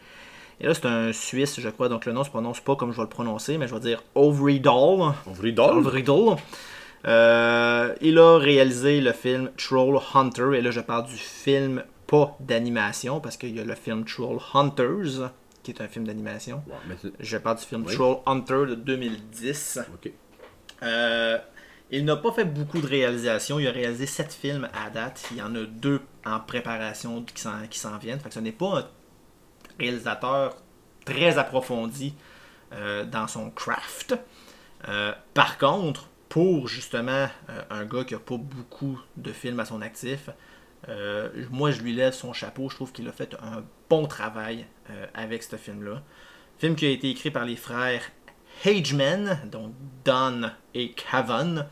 Et 0.60 0.66
là, 0.66 0.74
c'est 0.74 0.86
un 0.86 1.12
Suisse, 1.12 1.58
je 1.58 1.68
crois, 1.68 1.88
donc 1.88 2.06
le 2.06 2.12
nom 2.12 2.22
se 2.22 2.30
prononce 2.30 2.60
pas 2.60 2.76
comme 2.76 2.92
je 2.92 2.96
vais 2.96 3.02
le 3.02 3.08
prononcer, 3.08 3.58
mais 3.58 3.66
je 3.66 3.74
vais 3.74 3.80
dire 3.80 4.04
donne. 4.14 5.78
Overidol. 5.78 6.36
Euh, 7.06 7.94
il 8.00 8.18
a 8.18 8.38
réalisé 8.38 9.00
le 9.00 9.12
film 9.12 9.50
Troll 9.56 9.98
Hunter, 10.14 10.50
et 10.54 10.62
là 10.62 10.70
je 10.70 10.80
parle 10.80 11.06
du 11.06 11.16
film, 11.16 11.82
pas 12.06 12.36
d'animation, 12.40 13.20
parce 13.20 13.36
qu'il 13.36 13.54
y 13.54 13.60
a 13.60 13.64
le 13.64 13.74
film 13.74 14.04
Troll 14.04 14.38
Hunters, 14.52 15.30
qui 15.64 15.70
est 15.70 15.80
un 15.80 15.88
film 15.88 16.06
d'animation. 16.06 16.62
Ouais, 16.66 16.96
Je 17.18 17.36
parle 17.38 17.58
du 17.58 17.64
film 17.64 17.84
Oui. 17.86 17.94
Troll 17.94 18.18
Hunter 18.26 18.66
de 18.68 18.74
2010. 18.74 19.80
OK. 19.94 20.12
Euh, 20.82 21.38
il 21.90 22.04
n'a 22.04 22.16
pas 22.16 22.32
fait 22.32 22.44
beaucoup 22.44 22.80
de 22.80 22.86
réalisations. 22.86 23.58
Il 23.58 23.66
a 23.66 23.72
réalisé 23.72 24.06
7 24.06 24.32
films 24.32 24.68
à 24.74 24.90
date. 24.90 25.26
Il 25.30 25.38
y 25.38 25.42
en 25.42 25.54
a 25.54 25.64
deux 25.64 26.02
en 26.24 26.40
préparation 26.40 27.22
qui 27.24 27.40
s'en, 27.40 27.98
viennent. 27.98 28.20
Fait 28.20 28.28
que 28.28 28.34
ce 28.34 28.40
n'est 28.40 28.52
pas 28.52 28.80
un 28.80 28.86
réalisateur 29.78 30.56
très 31.04 31.38
approfondi 31.38 32.14
euh, 32.72 33.04
dans 33.04 33.26
son 33.26 33.50
craft. 33.50 34.14
Euh, 34.88 35.12
par 35.32 35.58
contre, 35.58 36.08
pour 36.28 36.68
justement 36.68 37.28
un 37.70 37.84
gars 37.84 38.04
qui 38.04 38.14
n'a 38.14 38.20
pas 38.20 38.36
beaucoup 38.36 39.00
de 39.16 39.32
films 39.32 39.60
à 39.60 39.64
son 39.64 39.80
actif, 39.82 40.30
euh, 40.88 41.28
moi 41.50 41.70
je 41.70 41.80
lui 41.80 41.92
lève 41.92 42.12
son 42.12 42.32
chapeau. 42.32 42.68
Je 42.68 42.76
trouve 42.76 42.92
qu'il 42.92 43.08
a 43.08 43.12
fait 43.12 43.34
un 43.42 43.64
bon 43.88 44.06
travail 44.06 44.66
euh, 44.90 45.06
avec 45.14 45.42
ce 45.42 45.56
film-là. 45.56 46.02
Film 46.58 46.76
qui 46.76 46.86
a 46.86 46.90
été 46.90 47.10
écrit 47.10 47.30
par 47.30 47.44
les 47.44 47.56
frères 47.56 48.02
Hageman, 48.64 49.40
donc 49.50 49.72
Don 50.04 50.50
et 50.74 50.92
Cavan, 50.92 51.66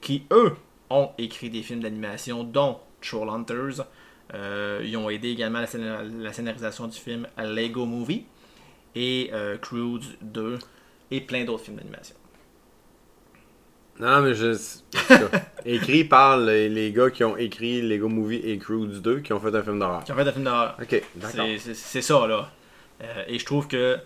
qui 0.00 0.24
eux 0.30 0.54
ont 0.90 1.10
écrit 1.18 1.50
des 1.50 1.62
films 1.62 1.80
d'animation, 1.80 2.44
dont 2.44 2.80
Troll 3.00 3.30
Hunters. 3.30 3.86
Euh, 4.34 4.82
ils 4.84 4.96
ont 4.98 5.08
aidé 5.08 5.30
également 5.30 5.60
à 5.60 5.78
la, 5.78 6.02
la 6.02 6.32
scénarisation 6.32 6.86
du 6.86 6.98
film 6.98 7.26
Lego 7.38 7.86
Movie 7.86 8.26
et 8.94 9.30
Crude 9.62 10.04
2 10.22 10.58
et 11.10 11.20
plein 11.20 11.44
d'autres 11.44 11.64
films 11.64 11.76
d'animation. 11.76 12.16
Non, 14.00 14.20
mais 14.20 14.34
je. 14.34 14.56
écrit 15.64 16.04
par 16.04 16.38
les, 16.38 16.68
les 16.68 16.92
gars 16.92 17.10
qui 17.10 17.24
ont 17.24 17.36
écrit 17.36 17.82
Lego 17.82 18.08
Movie 18.08 18.40
et 18.44 18.58
Cruise 18.58 19.02
2 19.02 19.20
qui 19.20 19.32
ont 19.32 19.40
fait 19.40 19.54
un 19.54 19.62
film 19.62 19.78
d'horreur. 19.78 20.04
Qui 20.04 20.12
ont 20.12 20.16
fait 20.16 20.28
un 20.28 20.32
film 20.32 20.44
d'horreur. 20.44 20.76
Ok, 20.80 21.02
d'accord. 21.16 21.46
C'est 21.74 22.02
ça, 22.02 22.26
là. 22.26 22.50
Euh, 23.02 23.24
et 23.28 23.38
je 23.38 23.44
trouve 23.44 23.68
que 23.68 23.98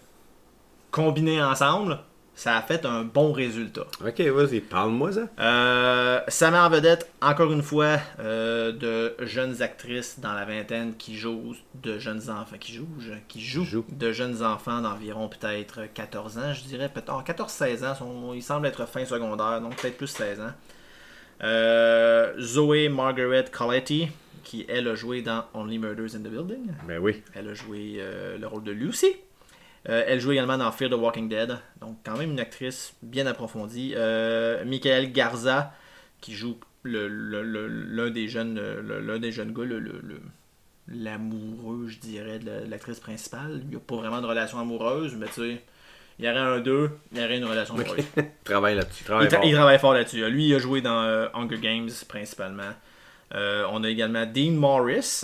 combiné 0.90 1.42
ensemble, 1.42 1.98
ça 2.34 2.56
a 2.56 2.62
fait 2.62 2.86
un 2.86 3.04
bon 3.04 3.32
résultat. 3.32 3.86
Ok, 4.04 4.20
vas-y, 4.20 4.60
parle-moi 4.60 5.12
ça. 5.12 5.28
Euh, 5.38 6.20
ça 6.28 6.50
met 6.50 6.58
en 6.58 6.70
vedette, 6.70 7.10
encore 7.20 7.52
une 7.52 7.62
fois, 7.62 7.98
euh, 8.20 8.72
de 8.72 9.14
jeunes 9.26 9.60
actrices 9.62 10.18
dans 10.18 10.32
la 10.32 10.44
vingtaine 10.44 10.94
qui 10.96 11.16
jouent 11.16 11.54
de 11.82 11.98
jeunes 11.98 12.30
enfants, 12.30 12.56
qui 12.58 12.72
jouent, 12.74 12.88
qui 13.28 13.40
jouent 13.40 13.64
Jouent. 13.64 13.84
de 13.90 14.12
jeunes 14.12 14.42
enfants 14.42 14.80
d'environ 14.80 15.28
peut-être 15.28 15.80
14 15.92 16.38
ans, 16.38 16.52
je 16.54 16.62
dirais, 16.64 16.88
peut-être 16.88 17.22
14-16 17.22 17.84
ans, 17.84 17.94
sont- 17.94 18.32
ils 18.34 18.42
semblent 18.42 18.66
être 18.66 18.86
fin 18.88 19.04
secondaire, 19.04 19.60
donc 19.60 19.76
peut-être 19.76 19.98
plus 19.98 20.06
16 20.08 20.40
ans. 20.40 20.52
Euh, 21.42 22.32
Zoé 22.40 22.88
Margaret 22.88 23.46
Coletti, 23.50 24.08
qui 24.44 24.64
elle 24.68 24.88
a 24.88 24.94
joué 24.94 25.22
dans 25.22 25.44
Only 25.54 25.78
Murders 25.78 26.14
in 26.14 26.20
the 26.20 26.28
Building. 26.30 26.72
Ben 26.86 26.98
oui. 26.98 27.22
Elle 27.34 27.48
a 27.48 27.54
joué 27.54 27.96
euh, 27.98 28.38
le 28.38 28.46
rôle 28.46 28.64
de 28.64 28.72
Lucy. 28.72 29.14
Euh, 29.88 30.04
elle 30.06 30.20
joue 30.20 30.32
également 30.32 30.56
dans 30.58 30.70
Fear 30.70 30.90
the 30.90 30.94
Walking 30.94 31.28
Dead. 31.28 31.58
Donc, 31.80 31.98
quand 32.04 32.16
même 32.16 32.30
une 32.30 32.40
actrice 32.40 32.94
bien 33.02 33.26
approfondie. 33.26 33.94
Euh, 33.96 34.64
Michael 34.64 35.10
Garza, 35.12 35.72
qui 36.20 36.34
joue 36.34 36.56
le- 36.84 37.08
le- 37.08 37.42
le- 37.42 37.66
l'un 37.68 38.10
des 38.10 38.28
jeunes 38.28 38.58
euh, 38.58 39.00
l'un 39.00 39.18
des 39.18 39.32
jeunes 39.32 39.52
gars, 39.52 39.64
l'amoureux, 40.88 41.86
je 41.88 41.98
dirais, 41.98 42.38
de 42.38 42.46
la- 42.46 42.60
de 42.60 42.70
l'actrice 42.70 43.00
principale. 43.00 43.60
Il 43.64 43.68
n'y 43.70 43.76
a 43.76 43.80
pas 43.80 43.96
vraiment 43.96 44.20
de 44.20 44.26
relation 44.26 44.58
amoureuse, 44.58 45.14
mais 45.16 45.26
tu 45.26 45.32
sais, 45.34 45.62
Il 46.18 46.26
y 46.26 46.28
aurait 46.28 46.38
un 46.38 46.60
2, 46.60 46.90
il 47.12 47.18
y 47.20 47.24
aurait 47.24 47.38
une 47.38 47.44
relation 47.46 47.74
amoureuse. 47.74 48.04
Travaille 48.44 48.76
là-dessus. 48.76 49.02
Il, 49.02 49.06
Travaille 49.06 49.28
tra- 49.28 49.36
fort. 49.36 49.44
il 49.46 49.54
travaille 49.54 49.78
fort 49.78 49.94
là-dessus. 49.94 50.30
Lui, 50.30 50.48
il 50.48 50.54
a 50.54 50.58
joué 50.58 50.82
dans 50.82 51.02
euh, 51.02 51.26
Hunger 51.32 51.58
Games 51.58 51.88
principalement. 52.06 52.70
Euh, 53.34 53.64
on 53.72 53.82
a 53.82 53.88
également 53.88 54.26
Dean 54.26 54.52
Morris, 54.52 55.22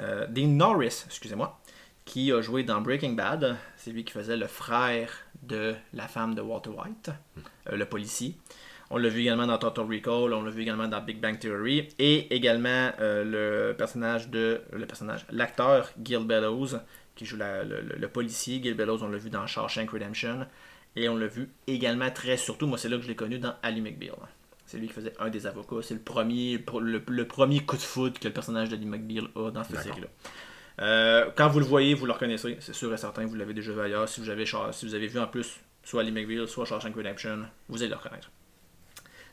euh, 0.00 0.26
Dean 0.28 0.48
Norris, 0.48 1.04
excusez-moi, 1.06 1.58
qui 2.04 2.30
a 2.30 2.42
joué 2.42 2.62
dans 2.62 2.80
Breaking 2.82 3.12
Bad. 3.14 3.56
C'est 3.88 3.94
lui 3.94 4.04
qui 4.04 4.12
faisait 4.12 4.36
le 4.36 4.46
frère 4.46 5.10
de 5.42 5.74
la 5.94 6.06
femme 6.08 6.34
de 6.34 6.42
Walter 6.42 6.68
White, 6.70 7.10
euh, 7.72 7.76
le 7.76 7.86
policier. 7.86 8.36
On 8.90 8.98
l'a 8.98 9.08
vu 9.08 9.20
également 9.20 9.46
dans 9.46 9.56
Total 9.56 9.86
Recall, 9.86 10.34
on 10.34 10.42
l'a 10.42 10.50
vu 10.50 10.60
également 10.60 10.88
dans 10.88 11.00
Big 11.00 11.18
Bang 11.20 11.38
Theory, 11.38 11.88
et 11.98 12.34
également 12.34 12.90
euh, 13.00 13.70
le 13.70 13.74
personnage 13.76 14.28
de 14.28 14.60
le 14.72 14.84
personnage, 14.86 15.24
l'acteur 15.30 15.90
Gil 16.04 16.26
Bellows, 16.26 16.76
qui 17.14 17.24
joue 17.24 17.36
la- 17.38 17.64
le, 17.64 18.08
policier. 18.08 18.60
Gil 18.62 18.74
Bellows, 18.74 19.02
on 19.02 19.08
l'a 19.08 19.16
vu 19.16 19.30
dans 19.30 19.46
Shawshank 19.46 19.88
Redemption, 19.90 20.46
et 20.94 21.08
on 21.08 21.16
l'a 21.16 21.26
vu 21.28 21.48
également 21.66 22.10
très 22.10 22.36
surtout, 22.36 22.66
moi 22.66 22.76
c'est 22.76 22.90
là 22.90 22.96
que 22.98 23.02
je 23.04 23.08
l'ai 23.08 23.16
connu 23.16 23.38
dans 23.38 23.54
Ali 23.62 23.80
McBeal. 23.80 24.12
C'est 24.66 24.76
lui 24.76 24.86
qui 24.88 24.92
faisait 24.92 25.14
un 25.18 25.30
des 25.30 25.46
avocats. 25.46 25.76
C'est 25.80 25.94
le 25.94 26.00
premier, 26.00 26.62
le, 26.78 27.02
le 27.08 27.26
premier 27.26 27.60
coup 27.64 27.76
de 27.76 27.80
foudre 27.80 28.20
que 28.20 28.28
le 28.28 28.34
personnage 28.34 28.68
de 28.68 28.74
Ali 28.76 28.84
McBeal 28.84 29.28
a 29.34 29.50
dans 29.50 29.64
cette 29.64 29.76
série-là. 29.82 30.08
Euh, 30.80 31.30
quand 31.36 31.48
vous 31.48 31.58
le 31.58 31.64
voyez, 31.64 31.94
vous 31.94 32.06
le 32.06 32.12
reconnaissez, 32.12 32.56
c'est 32.60 32.74
sûr 32.74 32.92
et 32.92 32.96
certain, 32.96 33.26
vous 33.26 33.34
l'avez 33.34 33.54
déjà 33.54 33.72
vu 33.72 33.80
ailleurs. 33.80 34.08
Si 34.08 34.20
vous 34.20 34.30
avez, 34.30 34.44
vu 35.06 35.18
en 35.18 35.26
plus 35.26 35.60
soit 35.82 36.02
Ali 36.02 36.12
McBeal, 36.12 36.46
soit 36.46 36.64
Shawshank 36.64 36.94
Redemption, 36.94 37.40
vous 37.68 37.82
allez 37.82 37.90
le 37.90 37.96
reconnaître. 37.96 38.30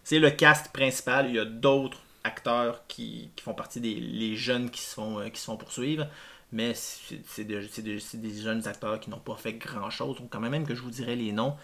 C'est 0.04 0.20
le 0.20 0.32
cast 0.32 0.72
principal. 0.72 1.28
Il 1.30 1.36
y 1.36 1.40
a 1.40 1.46
d'autres 1.46 2.00
acteurs 2.24 2.84
qui, 2.88 3.30
font 3.44 3.54
partie 3.54 3.80
des 3.80 4.36
jeunes 4.36 4.70
qui 4.70 4.82
se 4.82 4.96
font, 4.96 5.20
euh, 5.20 5.30
qui 5.30 5.46
poursuivre. 5.58 6.08
Mais 6.52 6.74
c'est 6.74 7.20
c'est 7.28 7.44
de- 7.44 7.68
c'est 7.70 7.82
de- 7.82 8.00
c'est 8.00 8.22
des 8.22 8.34
jeunes 8.42 8.68
acteurs 8.68 9.00
qui 9.00 9.10
n'ont 9.10 9.20
pas 9.20 9.36
fait 9.36 9.54
grand 9.54 9.90
chose. 9.90 10.18
Donc, 10.18 10.30
quand 10.32 10.40
même, 10.40 10.52
même 10.52 10.66
que 10.66 10.76
je 10.76 10.82
vous 10.82 10.92
dirais 10.92 11.16
les 11.16 11.32
noms, 11.32 11.56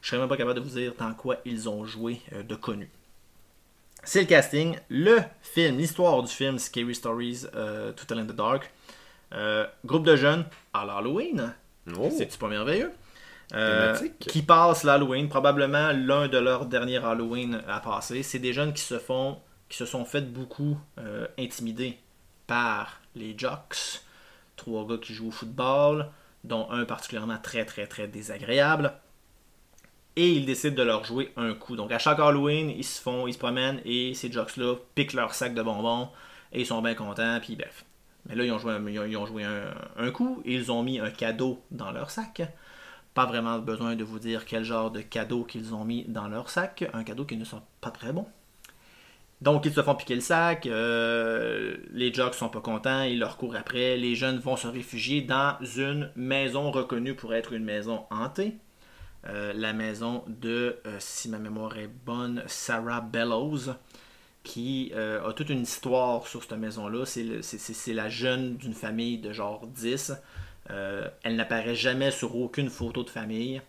je 0.00 0.08
serais 0.08 0.18
même 0.18 0.28
pas 0.28 0.36
capable 0.36 0.60
de 0.60 0.64
vous 0.64 0.78
dire 0.78 0.94
dans 0.98 1.12
quoi 1.14 1.36
ils 1.44 1.68
ont 1.68 1.84
joué 1.84 2.20
euh, 2.32 2.42
de 2.42 2.54
connu. 2.54 2.88
C'est 4.02 4.20
le 4.22 4.26
casting. 4.26 4.76
Le 4.88 5.18
film, 5.42 5.76
l'histoire 5.76 6.22
du 6.22 6.32
film 6.32 6.58
Scary 6.58 6.94
Stories 6.94 7.46
euh, 7.54 7.92
To 7.92 8.04
Tell 8.06 8.18
in 8.18 8.24
the 8.24 8.32
Dark. 8.34 8.70
Euh, 9.32 9.66
groupe 9.84 10.04
de 10.04 10.16
jeunes 10.16 10.44
à 10.72 10.84
l'Halloween. 10.84 11.54
Oh. 11.96 12.08
C'est-tu 12.16 12.38
pas 12.38 12.48
merveilleux? 12.48 12.92
Euh, 13.52 13.96
qui 14.20 14.42
passent 14.42 14.84
l'Halloween, 14.84 15.28
probablement 15.28 15.90
l'un 15.92 16.28
de 16.28 16.38
leurs 16.38 16.66
derniers 16.66 16.98
Halloween 16.98 17.62
à 17.66 17.80
passer. 17.80 18.22
C'est 18.22 18.38
des 18.38 18.52
jeunes 18.52 18.72
qui 18.72 18.82
se 18.82 18.98
font, 18.98 19.38
qui 19.68 19.76
se 19.76 19.86
sont 19.86 20.04
fait 20.04 20.20
beaucoup 20.20 20.78
euh, 20.98 21.26
intimider 21.38 21.98
par 22.46 23.00
les 23.16 23.34
jocks. 23.36 24.02
Trois 24.56 24.86
gars 24.86 24.98
qui 24.98 25.14
jouent 25.14 25.28
au 25.28 25.32
football, 25.32 26.10
dont 26.44 26.70
un 26.70 26.84
particulièrement 26.84 27.38
très 27.42 27.64
très 27.64 27.86
très 27.86 28.06
désagréable. 28.06 28.92
Et 30.14 30.28
ils 30.28 30.46
décident 30.46 30.76
de 30.76 30.82
leur 30.82 31.04
jouer 31.04 31.32
un 31.36 31.54
coup. 31.54 31.74
Donc 31.74 31.90
à 31.90 31.98
chaque 31.98 32.20
Halloween, 32.20 32.70
ils 32.70 32.84
se 32.84 33.00
font, 33.00 33.26
ils 33.26 33.32
se 33.32 33.38
promènent 33.38 33.80
et 33.84 34.14
ces 34.14 34.30
jocks-là 34.30 34.76
piquent 34.94 35.14
leur 35.14 35.34
sac 35.34 35.54
de 35.54 35.62
bonbons 35.62 36.08
et 36.52 36.60
ils 36.60 36.66
sont 36.66 36.82
bien 36.82 36.94
contents, 36.94 37.38
puis 37.40 37.56
bref. 37.56 37.84
Mais 38.26 38.34
là, 38.34 38.44
ils 38.44 38.52
ont 38.52 38.58
joué, 38.58 39.44
un, 39.44 40.10
coup 40.10 40.42
ils 40.44 40.70
ont 40.70 40.82
mis 40.82 40.98
un 41.00 41.10
cadeau 41.10 41.62
dans 41.70 41.90
leur 41.90 42.10
sac. 42.10 42.42
Pas 43.14 43.26
vraiment 43.26 43.58
besoin 43.58 43.96
de 43.96 44.04
vous 44.04 44.18
dire 44.18 44.44
quel 44.44 44.64
genre 44.64 44.90
de 44.90 45.00
cadeau 45.00 45.44
qu'ils 45.44 45.74
ont 45.74 45.84
mis 45.84 46.04
dans 46.04 46.28
leur 46.28 46.50
sac. 46.50 46.88
Un 46.92 47.02
cadeau 47.02 47.24
qui 47.24 47.36
ne 47.36 47.44
sent 47.44 47.60
pas 47.80 47.90
très 47.90 48.12
bon. 48.12 48.26
Donc 49.40 49.64
ils 49.64 49.72
se 49.72 49.82
font 49.82 49.94
piquer 49.94 50.16
le 50.16 50.20
sac, 50.20 50.66
euh, 50.66 51.78
les 51.92 52.12
jocks 52.12 52.34
sont 52.34 52.50
pas 52.50 52.60
contents, 52.60 53.04
ils 53.04 53.18
leur 53.18 53.38
courent 53.38 53.56
après, 53.56 53.96
les 53.96 54.14
jeunes 54.14 54.38
vont 54.38 54.56
se 54.56 54.66
réfugier 54.66 55.22
dans 55.22 55.56
une 55.76 56.10
maison 56.14 56.70
reconnue 56.70 57.14
pour 57.14 57.32
être 57.32 57.54
une 57.54 57.64
maison 57.64 58.04
hantée. 58.10 58.58
Euh, 59.28 59.52
la 59.54 59.72
maison 59.72 60.24
de, 60.28 60.78
euh, 60.86 60.96
si 60.98 61.28
ma 61.30 61.38
mémoire 61.38 61.76
est 61.78 61.88
bonne, 61.88 62.42
Sarah 62.46 63.00
Bellows, 63.00 63.70
qui 64.42 64.92
euh, 64.94 65.28
a 65.28 65.32
toute 65.32 65.50
une 65.50 65.62
histoire 65.62 66.26
sur 66.26 66.42
cette 66.42 66.52
maison-là. 66.52 67.04
C'est 67.06 67.92
la 67.92 68.08
jeune 68.08 68.56
d'une 68.56 68.74
famille 68.74 69.18
de 69.18 69.32
genre 69.32 69.66
10. 69.66 70.12
Euh, 70.70 71.08
elle 71.22 71.36
n'apparaît 71.36 71.74
jamais 71.74 72.10
sur 72.10 72.36
aucune 72.36 72.70
photo 72.70 73.02
de 73.02 73.10
famille. 73.10 73.60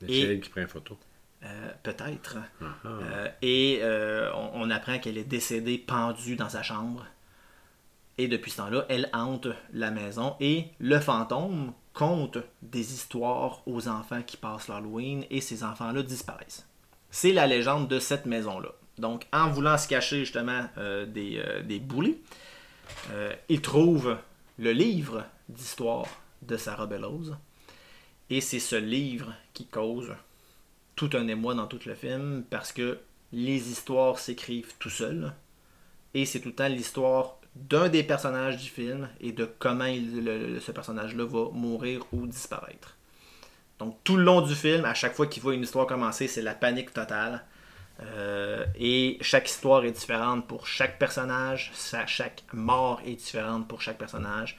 C'est 0.00 0.20
elle 0.20 0.40
qui 0.40 0.50
prend 0.50 0.62
une 0.62 0.68
photo. 0.68 0.98
Euh, 1.42 1.70
Peut-être. 1.82 2.38
Et 3.42 3.80
on, 4.34 4.50
on 4.54 4.70
apprend 4.70 4.98
qu'elle 4.98 5.18
est 5.18 5.24
décédée 5.24 5.78
pendue 5.78 6.36
dans 6.36 6.48
sa 6.48 6.62
chambre. 6.62 7.06
Et 8.16 8.28
depuis 8.28 8.52
ce 8.52 8.58
temps-là, 8.58 8.86
elle 8.88 9.10
hante 9.12 9.48
la 9.72 9.90
maison 9.90 10.36
et 10.38 10.66
le 10.78 11.00
fantôme 11.00 11.72
conte 11.94 12.38
des 12.62 12.92
histoires 12.92 13.62
aux 13.66 13.88
enfants 13.88 14.22
qui 14.22 14.36
passent 14.36 14.68
l'Halloween 14.68 15.24
et 15.30 15.40
ces 15.40 15.64
enfants-là 15.64 16.02
disparaissent. 16.02 16.68
C'est 17.10 17.32
la 17.32 17.46
légende 17.46 17.88
de 17.88 17.98
cette 17.98 18.26
maison-là. 18.26 18.70
Donc, 18.98 19.26
en 19.32 19.50
voulant 19.50 19.76
se 19.76 19.88
cacher 19.88 20.20
justement 20.20 20.66
euh, 20.78 21.06
des, 21.06 21.42
euh, 21.44 21.62
des 21.62 21.80
boulets, 21.80 22.18
euh, 23.10 23.32
il 23.48 23.60
trouve 23.60 24.16
le 24.58 24.72
livre 24.72 25.24
d'histoire 25.48 26.06
de 26.42 26.56
Sarah 26.56 26.86
Bellows. 26.86 27.32
Et 28.30 28.40
c'est 28.40 28.60
ce 28.60 28.76
livre 28.76 29.34
qui 29.52 29.66
cause 29.66 30.12
tout 30.96 31.10
un 31.14 31.26
émoi 31.28 31.54
dans 31.54 31.66
tout 31.66 31.80
le 31.86 31.94
film 31.94 32.44
parce 32.48 32.72
que 32.72 32.98
les 33.32 33.70
histoires 33.70 34.18
s'écrivent 34.18 34.74
tout 34.78 34.90
seuls 34.90 35.32
et 36.14 36.24
c'est 36.24 36.40
tout 36.40 36.50
le 36.50 36.54
temps 36.54 36.68
l'histoire 36.68 37.38
d'un 37.56 37.88
des 37.88 38.02
personnages 38.02 38.56
du 38.56 38.68
film 38.68 39.08
et 39.20 39.32
de 39.32 39.48
comment 39.58 39.86
ce 39.86 40.72
personnage-là 40.72 41.24
va 41.24 41.50
mourir 41.52 42.04
ou 42.12 42.26
disparaître. 42.26 42.96
Donc 43.78 43.98
tout 44.04 44.16
le 44.16 44.22
long 44.22 44.40
du 44.40 44.54
film, 44.54 44.84
à 44.84 44.94
chaque 44.94 45.14
fois 45.14 45.26
qu'il 45.26 45.42
voit 45.42 45.54
une 45.54 45.62
histoire 45.62 45.86
commencer, 45.86 46.28
c'est 46.28 46.42
la 46.42 46.54
panique 46.54 46.92
totale. 46.92 47.44
Euh, 48.02 48.64
et 48.76 49.18
chaque 49.20 49.48
histoire 49.48 49.84
est 49.84 49.92
différente 49.92 50.46
pour 50.48 50.66
chaque 50.66 50.98
personnage, 50.98 51.70
sa- 51.74 52.06
chaque 52.06 52.42
mort 52.52 53.00
est 53.06 53.14
différente 53.14 53.68
pour 53.68 53.80
chaque 53.82 53.98
personnage. 53.98 54.58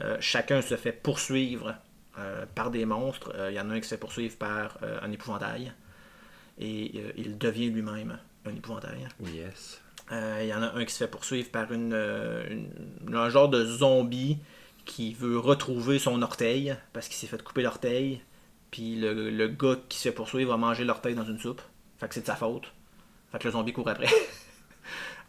Euh, 0.00 0.16
chacun 0.20 0.62
se 0.62 0.76
fait 0.76 0.92
poursuivre 0.92 1.74
euh, 2.18 2.46
par 2.54 2.70
des 2.70 2.84
monstres. 2.84 3.34
Il 3.50 3.54
y 3.54 3.60
en 3.60 3.70
a 3.70 3.74
un 3.74 3.80
qui 3.80 3.84
se 3.88 3.94
fait 3.94 4.00
poursuivre 4.00 4.36
par 4.36 4.78
un 5.02 5.10
épouvantail. 5.12 5.72
Et 6.58 7.02
il 7.16 7.36
devient 7.36 7.68
lui-même 7.68 8.18
un 8.46 8.50
épouvantail. 8.54 9.06
Yes. 9.24 9.82
Il 10.10 10.46
y 10.46 10.54
en 10.54 10.62
a 10.62 10.72
un 10.74 10.84
qui 10.84 10.92
se 10.94 10.98
fait 10.98 11.10
poursuivre 11.10 11.50
par 11.50 11.72
une, 11.72 11.92
une- 11.92 13.14
un 13.14 13.28
genre 13.28 13.48
de 13.48 13.64
zombie 13.64 14.38
qui 14.84 15.12
veut 15.14 15.38
retrouver 15.38 15.98
son 15.98 16.22
orteil 16.22 16.76
parce 16.92 17.08
qu'il 17.08 17.16
s'est 17.16 17.26
fait 17.26 17.42
couper 17.42 17.62
l'orteil. 17.62 18.22
Puis 18.70 18.96
le, 18.96 19.30
le 19.30 19.48
gars 19.48 19.76
qui 19.88 19.98
se 19.98 20.04
fait 20.08 20.14
poursuivre 20.14 20.50
va 20.52 20.56
manger 20.56 20.84
l'orteil 20.84 21.14
dans 21.14 21.24
une 21.24 21.38
soupe. 21.38 21.60
Fait 21.98 22.08
que 22.08 22.14
c'est 22.14 22.20
de 22.22 22.26
sa 22.26 22.36
faute. 22.36 22.72
Fait 23.36 23.42
que 23.42 23.48
le 23.48 23.52
zombie 23.52 23.72
court 23.74 23.88
après. 23.88 24.08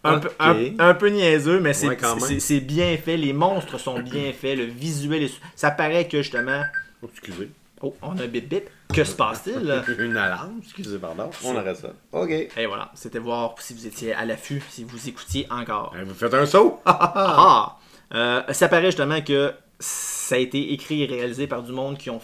un, 0.05 0.19
peu, 0.19 0.29
un, 0.39 0.55
un 0.79 0.93
peu 0.93 1.09
niaiseux, 1.09 1.59
mais 1.59 1.73
c'est 1.73 1.87
Ouais, 1.87 2.59
bien 2.61 2.95
fait. 2.97 3.17
Les 3.17 3.33
monstres 3.33 3.77
sont 3.77 3.99
bien 3.99 4.31
faits. 4.31 4.57
Le 4.57 4.63
visuel 4.63 5.23
est... 5.23 5.41
Ça 5.55 5.71
paraît 5.71 6.07
que 6.07 6.21
justement. 6.21 6.63
Oh, 7.01 7.09
excusez. 7.11 7.49
Oh, 7.81 7.93
on 8.01 8.17
a 8.17 8.23
un 8.23 8.27
bip 8.27 8.47
bip. 8.47 8.69
Que 8.93 9.03
se 9.03 9.13
passe-t-il? 9.13 9.83
Une 9.99 10.15
alarme, 10.15 10.61
excusez, 10.63 10.97
pardon. 10.97 11.29
On 11.43 11.55
arrête 11.57 11.75
ça. 11.75 11.89
OK. 12.13 12.29
Et 12.29 12.65
voilà, 12.65 12.91
c'était 12.95 13.19
voir 13.19 13.55
si 13.59 13.73
vous 13.73 13.85
étiez 13.85 14.13
à 14.13 14.23
l'affût, 14.23 14.63
si 14.69 14.85
vous 14.85 15.09
écoutiez 15.09 15.45
encore. 15.51 15.93
Hein, 15.95 16.03
Vous 16.05 16.13
faites 16.15 16.33
un 16.33 16.45
saut. 16.45 16.79
Ah! 16.85 17.77
Euh, 18.15 18.41
ça 18.53 18.69
paraît 18.69 18.85
justement 18.85 19.21
que 19.21 19.53
ça 19.79 20.35
a 20.35 20.37
été 20.37 20.71
écrit 20.71 21.03
et 21.03 21.05
réalisé 21.07 21.45
par 21.45 21.61
du 21.61 21.73
monde 21.73 21.97
qui 21.97 22.09
ont, 22.09 22.21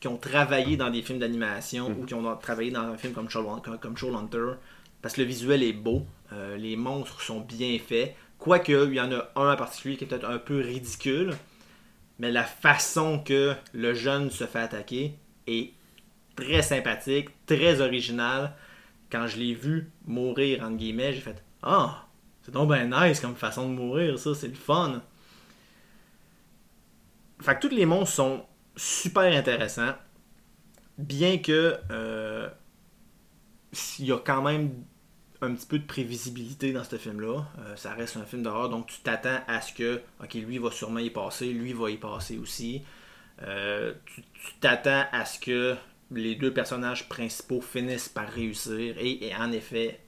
qui 0.00 0.08
ont 0.08 0.16
travaillé 0.16 0.76
dans 0.76 0.90
des 0.90 1.02
films 1.02 1.20
d'animation 1.20 1.86
ou 1.98 2.04
qui 2.04 2.14
ont 2.14 2.36
travaillé 2.36 2.72
dans 2.72 2.80
un 2.80 2.96
film 2.96 3.12
comme 3.12 3.28
Troll, 3.28 3.46
comme, 3.62 3.78
comme 3.78 3.94
Troll 3.94 4.16
Hunter. 4.16 4.54
Parce 5.02 5.14
que 5.14 5.22
le 5.22 5.26
visuel 5.26 5.62
est 5.62 5.72
beau, 5.72 6.06
euh, 6.32 6.56
les 6.56 6.76
monstres 6.76 7.20
sont 7.22 7.40
bien 7.40 7.78
faits. 7.78 8.14
Quoique, 8.38 8.88
il 8.88 8.94
y 8.94 9.00
en 9.00 9.12
a 9.12 9.30
un 9.36 9.52
en 9.52 9.56
particulier 9.56 9.96
qui 9.96 10.04
est 10.04 10.06
peut-être 10.06 10.28
un 10.28 10.38
peu 10.38 10.60
ridicule. 10.60 11.34
Mais 12.18 12.30
la 12.30 12.44
façon 12.44 13.18
que 13.18 13.54
le 13.72 13.94
jeune 13.94 14.30
se 14.30 14.44
fait 14.44 14.58
attaquer 14.58 15.14
est 15.46 15.72
très 16.36 16.62
sympathique, 16.62 17.30
très 17.46 17.80
original. 17.80 18.54
Quand 19.10 19.26
je 19.26 19.38
l'ai 19.38 19.54
vu 19.54 19.90
mourir, 20.06 20.62
entre 20.62 20.76
guillemets, 20.76 21.12
j'ai 21.12 21.20
fait 21.20 21.42
Ah, 21.62 22.06
c'est 22.42 22.52
donc 22.52 22.68
ben 22.68 22.90
nice 22.90 23.20
comme 23.20 23.36
façon 23.36 23.68
de 23.68 23.74
mourir, 23.74 24.18
ça, 24.18 24.34
c'est 24.34 24.48
le 24.48 24.54
fun. 24.54 25.02
Fait 27.40 27.54
que 27.54 27.66
tous 27.66 27.74
les 27.74 27.86
monstres 27.86 28.14
sont 28.14 28.44
super 28.76 29.32
intéressants. 29.32 29.94
Bien 30.98 31.38
que 31.38 31.78
euh, 31.90 32.48
il 33.98 34.06
y 34.06 34.12
a 34.12 34.18
quand 34.18 34.42
même 34.42 34.84
un 35.42 35.54
petit 35.54 35.66
peu 35.66 35.78
de 35.78 35.86
prévisibilité 35.86 36.72
dans 36.72 36.84
ce 36.84 36.96
film-là. 36.96 37.44
Euh, 37.60 37.76
ça 37.76 37.94
reste 37.94 38.16
un 38.16 38.24
film 38.24 38.42
d'horreur, 38.42 38.68
donc 38.68 38.86
tu 38.86 39.00
t'attends 39.00 39.40
à 39.48 39.60
ce 39.60 39.72
que, 39.72 40.00
ok, 40.22 40.34
lui 40.34 40.58
va 40.58 40.70
sûrement 40.70 41.00
y 41.00 41.10
passer, 41.10 41.52
lui 41.52 41.72
va 41.72 41.90
y 41.90 41.96
passer 41.96 42.38
aussi. 42.38 42.82
Euh, 43.42 43.94
tu 44.06 44.22
t'attends 44.60 45.06
à 45.12 45.24
ce 45.24 45.38
que 45.38 45.76
les 46.10 46.34
deux 46.34 46.52
personnages 46.52 47.08
principaux 47.08 47.60
finissent 47.60 48.08
par 48.08 48.28
réussir. 48.28 48.96
Et, 48.98 49.32
en 49.38 49.52
effet, 49.52 50.00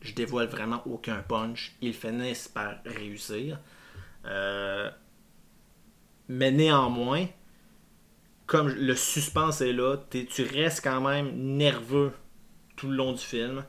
je 0.00 0.12
dévoile 0.12 0.48
vraiment 0.48 0.82
aucun 0.86 1.22
punch. 1.22 1.74
Ils 1.80 1.94
finissent 1.94 2.48
par 2.48 2.74
réussir. 2.84 3.58
Euh, 4.26 4.90
mais 6.28 6.50
néanmoins, 6.50 7.26
comme 8.46 8.68
le 8.68 8.94
suspense 8.94 9.60
est 9.60 9.72
là, 9.72 9.96
tu 10.10 10.42
restes 10.42 10.82
quand 10.82 11.00
même 11.00 11.30
nerveux 11.34 12.12
tout 12.76 12.88
le 12.88 12.96
long 12.96 13.12
du 13.12 13.22
film. 13.22 13.64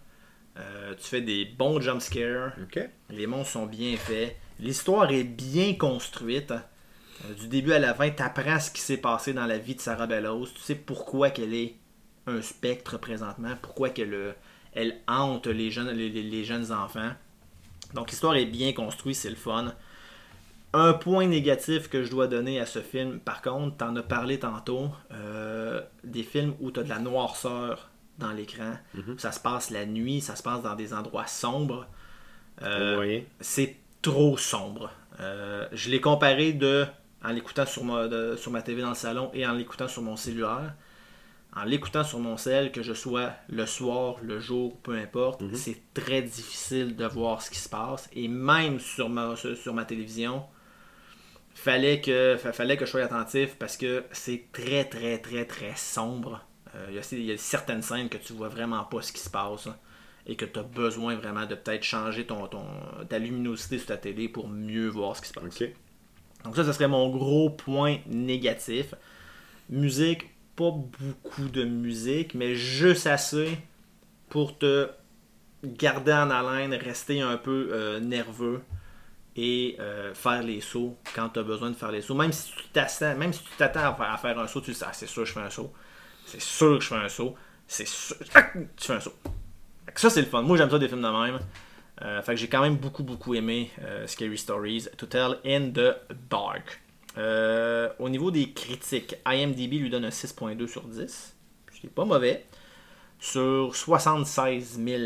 Euh, 0.58 0.94
tu 0.96 1.04
fais 1.04 1.22
des 1.22 1.46
bons 1.46 1.82
jump 1.82 2.02
scares. 2.02 2.54
Ok. 2.64 2.80
Les 3.10 3.28
monstres 3.28 3.54
sont 3.54 3.66
bien 3.66 3.98
faits. 3.98 4.36
L'histoire 4.60 5.12
est 5.12 5.24
bien 5.24 5.74
construite. 5.74 6.52
Euh, 6.52 7.34
du 7.34 7.48
début 7.48 7.74
à 7.74 7.80
la 7.80 7.94
fin, 7.94 8.10
tu 8.10 8.24
apprends 8.24 8.60
ce 8.60 8.72
qui 8.72 8.82
s'est 8.82 8.98
passé 8.98 9.34
dans 9.34 9.46
la 9.46 9.58
vie 9.58 9.76
de 9.76 9.82
Sarah 9.82 10.08
Bellows. 10.08 10.48
Tu 10.48 10.62
sais 10.62 10.76
pourquoi 10.76 11.30
qu'elle 11.30 11.54
est 11.54 11.76
un 12.28 12.42
spectre 12.42 12.98
présentement, 12.98 13.54
pourquoi 13.62 13.90
qu'elle 13.90 14.36
elle 14.74 14.98
hante 15.08 15.48
les 15.48 15.72
jeunes, 15.72 15.92
les, 15.92 16.10
les- 16.10 16.24
les 16.24 16.44
jeunes 16.44 16.72
enfants. 16.72 17.12
Donc 17.94 18.10
l'histoire 18.12 18.36
est 18.36 18.46
bien 18.46 18.74
construite, 18.74 19.16
c'est 19.16 19.30
le 19.30 19.36
fun. 19.36 19.74
Un 20.74 20.94
point 20.94 21.28
négatif 21.28 21.88
que 21.88 22.04
je 22.04 22.10
dois 22.10 22.28
donner 22.28 22.60
à 22.60 22.66
ce 22.66 22.80
film, 22.80 23.20
par 23.20 23.42
contre, 23.42 23.78
t'en 23.78 23.96
as 23.96 24.04
parlé 24.04 24.40
tantôt, 24.40 24.90
euh, 25.14 25.82
des 26.04 26.24
films 26.24 26.54
où 26.60 26.72
tu 26.72 26.82
as 26.82 26.84
de 26.84 26.90
la 26.90 27.00
noirceur 27.00 27.90
dans 28.18 28.32
l'écran. 28.32 28.74
Ça 29.18 29.32
se 29.32 29.40
passe 29.40 29.70
la 29.72 29.86
nuit, 29.86 30.22
ça 30.22 30.36
se 30.36 30.44
passe 30.44 30.62
dans 30.62 30.76
des 30.76 30.94
endroits 30.94 31.28
sombres. 31.28 31.88
Euh, 32.62 32.96
c'est 33.42 33.78
trop 34.02 34.38
sombre. 34.38 34.92
Euh, 35.20 35.68
je 35.74 35.90
l'ai 35.90 36.02
comparé 36.02 36.54
de 36.54 36.86
en 37.24 37.30
l'écoutant 37.30 37.66
sur 37.66 37.84
ma, 37.84 38.08
de- 38.08 38.36
sur 38.38 38.52
ma 38.52 38.62
TV 38.62 38.82
dans 38.82 38.90
le 38.90 38.96
salon 38.96 39.32
et 39.34 39.46
en 39.48 39.54
l'écoutant 39.54 39.88
sur 39.88 40.02
mon 40.02 40.16
cellulaire. 40.16 40.74
En 41.56 41.64
l'écoutant 41.64 42.04
sur 42.04 42.20
mon 42.20 42.36
cell, 42.38 42.72
que 42.72 42.82
je 42.84 42.94
sois 42.94 43.32
le 43.50 43.66
soir, 43.66 44.18
le 44.22 44.40
jour, 44.42 44.78
peu 44.82 44.94
importe, 44.98 45.42
c'est 45.56 45.82
très 45.94 46.22
difficile 46.22 46.96
de 46.98 47.06
voir 47.06 47.42
ce 47.42 47.50
qui 47.50 47.58
se 47.60 47.70
passe. 47.70 48.10
Et 48.14 48.28
même 48.28 48.80
sur 48.80 49.08
ma, 49.10 49.36
sur, 49.38 49.74
ma 49.74 49.86
télévision, 49.86 50.44
fallait 51.54 52.02
que, 52.02 52.36
fa- 52.38 52.52
fallait 52.54 52.78
que 52.78 52.86
je 52.86 52.92
sois 52.92 53.04
attentif 53.04 53.56
parce 53.58 53.78
que 53.78 54.04
c'est 54.12 54.46
très, 54.52 54.86
très, 54.86 55.18
très, 55.20 55.46
très 55.46 55.76
sombre. 55.76 56.42
Euh, 56.76 56.88
il 56.90 56.96
y 56.96 57.00
a- 57.00 57.08
il 57.14 57.26
y, 57.26 57.32
a 57.32 57.38
certaines 57.38 57.82
scènes 57.82 58.10
que 58.10 58.18
tu 58.18 58.34
vois 58.34 58.50
vraiment 58.50 58.84
pas 58.84 59.02
ce 59.02 59.12
qui 59.14 59.20
se 59.22 59.30
passe 59.30 59.68
hein, 59.68 59.76
et 60.28 60.36
que 60.36 60.46
tu 60.46 60.60
as 60.60 60.64
besoin 60.64 61.16
vraiment 61.16 61.46
de 61.46 61.56
peut-être 61.56 61.84
changer 61.84 62.26
ton, 62.26 62.48
ton, 62.48 62.66
ta 63.10 63.20
luminosité 63.20 63.78
sur 63.78 63.88
ta 63.88 63.98
télé 63.98 64.28
pour 64.30 64.48
mieux 64.50 64.88
voir 64.90 65.16
ce 65.16 65.22
qui 65.22 65.30
se 65.30 65.34
passe. 65.34 65.66
Donc 66.44 66.56
ça, 66.56 66.64
ce 66.64 66.74
serait 66.74 66.88
mon 66.88 67.10
gros 67.10 67.50
point 67.50 67.98
négatif. 68.08 68.94
Musique, 69.70 70.30
pas 70.56 70.72
beaucoup 70.72 71.48
de 71.50 71.64
musique, 71.64 72.36
mais 72.36 72.56
juste 72.56 73.08
assez 73.08 73.58
pour 74.30 74.58
te 74.58 74.90
garder 75.64 76.14
en 76.14 76.30
haleine, 76.30 76.74
rester 76.76 77.22
un 77.22 77.38
peu 77.38 77.70
euh, 77.72 78.00
nerveux 78.00 78.62
et 79.36 79.76
euh, 79.80 80.14
faire 80.14 80.44
les 80.44 80.62
sauts 80.62 80.98
quand 81.16 81.30
tu 81.30 81.40
as 81.40 81.44
besoin 81.44 81.70
de 81.72 81.76
faire 81.76 81.92
les 81.92 82.02
sauts. 82.02 82.16
Même 82.16 82.32
si 82.32 82.52
tu 82.54 82.64
t'attends, 82.74 83.16
même 83.16 83.34
si 83.34 83.44
tu 83.44 83.50
t'attends 83.58 83.82
à 83.92 83.94
faire, 83.96 84.12
à 84.14 84.18
faire 84.18 84.40
un 84.40 84.48
saut, 84.48 84.62
tu 84.62 84.72
dis 84.72 84.80
ah, 84.86 84.94
c'est 84.94 85.08
sûr 85.08 85.26
je 85.26 85.34
fais 85.34 85.42
un 85.42 85.50
saut. 85.50 85.74
C'est 86.26 86.42
sûr 86.42 86.78
que 86.78 86.84
je 86.84 86.90
fais 86.90 86.96
un 86.96 87.10
saut. 87.10 87.36
C'est 87.68 87.88
sûr. 87.88 88.16
Ah, 88.34 88.52
tu 88.54 88.88
fais 88.88 88.94
un 88.94 89.00
saut. 89.00 89.14
Ça, 89.96 90.10
c'est 90.10 90.22
le 90.22 90.28
fun. 90.28 90.42
Moi, 90.42 90.58
j'aime 90.58 90.70
ça 90.70 90.80
des 90.80 90.88
films 90.88 91.02
de 91.02 91.08
même. 91.08 91.40
Euh, 92.02 92.22
fait 92.22 92.34
que 92.34 92.42
j'ai 92.42 92.50
quand 92.50 92.62
même 92.62 92.76
beaucoup, 92.76 93.04
beaucoup 93.04 93.36
aimé 93.36 93.72
euh, 93.82 94.06
Scary 94.06 94.38
Stories 94.38 94.88
to 94.98 95.06
Tell 95.06 95.38
in 95.46 95.72
the 95.72 95.96
Dark. 96.30 96.82
Euh, 97.18 97.90
au 98.00 98.10
niveau 98.10 98.32
des 98.32 98.52
critiques, 98.52 99.16
IMDb 99.26 99.80
lui 99.80 99.90
donne 99.90 100.04
un 100.04 100.10
6.2 100.10 100.68
sur 100.68 100.84
10, 100.84 101.36
ce 101.74 101.80
qui 101.80 101.88
est 101.88 101.90
pas 101.90 102.04
mauvais, 102.04 102.46
sur 103.20 103.74
76 103.74 104.82
000 104.86 105.04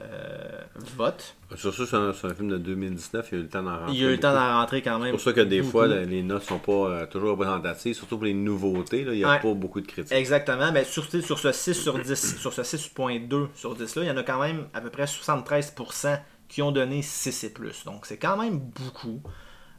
euh, 0.00 0.60
votes. 0.96 1.36
Sur 1.54 1.74
ça, 1.74 1.84
c'est 1.86 2.26
un, 2.26 2.34
film 2.34 2.48
de 2.48 2.56
2019, 2.56 3.28
il 3.30 3.34
y 3.34 3.36
a 3.36 3.40
eu 3.40 3.42
le 3.42 3.48
temps 3.48 3.62
d'en 3.62 3.78
rentrer. 3.78 3.92
Il 3.94 4.00
y 4.00 4.04
a 4.04 4.08
eu 4.08 4.12
le 4.12 4.20
temps 4.20 4.32
d'en 4.32 4.58
rentrer 4.58 4.80
quand 4.82 4.98
même. 4.98 5.08
C'est 5.08 5.12
pour 5.12 5.20
ça 5.20 5.32
que 5.34 5.40
des 5.42 5.60
beaucoup. 5.60 5.70
fois, 5.72 5.86
les 5.86 6.22
notes 6.22 6.44
sont 6.44 6.58
pas 6.58 6.72
euh, 6.72 7.06
toujours 7.06 7.30
représentatives, 7.32 7.94
surtout 7.94 8.16
pour 8.16 8.24
les 8.24 8.32
nouveautés, 8.34 9.04
là, 9.04 9.12
il 9.12 9.18
n'y 9.18 9.24
a 9.24 9.32
Ouais. 9.32 9.40
pas 9.40 9.52
beaucoup 9.54 9.80
de 9.80 9.86
critiques. 9.86 10.12
Exactement, 10.12 10.72
mais 10.72 10.84
sur, 10.84 11.04
sur 11.04 11.38
ce 11.38 11.52
6 11.52 11.74
sur 11.74 11.98
10, 11.98 12.36
sur 12.40 12.52
ce 12.52 12.62
6.2 12.62 13.48
sur 13.54 13.74
10 13.74 13.96
là, 13.96 14.02
il 14.02 14.08
y 14.08 14.10
en 14.10 14.16
a 14.16 14.22
quand 14.22 14.40
même 14.40 14.66
à 14.72 14.80
peu 14.80 14.88
près 14.90 15.04
73% 15.04 16.20
qui 16.48 16.62
ont 16.62 16.72
donné 16.72 17.02
6 17.02 17.44
et 17.44 17.50
plus. 17.50 17.84
Donc 17.84 18.06
c'est 18.06 18.18
quand 18.18 18.36
même 18.36 18.58
beaucoup. 18.58 19.20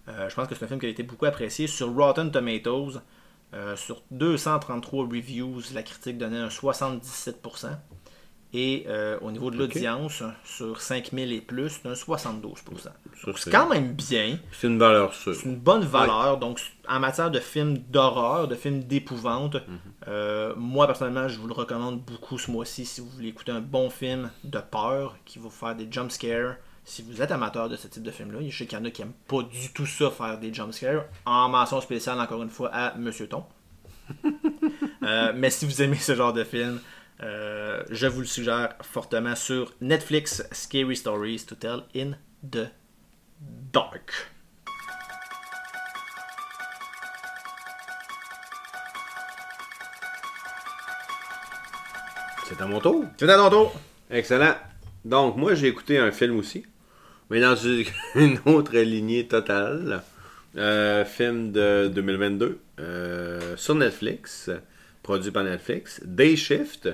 Euh, 0.09 0.27
je 0.29 0.35
pense 0.35 0.47
que 0.47 0.55
c'est 0.55 0.65
un 0.65 0.67
film 0.67 0.79
qui 0.79 0.85
a 0.85 0.89
été 0.89 1.03
beaucoup 1.03 1.25
apprécié. 1.25 1.65
Sur 1.67 1.93
Rotten 1.95 2.29
Tomatoes, 2.31 2.99
euh, 3.53 3.75
sur 3.75 4.01
233 4.11 5.05
reviews, 5.05 5.61
la 5.73 5.83
critique 5.83 6.17
donnait 6.17 6.39
un 6.39 6.49
77%. 6.49 7.67
Et 8.55 8.85
euh, 8.87 9.17
au 9.21 9.31
niveau 9.31 9.49
de 9.49 9.57
l'audience, 9.57 10.21
sur 10.45 10.79
5000 10.79 11.33
et 11.33 11.41
plus, 11.41 11.79
un 11.85 11.93
72%. 11.95 12.43
Donc, 13.25 13.37
c'est- 13.39 13.45
c'est 13.45 13.51
quand 13.51 13.67
même 13.67 13.93
bien. 13.93 14.37
C'est 14.51 14.67
une 14.67 14.77
valeur 14.77 15.11
sûre. 15.13 15.33
C'est 15.33 15.45
une 15.45 15.55
bonne 15.55 15.83
valeur. 15.83 16.37
Donc, 16.37 16.59
en 16.87 16.99
matière 16.99 17.31
de 17.31 17.39
films 17.39 17.79
d'horreur, 17.79 18.47
de 18.47 18.53
films 18.55 18.83
d'épouvante, 18.83 19.55
Mhm. 19.55 19.61
euh, 20.07 20.53
moi 20.55 20.85
personnellement, 20.85 21.27
je 21.27 21.39
vous 21.39 21.47
le 21.47 21.53
recommande 21.53 21.99
beaucoup 22.01 22.37
ce 22.37 22.51
mois-ci 22.51 22.85
si 22.85 23.01
vous 23.01 23.09
voulez 23.09 23.29
écouter 23.29 23.51
un 23.51 23.61
bon 23.61 23.89
film 23.89 24.29
de 24.43 24.59
peur 24.59 25.17
qui 25.25 25.39
va 25.39 25.45
vous 25.45 25.49
faire 25.49 25.75
des 25.75 25.87
jump 25.89 26.11
scares. 26.11 26.55
Si 26.85 27.01
vous 27.01 27.21
êtes 27.21 27.31
amateur 27.31 27.69
de 27.69 27.75
ce 27.77 27.87
type 27.87 28.03
de 28.03 28.11
film-là, 28.11 28.39
je 28.47 28.55
sais 28.55 28.65
qu'il 28.67 28.77
y 28.77 28.81
en 28.81 28.85
a 28.85 28.91
qui 28.91 29.01
n'aiment 29.01 29.13
pas 29.27 29.41
du 29.41 29.71
tout 29.73 29.85
ça, 29.87 30.11
faire 30.11 30.37
des 30.37 30.53
jump 30.53 30.73
scares. 30.73 31.05
En 31.25 31.49
mention 31.49 31.81
spéciale, 31.81 32.19
encore 32.19 32.43
une 32.43 32.49
fois, 32.49 32.69
à 32.71 32.93
Monsieur 32.97 33.27
Ton. 33.27 33.45
Euh, 35.03 35.33
mais 35.35 35.49
si 35.49 35.65
vous 35.65 35.81
aimez 35.81 35.97
ce 35.97 36.15
genre 36.15 36.31
de 36.31 36.43
film, 36.45 36.79
euh, 37.23 37.83
je 37.89 38.05
vous 38.07 38.19
le 38.19 38.25
suggère 38.25 38.75
fortement 38.81 39.35
sur 39.35 39.73
Netflix 39.79 40.43
Scary 40.51 40.97
Stories 40.97 41.45
to 41.47 41.55
Tell 41.55 41.83
in 41.95 42.11
the 42.51 42.67
Dark. 43.71 44.11
C'est 52.45 52.61
à 52.61 52.67
mon 52.67 52.81
tour. 52.81 53.05
C'est 53.17 53.29
à 53.29 53.37
ton 53.37 53.49
tour. 53.49 53.79
Excellent. 54.11 54.55
Donc, 55.05 55.37
moi, 55.37 55.55
j'ai 55.55 55.67
écouté 55.67 55.97
un 55.97 56.11
film 56.11 56.37
aussi, 56.37 56.65
mais 57.29 57.39
dans 57.39 57.55
une 57.55 58.39
autre 58.45 58.77
lignée 58.77 59.27
totale. 59.27 60.03
Euh, 60.55 61.03
film 61.03 61.51
de 61.51 61.89
2022 61.91 62.59
euh, 62.79 63.57
sur 63.57 63.73
Netflix, 63.73 64.51
produit 65.01 65.31
par 65.31 65.43
Netflix. 65.43 66.01
Day 66.05 66.35
Shift. 66.35 66.89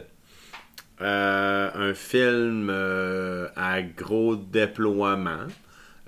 Euh, 1.02 1.70
un 1.74 1.94
film 1.94 2.70
euh, 2.70 3.48
à 3.56 3.82
gros 3.82 4.36
déploiement 4.36 5.48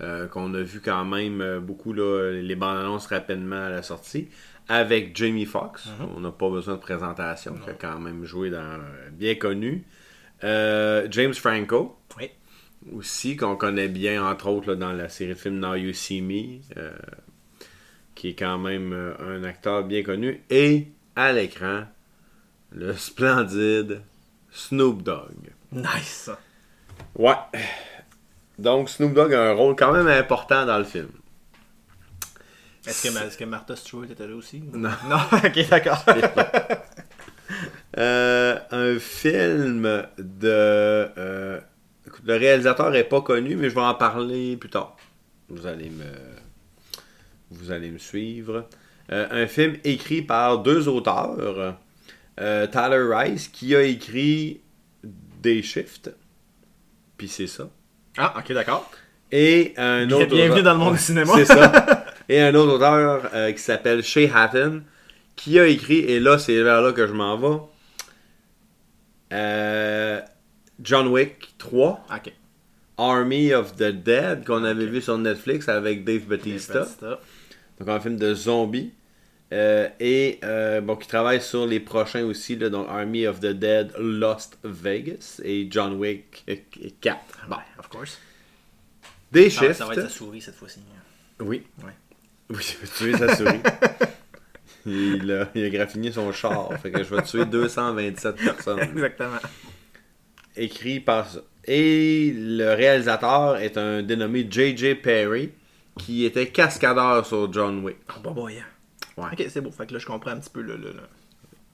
euh, 0.01 0.27
qu'on 0.27 0.53
a 0.53 0.61
vu 0.61 0.81
quand 0.81 1.05
même 1.05 1.59
beaucoup 1.59 1.93
là, 1.93 2.31
les 2.31 2.55
bandes 2.55 2.77
annonces 2.79 3.07
rapidement 3.07 3.63
à 3.65 3.69
la 3.69 3.83
sortie 3.83 4.27
avec 4.67 5.15
Jamie 5.15 5.45
Foxx. 5.45 5.89
On 6.15 6.19
n'a 6.21 6.31
pas 6.31 6.49
besoin 6.49 6.75
de 6.75 6.79
présentation, 6.79 7.55
qui 7.63 7.69
a 7.69 7.73
quand 7.73 7.99
même 7.99 8.23
joué 8.25 8.49
dans 8.49 8.79
bien 9.11 9.35
connu. 9.35 9.83
Euh, 10.43 11.07
James 11.11 11.33
Franco 11.33 11.97
Oui. 12.17 12.29
aussi, 12.95 13.35
qu'on 13.35 13.55
connaît 13.55 13.89
bien, 13.89 14.25
entre 14.25 14.47
autres, 14.47 14.69
là, 14.69 14.75
dans 14.75 14.93
la 14.93 15.09
série 15.09 15.33
de 15.33 15.37
films 15.37 15.59
Now 15.59 15.75
You 15.75 15.93
See 15.93 16.21
Me, 16.21 16.59
euh, 16.77 16.91
qui 18.15 18.29
est 18.29 18.35
quand 18.35 18.57
même 18.57 18.93
euh, 18.93 19.13
un 19.19 19.43
acteur 19.43 19.83
bien 19.83 20.03
connu. 20.03 20.41
Et 20.49 20.87
à 21.15 21.31
l'écran, 21.33 21.83
le 22.71 22.93
splendide 22.97 24.01
Snoop 24.51 25.01
Dogg. 25.03 25.53
Nice. 25.71 26.29
Ouais. 27.15 27.33
Donc 28.59 28.89
Snoop 28.89 29.13
Dogg 29.13 29.33
a 29.33 29.49
un 29.49 29.53
rôle 29.53 29.75
quand 29.75 29.91
même 29.91 30.07
important 30.07 30.65
dans 30.65 30.77
le 30.77 30.83
film. 30.83 31.09
Est-ce 32.85 33.37
que, 33.37 33.45
Martha 33.45 33.75
Stewart 33.75 34.05
était 34.05 34.27
là 34.27 34.35
aussi? 34.35 34.63
Non. 34.73 34.89
Non, 35.09 35.17
ok, 35.43 35.69
d'accord. 35.69 36.03
Euh, 37.97 38.57
un 38.71 38.97
film 38.97 39.81
de. 40.17 40.47
euh, 40.47 41.59
le 42.23 42.37
réalisateur 42.37 42.95
est 42.95 43.03
pas 43.03 43.19
connu, 43.19 43.57
mais 43.57 43.69
je 43.69 43.75
vais 43.75 43.81
en 43.81 43.95
parler 43.95 44.55
plus 44.55 44.69
tard. 44.69 44.95
Vous 45.49 45.67
allez 45.67 45.89
me. 45.89 46.05
Vous 47.49 47.69
allez 47.69 47.91
me 47.91 47.97
suivre. 47.97 48.69
Euh, 49.11 49.27
un 49.29 49.45
film 49.45 49.75
écrit 49.83 50.21
par 50.21 50.59
deux 50.59 50.87
auteurs. 50.87 51.75
Euh, 52.39 52.65
Tyler 52.67 53.03
Rice, 53.13 53.47
qui 53.49 53.75
a 53.75 53.81
écrit 53.83 54.61
Day 55.03 55.61
Shift. 55.61 56.11
Puis 57.17 57.27
c'est 57.27 57.47
ça. 57.47 57.69
ah, 58.17 58.33
ok, 58.37 58.53
d'accord. 58.53 58.89
Et 59.31 59.73
un 59.77 60.09
autre. 60.11 60.25
bienvenue 60.27 60.59
auteur- 60.59 60.63
dans 60.63 60.73
le 60.73 60.79
monde 60.79 60.91
Ouais, 60.93 60.97
du 60.97 61.03
cinéma. 61.03 61.33
C'est 61.35 61.45
ça. 61.45 62.05
Et 62.29 62.41
un 62.41 62.53
autre 62.55 62.73
auteur 62.75 63.29
euh, 63.33 63.51
qui 63.51 63.59
s'appelle 63.61 64.01
Shay 64.03 64.31
Hatton, 64.33 64.83
qui 65.35 65.59
a 65.59 65.65
écrit, 65.67 65.99
et 65.99 66.19
là, 66.19 66.37
c'est 66.37 66.61
vers 66.61 66.81
là 66.81 66.91
que 66.93 67.05
je 67.07 67.13
m'en 67.13 67.37
vais, 67.37 67.57
euh, 69.33 70.21
John 70.81 71.07
Wick 71.07 71.55
3, 71.57 72.05
Ok. 72.13 72.33
Army 72.97 73.53
of 73.53 73.75
the 73.75 73.83
Dead, 73.91 74.45
qu'on 74.45 74.63
avait 74.63 74.85
vu 74.85 75.01
sur 75.01 75.17
Netflix 75.17 75.67
avec 75.69 76.03
Dave 76.03 76.21
Bautista. 76.25 76.79
Batista. 76.81 77.19
Donc, 77.79 77.89
un 77.89 77.99
film 77.99 78.17
de 78.17 78.33
zombies. 78.35 78.91
Euh, 79.53 79.89
et 79.99 80.39
euh, 80.43 80.79
bon, 80.79 80.95
qui 80.95 81.07
travaille 81.09 81.41
sur 81.41 81.65
les 81.67 81.79
prochains 81.81 82.23
aussi, 82.23 82.55
là, 82.55 82.69
donc 82.69 82.87
Army 82.89 83.27
of 83.27 83.39
the 83.41 83.47
Dead, 83.47 83.91
Lost 83.99 84.57
Vegas 84.63 85.41
et 85.43 85.67
John 85.69 85.93
Wick 85.95 86.43
euh, 86.49 86.55
4. 87.01 87.19
Bon. 87.49 87.55
Ouais, 87.57 87.61
of 87.77 87.89
course. 87.89 88.17
Des 89.31 89.49
Ça, 89.49 89.61
va- 89.61 89.67
shifts. 89.67 89.77
ça 89.79 89.85
va 89.85 89.93
être 89.93 90.01
sa 90.03 90.09
souris 90.09 90.41
cette 90.41 90.55
fois-ci. 90.55 90.79
Oui. 91.41 91.63
Ouais. 91.83 91.91
Oui, 92.49 92.77
tu 92.97 93.11
veux 93.11 93.17
sa 93.17 93.35
souris. 93.35 93.59
il, 94.85 95.31
a, 95.31 95.49
il 95.55 95.65
a 95.65 95.69
graffiné 95.69 96.11
son 96.11 96.31
char. 96.31 96.69
Fait 96.81 96.91
que 96.91 97.03
je 97.03 97.13
vais 97.15 97.21
tuer 97.23 97.45
227 97.45 98.35
personnes. 98.35 98.79
Exactement. 98.79 99.37
Écrit 100.55 100.99
par. 100.99 101.27
Et 101.65 102.33
le 102.35 102.73
réalisateur 102.73 103.57
est 103.57 103.77
un 103.77 104.01
dénommé 104.01 104.47
J.J. 104.49 104.95
Perry, 104.95 105.51
qui 105.99 106.25
était 106.25 106.47
cascadeur 106.47 107.25
sur 107.25 107.51
John 107.53 107.83
Wick. 107.83 107.97
Oh, 108.09 108.19
bah, 108.23 108.31
boy. 108.31 108.63
Ouais. 109.17 109.25
Ok, 109.33 109.45
c'est 109.49 109.61
beau. 109.61 109.71
Fait 109.71 109.85
que 109.87 109.93
là, 109.93 109.99
je 109.99 110.05
comprends 110.05 110.31
un 110.31 110.37
petit 110.39 110.49
peu 110.49 110.61
le. 110.61 110.75
le, 110.77 110.89
le- 110.91 111.09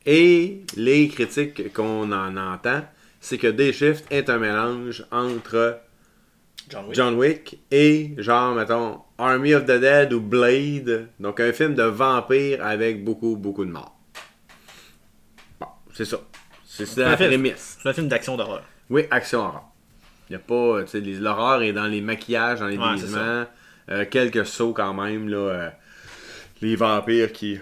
Et 0.05 0.61
les 0.75 1.07
critiques 1.09 1.73
qu'on 1.73 2.11
en 2.11 2.37
entend, 2.37 2.81
c'est 3.19 3.37
que 3.37 3.47
Day 3.47 3.73
Shift 3.73 4.05
est 4.11 4.29
un 4.29 4.37
mélange 4.37 5.05
entre 5.11 5.79
John 6.69 6.85
Wick. 6.85 6.95
John 6.95 7.15
Wick 7.15 7.59
et, 7.71 8.13
genre, 8.17 8.55
mettons, 8.55 9.01
Army 9.17 9.53
of 9.53 9.63
the 9.65 9.79
Dead 9.79 10.13
ou 10.13 10.19
Blade. 10.21 11.09
Donc, 11.19 11.39
un 11.39 11.53
film 11.53 11.75
de 11.75 11.83
vampire 11.83 12.65
avec 12.65 13.03
beaucoup, 13.03 13.35
beaucoup 13.35 13.65
de 13.65 13.71
morts. 13.71 13.95
Bon, 15.59 15.67
c'est 15.93 16.05
ça. 16.05 16.17
C'est 16.65 16.95
la 16.97 17.15
prémisse. 17.15 17.77
C'est 17.81 17.89
un 17.89 17.93
film 17.93 18.07
d'action 18.07 18.37
d'horreur. 18.37 18.63
Oui, 18.89 19.05
action 19.09 19.39
horreur. 19.39 19.63
Il 20.29 20.35
a 20.35 20.39
pas, 20.39 20.83
tu 20.83 20.89
sais, 20.89 20.99
les- 20.99 21.15
l'horreur 21.15 21.61
est 21.63 21.73
dans 21.73 21.87
les 21.87 22.01
maquillages, 22.01 22.59
dans 22.59 22.67
les 22.67 22.77
Ouais, 22.77 22.95
déguisements. 22.95 23.45
Euh, 23.89 24.05
quelques 24.09 24.45
sauts 24.45 24.73
quand 24.73 24.93
même, 24.93 25.27
là. 25.29 25.37
euh, 25.37 25.69
les 26.61 26.75
vampires 26.75 27.31
qui, 27.31 27.59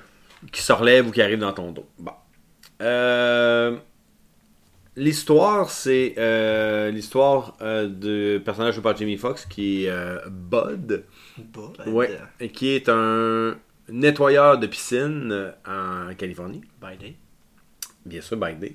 qui 0.52 0.62
se 0.62 0.72
relèvent 0.74 1.08
ou 1.08 1.12
qui 1.12 1.22
arrivent 1.22 1.40
dans 1.40 1.54
ton 1.54 1.72
dos. 1.72 1.88
Bon. 2.00 2.12
Euh, 2.82 3.76
L'histoire, 4.98 5.70
c'est 5.70 6.14
euh, 6.18 6.90
l'histoire 6.90 7.58
euh, 7.62 7.88
du 7.90 8.42
personnage 8.42 8.76
joué 8.76 8.84
par 8.84 8.96
Jamie 8.96 9.18
Foxx 9.18 9.46
qui 9.46 9.86
est 9.86 9.90
euh, 9.90 10.20
Bud. 10.30 11.04
Bud? 11.38 11.88
Ouais. 11.88 12.18
Et 12.40 12.48
qui 12.48 12.70
est 12.70 12.88
un 12.88 13.58
nettoyeur 13.90 14.58
de 14.58 14.68
piscine 14.68 15.52
en 15.68 16.14
Californie. 16.16 16.62
By 16.82 16.96
day. 16.98 17.16
Bien 18.06 18.22
sûr, 18.22 18.38
by 18.38 18.56
day. 18.56 18.74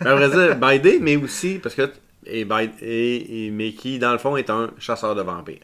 Vrai 0.00 0.28
dire, 0.30 0.56
by 0.56 0.78
day, 0.78 0.98
mais 1.00 1.16
aussi 1.16 1.58
parce 1.58 1.74
que. 1.74 1.90
Et, 2.24 2.44
by- 2.44 2.70
et- 2.80 3.46
et- 3.46 3.50
mais 3.50 3.72
qui, 3.72 3.98
dans 3.98 4.12
le 4.12 4.18
fond, 4.18 4.36
est 4.36 4.48
un 4.48 4.70
chasseur 4.78 5.16
de 5.16 5.22
vampires. 5.22 5.58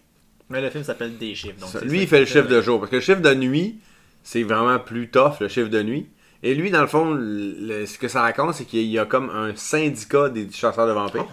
Mais 0.50 0.60
le 0.60 0.70
film 0.70 0.84
s'appelle 0.84 1.16
Des 1.18 1.34
chiffres. 1.34 1.58
Donc 1.60 1.68
Ça, 1.70 1.80
lui, 1.80 1.98
ça 1.98 2.02
il 2.02 2.08
fait 2.08 2.20
le 2.20 2.26
chiffre 2.26 2.48
de 2.48 2.60
jour. 2.62 2.78
Parce 2.80 2.90
que 2.90 2.96
le 2.96 3.02
chiffre 3.02 3.20
de 3.20 3.34
nuit, 3.34 3.78
c'est 4.22 4.42
vraiment 4.42 4.78
plus 4.78 5.08
tough, 5.10 5.40
le 5.40 5.48
chiffre 5.48 5.68
de 5.68 5.82
nuit. 5.82 6.08
Et 6.42 6.54
lui, 6.54 6.70
dans 6.70 6.80
le 6.82 6.86
fond, 6.86 7.14
le- 7.14 7.84
ce 7.86 7.98
que 7.98 8.08
ça 8.08 8.22
raconte, 8.22 8.54
c'est 8.54 8.64
qu'il 8.64 8.84
y 8.84 8.98
a 8.98 9.04
comme 9.04 9.28
un 9.30 9.54
syndicat 9.56 10.28
des 10.28 10.48
chasseurs 10.52 10.86
de 10.86 10.92
vampires. 10.92 11.26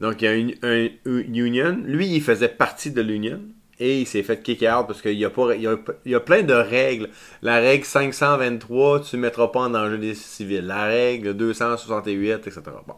Donc, 0.00 0.22
il 0.22 0.24
y 0.24 0.28
a 0.28 0.34
une, 0.34 0.54
un- 0.62 0.88
une 1.06 1.36
union. 1.36 1.76
Lui, 1.84 2.06
il 2.08 2.22
faisait 2.22 2.48
partie 2.48 2.90
de 2.90 3.00
l'union. 3.02 3.40
Et 3.80 4.00
il 4.00 4.06
s'est 4.08 4.24
fait 4.24 4.42
kick 4.42 4.62
out 4.62 4.86
parce 4.88 5.00
qu'il 5.00 5.12
y 5.14 5.24
a, 5.24 5.30
pas, 5.30 5.54
il 5.54 5.60
y, 5.62 6.10
y 6.10 6.14
a 6.14 6.20
plein 6.20 6.42
de 6.42 6.52
règles. 6.52 7.08
La 7.42 7.60
règle 7.60 7.84
523, 7.84 9.02
tu 9.02 9.16
ne 9.16 9.20
mettras 9.22 9.46
pas 9.48 9.60
en 9.60 9.70
danger 9.70 9.98
des 9.98 10.14
civils. 10.16 10.66
La 10.66 10.86
règle 10.86 11.34
268, 11.34 12.32
etc. 12.48 12.60
Bon. 12.86 12.94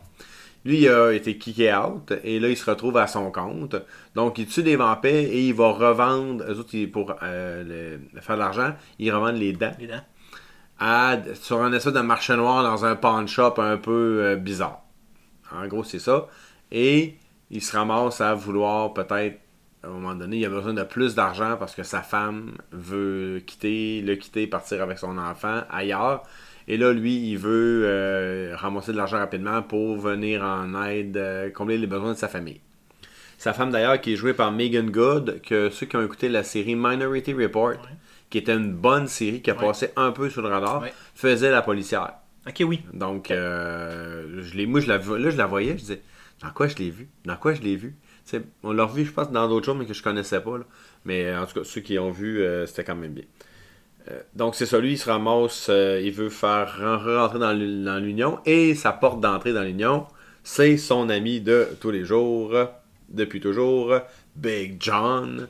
Lui, 0.64 0.80
il 0.82 0.88
a 0.88 1.12
été 1.12 1.38
kické 1.38 1.74
out 1.74 2.12
et 2.22 2.38
là, 2.38 2.48
il 2.48 2.56
se 2.56 2.68
retrouve 2.70 2.96
à 2.98 3.06
son 3.06 3.30
compte. 3.30 3.76
Donc, 4.14 4.38
il 4.38 4.46
tue 4.46 4.62
des 4.62 4.76
vampires 4.76 5.12
et 5.14 5.46
il 5.48 5.54
va 5.54 5.70
revendre, 5.72 6.44
eux 6.48 6.58
autres, 6.58 6.86
pour 6.86 7.14
euh, 7.22 7.98
le- 8.14 8.20
faire 8.20 8.36
de 8.36 8.40
l'argent, 8.40 8.74
ils 8.98 9.10
revendent 9.12 9.36
les 9.38 9.52
dents 9.54 9.72
Les 9.78 9.86
dents. 9.86 10.02
à, 10.78 11.16
sur 11.34 11.62
un 11.62 11.72
espèce 11.72 11.92
de 11.92 12.00
marché 12.00 12.36
noir 12.36 12.62
dans 12.62 12.84
un 12.84 12.96
pawn 12.96 13.26
shop 13.28 13.54
un 13.58 13.76
peu 13.76 14.22
euh, 14.24 14.36
bizarre. 14.36 14.82
En 15.52 15.66
gros, 15.68 15.84
c'est 15.84 15.98
ça. 15.98 16.28
Et 16.72 17.16
il 17.50 17.62
se 17.62 17.76
ramasse 17.76 18.20
à 18.20 18.34
vouloir 18.34 18.94
peut-être, 18.94 19.40
à 19.82 19.88
un 19.88 19.90
moment 19.90 20.14
donné, 20.14 20.38
il 20.38 20.44
a 20.46 20.50
besoin 20.50 20.74
de 20.74 20.82
plus 20.84 21.14
d'argent 21.14 21.56
parce 21.58 21.74
que 21.74 21.82
sa 21.82 22.02
femme 22.02 22.52
veut 22.72 23.42
quitter, 23.46 24.02
le 24.02 24.16
quitter, 24.16 24.46
partir 24.46 24.82
avec 24.82 24.98
son 24.98 25.18
enfant 25.18 25.62
ailleurs. 25.70 26.22
Et 26.72 26.76
là, 26.76 26.92
lui, 26.92 27.30
il 27.32 27.36
veut 27.36 27.82
euh, 27.84 28.54
ramasser 28.54 28.92
de 28.92 28.96
l'argent 28.96 29.18
rapidement 29.18 29.60
pour 29.60 29.96
venir 29.98 30.44
en 30.44 30.84
aide, 30.84 31.16
euh, 31.16 31.50
combler 31.50 31.76
les 31.76 31.88
besoins 31.88 32.12
de 32.12 32.16
sa 32.16 32.28
famille. 32.28 32.60
Sa 33.38 33.52
femme 33.52 33.72
d'ailleurs, 33.72 34.00
qui 34.00 34.12
est 34.12 34.16
jouée 34.16 34.34
par 34.34 34.52
Megan 34.52 34.88
Good, 34.88 35.40
que 35.42 35.68
ceux 35.70 35.86
qui 35.86 35.96
ont 35.96 36.04
écouté 36.04 36.28
la 36.28 36.44
série 36.44 36.76
Minority 36.76 37.32
Report, 37.34 37.72
qui 38.30 38.38
était 38.38 38.54
une 38.54 38.72
bonne 38.72 39.08
série 39.08 39.42
qui 39.42 39.50
a 39.50 39.54
Ouais. 39.54 39.66
passé 39.66 39.90
un 39.96 40.12
peu 40.12 40.30
sous 40.30 40.42
le 40.42 40.46
radar, 40.48 40.82
Ouais. 40.82 40.92
faisait 41.16 41.50
la 41.50 41.60
policière. 41.62 42.12
Ok, 42.46 42.62
oui. 42.64 42.82
Donc, 42.92 43.32
euh, 43.32 44.40
je 44.40 44.56
l'ai, 44.56 44.66
moi, 44.66 44.78
je 44.78 44.86
la, 44.86 44.98
là, 44.98 45.30
je 45.30 45.36
la 45.36 45.46
voyais, 45.46 45.72
je 45.72 45.78
disais, 45.82 46.02
dans 46.40 46.50
quoi 46.50 46.68
je 46.68 46.76
l'ai 46.76 46.90
vu 46.90 47.08
Dans 47.24 47.36
quoi 47.36 47.52
je 47.52 47.62
l'ai 47.62 47.74
vu 47.74 47.96
On 48.62 48.70
l'a 48.72 48.84
revu, 48.84 49.04
je 49.04 49.10
pense, 49.10 49.32
dans 49.32 49.48
d'autres 49.48 49.66
choses, 49.66 49.76
mais 49.76 49.86
que 49.86 49.94
je 49.94 50.04
connaissais 50.04 50.40
pas. 50.40 50.58
là. 50.58 50.64
Mais 51.04 51.34
en 51.34 51.46
tout 51.46 51.54
cas, 51.54 51.64
ceux 51.64 51.80
qui 51.80 51.98
ont 51.98 52.12
vu, 52.12 52.44
c'était 52.66 52.84
quand 52.84 52.94
même 52.94 53.12
bien. 53.14 53.24
Euh, 54.10 54.20
donc, 54.34 54.54
c'est 54.54 54.66
ça, 54.66 54.78
lui, 54.78 54.92
il 54.92 54.98
se 54.98 55.08
ramasse, 55.10 55.66
euh, 55.70 56.00
il 56.02 56.12
veut 56.12 56.30
faire 56.30 56.76
ren- 56.78 56.98
rentrer 57.20 57.38
dans 57.38 57.52
l'u- 57.52 57.84
dans 57.84 57.98
l'Union, 57.98 58.38
et 58.46 58.74
sa 58.74 58.92
porte 58.92 59.20
d'entrée 59.20 59.52
dans 59.52 59.62
l'Union, 59.62 60.06
c'est 60.42 60.76
son 60.76 61.08
ami 61.10 61.40
de 61.40 61.68
tous 61.80 61.90
les 61.90 62.04
jours, 62.04 62.54
depuis 63.08 63.40
toujours, 63.40 63.94
Big 64.36 64.76
John, 64.80 65.48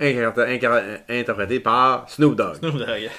interprété 0.00 1.60
par 1.60 2.08
Snoop 2.08 2.34
Dogg. 2.36 2.56
Snoop 2.56 2.76
Dogg. 2.76 3.10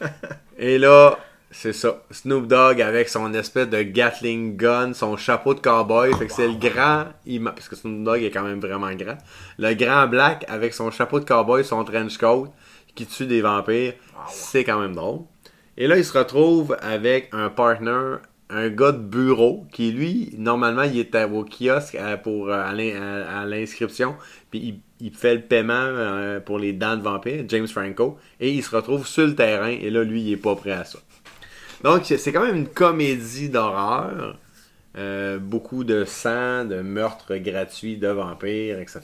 Et 0.58 0.78
là, 0.78 1.18
c'est 1.50 1.72
ça. 1.72 2.02
Snoop 2.10 2.46
Dogg 2.46 2.80
avec 2.80 3.08
son 3.08 3.32
espèce 3.34 3.68
de 3.68 3.82
Gatling 3.82 4.56
gun, 4.56 4.92
son 4.94 5.16
chapeau 5.16 5.54
de 5.54 5.60
cowboy. 5.60 6.14
Fait 6.14 6.26
que 6.26 6.32
c'est 6.32 6.46
le 6.48 6.54
grand, 6.54 7.06
parce 7.54 7.68
que 7.68 7.76
Snoop 7.76 8.04
Dogg 8.04 8.22
est 8.22 8.30
quand 8.30 8.42
même 8.44 8.60
vraiment 8.60 8.92
grand. 8.94 9.18
Le 9.58 9.74
grand 9.74 10.06
black 10.06 10.44
avec 10.48 10.74
son 10.74 10.90
chapeau 10.90 11.20
de 11.20 11.24
cowboy, 11.24 11.64
son 11.64 11.84
trench 11.84 12.16
coat, 12.18 12.48
qui 12.94 13.06
tue 13.06 13.26
des 13.26 13.40
vampires. 13.42 13.94
C'est 14.28 14.64
quand 14.64 14.80
même 14.80 14.94
drôle. 14.94 15.20
Et 15.76 15.86
là, 15.86 15.96
il 15.96 16.04
se 16.04 16.16
retrouve 16.16 16.76
avec 16.82 17.28
un 17.32 17.48
partner, 17.48 18.16
un 18.50 18.68
gars 18.68 18.92
de 18.92 18.98
bureau, 18.98 19.64
qui 19.72 19.92
lui, 19.92 20.34
normalement, 20.36 20.82
il 20.82 20.98
était 20.98 21.24
au 21.24 21.44
kiosque 21.44 21.94
euh, 21.94 22.16
pour, 22.16 22.48
euh, 22.48 22.52
à 22.52 22.70
à- 22.70 23.40
à 23.40 23.46
l'inscription, 23.46 24.16
puis 24.50 24.58
il, 24.60 24.80
il 25.06 25.14
fait 25.14 25.34
le 25.36 25.40
paiement 25.42 25.72
euh, 25.74 26.40
pour 26.40 26.58
les 26.58 26.72
dents 26.72 26.96
de 26.96 27.02
vampire, 27.02 27.44
James 27.48 27.68
Franco, 27.68 28.18
et 28.40 28.50
il 28.50 28.62
se 28.62 28.74
retrouve 28.74 29.06
sur 29.06 29.26
le 29.26 29.34
terrain, 29.34 29.68
et 29.68 29.88
là, 29.90 30.02
lui, 30.04 30.22
il 30.22 30.32
est 30.32 30.36
pas 30.36 30.54
prêt 30.56 30.72
à 30.72 30.84
ça. 30.84 30.98
Donc, 31.82 32.02
c'est 32.04 32.18
c'est 32.18 32.32
quand 32.32 32.44
même 32.44 32.56
une 32.56 32.68
comédie 32.68 33.48
d'horreur. 33.48 34.36
Euh, 34.98 35.38
beaucoup 35.38 35.84
de 35.84 36.04
sang, 36.04 36.64
de 36.64 36.80
meurtres 36.82 37.36
gratuits 37.36 37.96
de 37.96 38.08
vampires, 38.08 38.80
etc. 38.80 39.00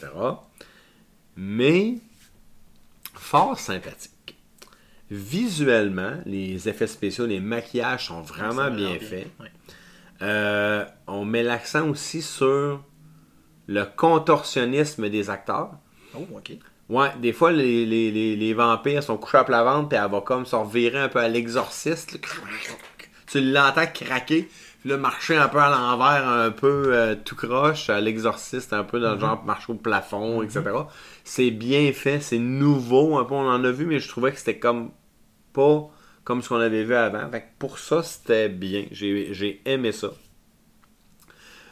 Mais 1.37 1.95
fort 3.27 3.59
sympathique. 3.59 4.37
Visuellement, 5.11 6.12
les 6.27 6.68
effets 6.68 6.87
spéciaux, 6.87 7.27
les 7.27 7.41
maquillages 7.41 8.07
sont 8.07 8.22
vraiment 8.22 8.70
bien 8.70 8.99
faits. 9.01 9.29
Euh, 10.22 10.85
on 11.09 11.24
met 11.24 11.43
l'accent 11.43 11.89
aussi 11.89 12.22
sur 12.22 12.83
le 13.66 13.85
contorsionnisme 13.97 15.09
des 15.09 15.29
acteurs. 15.29 15.72
Oh, 16.14 16.27
ok. 16.37 16.53
Ouais, 16.89 17.09
des 17.20 17.33
fois, 17.33 17.51
les, 17.51 17.85
les, 17.85 18.12
les, 18.12 18.37
les 18.37 18.55
vampires 18.55 19.03
sont 19.03 19.16
couchés 19.16 19.39
à 19.39 19.45
plat 19.45 19.64
ventre, 19.64 19.89
puis 19.89 19.99
elle 19.99 20.09
va 20.09 20.20
comme 20.20 20.47
se 20.47 20.55
revirer 20.55 21.01
un 21.01 21.09
peu 21.09 21.18
à 21.18 21.29
l'exorciste. 21.29 22.20
Tu 23.27 23.41
l'entends 23.41 23.87
craquer, 23.93 24.49
puis 24.81 24.91
là, 24.91 24.97
marcher 24.97 25.37
un 25.37 25.49
peu 25.49 25.59
à 25.59 25.68
l'envers, 25.68 26.29
un 26.29 26.53
peu 26.53 26.95
euh, 26.95 27.16
tout 27.16 27.35
croche, 27.35 27.91
à 27.91 28.01
l'exorciste, 28.01 28.72
un 28.72 28.85
peu 28.85 29.01
dans 29.01 29.14
le 29.14 29.20
genre 29.20 29.43
marche 29.45 29.68
au 29.68 29.74
plafond, 29.74 30.43
etc. 30.43 30.62
C'est 31.29 31.51
bien 31.51 31.93
fait, 31.93 32.20
c'est 32.20 32.39
nouveau, 32.39 33.18
un 33.18 33.24
peu, 33.24 33.35
on 33.35 33.49
en 33.49 33.64
a 33.64 33.70
vu, 33.72 33.85
mais 33.85 33.99
je 33.99 34.09
trouvais 34.09 34.33
que 34.33 34.39
c'était 34.39 34.59
comme 34.59 34.93
pas 35.53 35.91
comme 36.24 36.43
ce 36.43 36.49
qu'on 36.49 36.57
avait 36.57 36.85
vu 36.85 36.95
avant. 36.95 37.31
Pour 37.59 37.79
ça, 37.79 38.03
c'était 38.03 38.49
bien. 38.49 38.87
J'ai 38.91 39.61
aimé 39.64 39.93
ça 39.93 40.12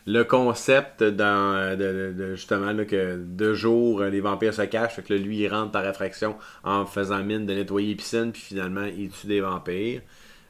le 0.07 0.23
concept 0.25 1.03
dans, 1.03 1.79
de, 1.79 2.35
justement 2.35 2.85
que 2.85 3.17
de 3.25 3.55
jour 3.55 4.01
euh, 4.01 4.11
les 4.11 4.21
vampires 4.21 4.53
se 4.53 4.63
cachent, 4.63 5.03
que 5.03 5.15
lui 5.15 5.39
il 5.39 5.49
rentre 5.49 5.73
par 5.73 5.83
réfraction 5.83 6.37
en 6.63 6.85
faisant 6.85 7.23
mine 7.25 7.47
de 7.47 7.55
nettoyer 7.55 7.89
les 7.89 8.31
puis 8.31 8.43
finalement 8.43 8.85
il 8.85 9.11
tue 9.11 9.27
des 9.27 9.41
vampires. 9.41 10.03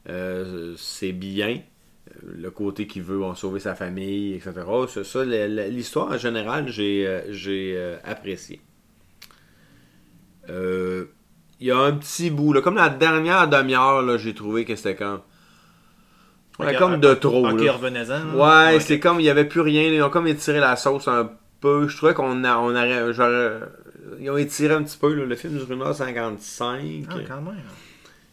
Euh, 0.08 0.74
c'est 0.76 1.12
bien. 1.12 1.60
Euh, 2.10 2.32
Le 2.36 2.50
côté 2.50 2.86
qu'il 2.86 3.02
veut 3.02 3.22
en 3.22 3.34
sauver 3.34 3.60
sa 3.60 3.74
famille, 3.74 4.34
etc. 4.34 4.52
Ça, 5.04 5.24
l'histoire 5.24 6.12
en 6.12 6.18
général, 6.18 6.68
j'ai 6.68 7.96
apprécié. 8.04 8.60
Euh, 10.50 11.06
Il 11.60 11.66
y 11.68 11.70
a 11.70 11.78
un 11.78 11.92
petit 11.92 12.30
bout, 12.30 12.52
là, 12.52 12.60
comme 12.60 12.76
la 12.76 12.88
dernière 12.90 13.48
demi-heure, 13.48 14.18
j'ai 14.18 14.34
trouvé 14.34 14.64
que 14.64 14.76
c'était 14.76 14.96
comme. 14.96 15.20
Ouais, 16.58 16.74
comme 16.76 17.00
de 17.00 17.14
trop. 17.14 17.48
Ok, 17.48 17.60
là. 17.62 17.72
revenez-en. 17.72 18.34
Ouais, 18.36 18.78
c'est 18.80 19.00
comme 19.00 19.18
il 19.18 19.24
n'y 19.24 19.30
avait 19.30 19.44
plus 19.46 19.60
rien. 19.60 19.82
Ils 19.84 20.02
ont 20.02 20.10
comme 20.10 20.26
étiré 20.28 20.60
la 20.60 20.76
sauce 20.76 21.08
un 21.08 21.30
peu. 21.60 21.88
Je 21.88 21.96
trouvais 21.96 22.14
qu'on 22.14 22.44
a, 22.44 22.58
on 22.58 22.70
aurait. 22.70 23.12
j'aurais- 23.12 23.60
ils 24.20 24.30
ont 24.30 24.36
étiré 24.36 24.74
un 24.74 24.82
petit 24.82 24.96
peu. 24.98 25.12
là. 25.14 25.24
Le 25.24 25.34
film 25.34 25.54
dure 25.58 25.66
1h55. 25.68 27.06
Ah, 27.10 27.14
quand 27.26 27.40
même. 27.40 27.54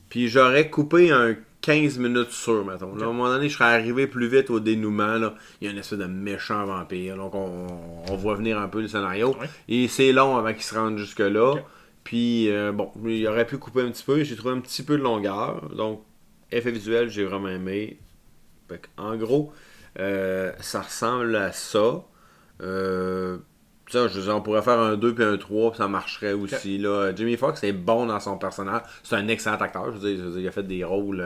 Puis 0.09 0.28
j'aurais 0.28 0.70
coupé 0.70 1.12
un 1.12 1.36
15 1.62 1.97
minutes 1.97 2.32
sûr, 2.32 2.66
mettons. 2.66 2.93
Là, 2.95 3.05
à 3.05 3.09
un 3.09 3.14
moment 3.14 3.30
donné, 3.30 3.49
je 3.49 3.55
serais 3.57 3.74
arrivé 3.74 4.05
plus 4.07 4.28
vite 4.28 4.49
au 4.49 4.59
dénouement. 4.59 5.16
Là. 5.18 5.34
Il 5.62 5.66
y 5.66 5.68
a 5.68 5.72
une 5.72 5.78
espèce 5.80 5.97
de 5.99 6.05
méchant 6.05 6.66
vampire. 6.66 7.16
Donc 7.16 7.34
on, 7.34 7.68
on 8.09 8.16
voit 8.18 8.36
venir 8.36 8.59
un 8.59 8.68
peu 8.68 8.82
le 8.82 8.88
scénario. 8.88 9.30
Ouais. 9.39 9.49
Et 9.70 9.88
c'est 9.88 10.12
long 10.12 10.38
avant 10.38 10.53
qu'il 10.53 10.64
se 10.64 10.76
rende 10.76 10.97
jusque-là. 10.97 11.55
Puis, 12.04 12.49
euh, 12.49 12.72
bon, 12.72 12.91
il 13.06 13.28
aurait 13.28 13.45
pu 13.45 13.58
couper 13.58 13.82
un 13.82 13.91
petit 13.91 14.04
peu. 14.04 14.24
J'ai 14.24 14.36
trouvé 14.36 14.54
un 14.54 14.60
petit 14.60 14.84
peu 14.84 14.97
de 14.97 15.04
longueur. 15.04 15.70
Donc, 15.76 16.04
effet 16.52 16.72
visuel, 16.72 17.10
j'ai 17.10 17.24
vraiment 17.26 17.49
aimé. 17.49 17.99
En 18.97 19.16
gros, 19.18 19.52
euh, 19.99 20.52
ça 20.60 20.82
ressemble 20.82 21.36
à 21.36 21.52
ça. 21.52 22.04
Euh, 22.62 23.38
ça, 23.89 24.08
je 24.08 24.22
dire, 24.22 24.36
on 24.36 24.41
pourrait 24.41 24.62
faire 24.62 24.80
un 24.80 24.95
2 24.95 25.14
puis 25.14 25.24
un 25.24 25.38
3, 25.38 25.72
puis 25.72 25.78
ça 25.78 25.88
marcherait 25.88 26.34
aussi. 26.34 26.78
Là. 26.78 27.14
Jimmy 27.14 27.36
Foxx 27.36 27.64
est 27.64 27.74
bon 27.74 28.06
dans 28.06 28.20
son 28.20 28.38
personnage. 28.38 28.84
C'est 29.04 29.16
un 29.16 29.28
excellent 29.28 29.58
acteur. 29.58 29.88
Je 29.88 29.97
veux 29.97 30.10
dire, 30.10 30.18
je 30.18 30.24
veux 30.24 30.32
dire, 30.32 30.41
il 30.41 30.47
a 30.47 30.52
fait 30.52 30.64
des 30.64 30.84
rôles 30.84 31.22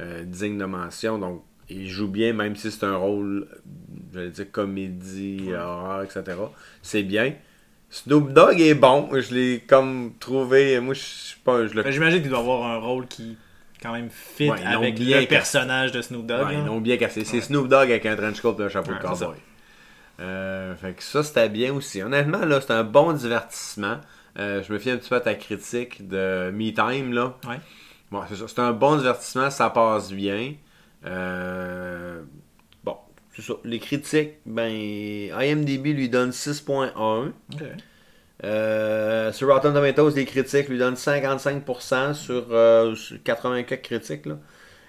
euh, 0.00 0.24
dignes 0.24 0.58
de 0.58 0.64
mention. 0.64 1.18
Donc, 1.18 1.44
il 1.68 1.88
joue 1.88 2.08
bien, 2.08 2.32
même 2.32 2.56
si 2.56 2.70
c'est 2.70 2.84
un 2.84 2.96
rôle, 2.96 3.48
j'allais 4.12 4.30
dire, 4.30 4.50
comédie, 4.50 5.52
horreur, 5.52 6.02
etc. 6.02 6.24
C'est 6.82 7.02
bien. 7.02 7.34
Snoop 8.04 8.32
Dogg 8.32 8.60
est 8.60 8.74
bon. 8.74 9.08
Je 9.12 9.34
l'ai 9.34 9.60
comme 9.66 10.12
trouvé. 10.20 10.78
Moi, 10.80 10.92
je 10.94 11.00
suis 11.00 11.40
pas. 11.40 11.66
Je 11.66 11.72
le 11.74 11.82
Ben, 11.82 11.90
J'imagine 11.90 12.20
qu'il 12.20 12.28
doit 12.30 12.40
avoir 12.40 12.66
un 12.66 12.76
rôle 12.76 13.06
qui 13.06 13.38
quand 13.82 13.92
même 13.92 14.10
fit 14.10 14.50
Ouais, 14.50 14.62
avec 14.64 14.96
bien 14.96 15.20
le 15.20 15.26
personnage 15.26 15.92
de 15.92 16.02
Snoop 16.02 16.26
Dogg. 16.26 16.46
Ouais, 16.46 16.54
ils 16.58 16.64
l'ont 16.66 16.80
bien 16.80 16.98
cassé. 16.98 17.24
C'est 17.24 17.36
Ouais. 17.36 17.42
Snoop 17.42 17.68
Dogg 17.68 17.90
avec 17.90 18.04
un 18.04 18.14
trench 18.16 18.40
coat 18.40 18.56
et 18.58 18.62
un 18.64 18.68
chapeau 18.68 18.92
de 18.92 18.98
cowboy. 18.98 19.36
Euh, 20.20 20.74
fait 20.76 20.92
que 20.92 21.02
ça, 21.02 21.22
c'était 21.22 21.48
bien 21.48 21.72
aussi. 21.72 22.02
Honnêtement, 22.02 22.44
là, 22.44 22.60
c'est 22.60 22.72
un 22.72 22.84
bon 22.84 23.12
divertissement. 23.12 23.98
Euh, 24.38 24.62
je 24.62 24.72
me 24.72 24.78
fie 24.78 24.90
un 24.90 24.98
petit 24.98 25.08
peu 25.08 25.16
à 25.16 25.20
ta 25.20 25.34
critique 25.34 26.06
de 26.06 26.50
Me 26.54 26.70
Time, 26.72 27.12
là. 27.12 27.34
Ouais. 27.48 27.60
Bon, 28.10 28.22
c'est 28.30 28.58
un 28.60 28.72
bon 28.72 28.96
divertissement, 28.96 29.50
ça 29.50 29.70
passe 29.70 30.12
bien. 30.12 30.54
Euh, 31.06 32.22
c'est 33.36 33.42
ça. 33.42 33.52
Les 33.64 33.78
critiques, 33.78 34.32
ben, 34.46 34.70
IMDB 34.72 35.92
lui 35.92 36.08
donne 36.08 36.30
6.1. 36.32 36.90
Ok. 37.52 37.62
Euh, 38.44 39.32
sur 39.32 39.48
Rotten 39.48 39.72
Tomatoes, 39.72 40.10
les 40.14 40.24
critiques 40.26 40.68
lui 40.68 40.78
donnent 40.78 40.94
55% 40.96 42.12
sur, 42.14 42.46
euh, 42.50 42.94
sur 42.94 43.22
84 43.22 43.80
critiques. 43.82 44.26
Là. 44.26 44.36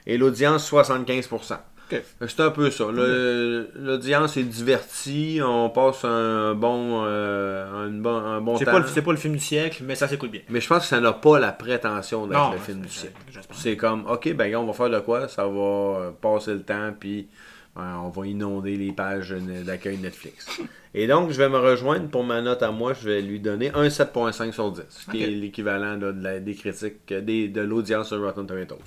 Et 0.05 0.17
l'audience, 0.17 0.69
75%. 0.69 1.57
Fait 1.89 2.03
que 2.19 2.27
C'est 2.27 2.41
un 2.41 2.49
peu 2.49 2.69
ça. 2.69 2.85
L'audience 2.91 4.35
est 4.35 4.43
divertie. 4.43 5.39
On 5.41 5.69
passe 5.69 6.03
un 6.03 6.53
bon, 6.53 7.03
euh, 7.05 7.85
un 7.85 7.89
bon, 7.89 8.15
un 8.17 8.41
bon 8.41 8.57
C'est 8.57 8.65
temps. 8.65 8.71
pas, 8.71 8.79
le- 8.79 8.87
c'est 8.87 9.01
pas 9.01 9.11
le 9.11 9.17
film 9.17 9.35
du 9.35 9.39
siècle, 9.39 9.83
mais 9.85 9.95
ça 9.95 10.09
s'écoute 10.09 10.31
bien. 10.31 10.41
Mais 10.49 10.59
je 10.59 10.67
pense 10.67 10.79
que 10.83 10.87
ça 10.89 10.99
n'a 10.99 11.13
pas 11.13 11.39
la 11.39 11.53
prétention 11.53 12.27
d'être 12.27 12.37
Non, 12.37 12.51
le 12.51 12.57
film 12.57 12.81
du 12.81 12.89
siècle. 12.89 13.15
C'est 13.53 13.77
comme, 13.77 14.05
ok, 14.09 14.33
ben 14.33 14.53
on 14.57 14.65
va 14.65 14.73
faire 14.73 14.89
de 14.89 14.99
quoi? 14.99 15.29
Ça 15.29 15.45
va 15.47 15.51
euh, 15.51 16.11
passer 16.19 16.53
le 16.53 16.63
temps, 16.63 16.91
puis 16.99 17.29
on 17.77 18.09
va 18.09 18.25
inonder 18.27 18.75
les 18.75 18.91
pages 18.91 19.29
d'accueil 19.65 19.97
Netflix. 19.97 20.47
Et 20.93 21.05
donc, 21.05 21.29
je 21.31 21.37
vais 21.37 21.47
me 21.49 21.57
rejoindre 21.57 22.07
pour 22.09 22.23
ma 22.23 22.41
note 22.41 22.63
à 22.63 22.71
moi. 22.71 22.93
Je 22.93 23.07
vais 23.07 23.21
lui 23.21 23.39
donner 23.39 23.69
un 23.75 23.87
7.5 23.89 24.51
sur 24.51 24.71
10, 24.71 24.81
ce 24.89 25.11
qui 25.11 25.23
est 25.23 25.27
l'équivalent 25.27 25.95
de 25.97 26.39
des 26.39 26.55
critiques, 26.55 27.11
euh, 27.11 27.21
des- 27.21 27.49
de 27.49 27.61
l'audience 27.61 28.07
sur 28.07 28.21
Rotten 28.21 28.47
Tomatoes. 28.47 28.79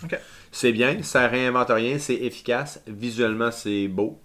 C'est 0.51 0.73
bien, 0.73 1.03
ça 1.03 1.29
réinvente 1.29 1.71
rien, 1.71 1.99
c'est 1.99 2.15
efficace, 2.17 2.83
visuellement 2.89 3.51
c'est 3.53 3.87
beau. 3.87 4.21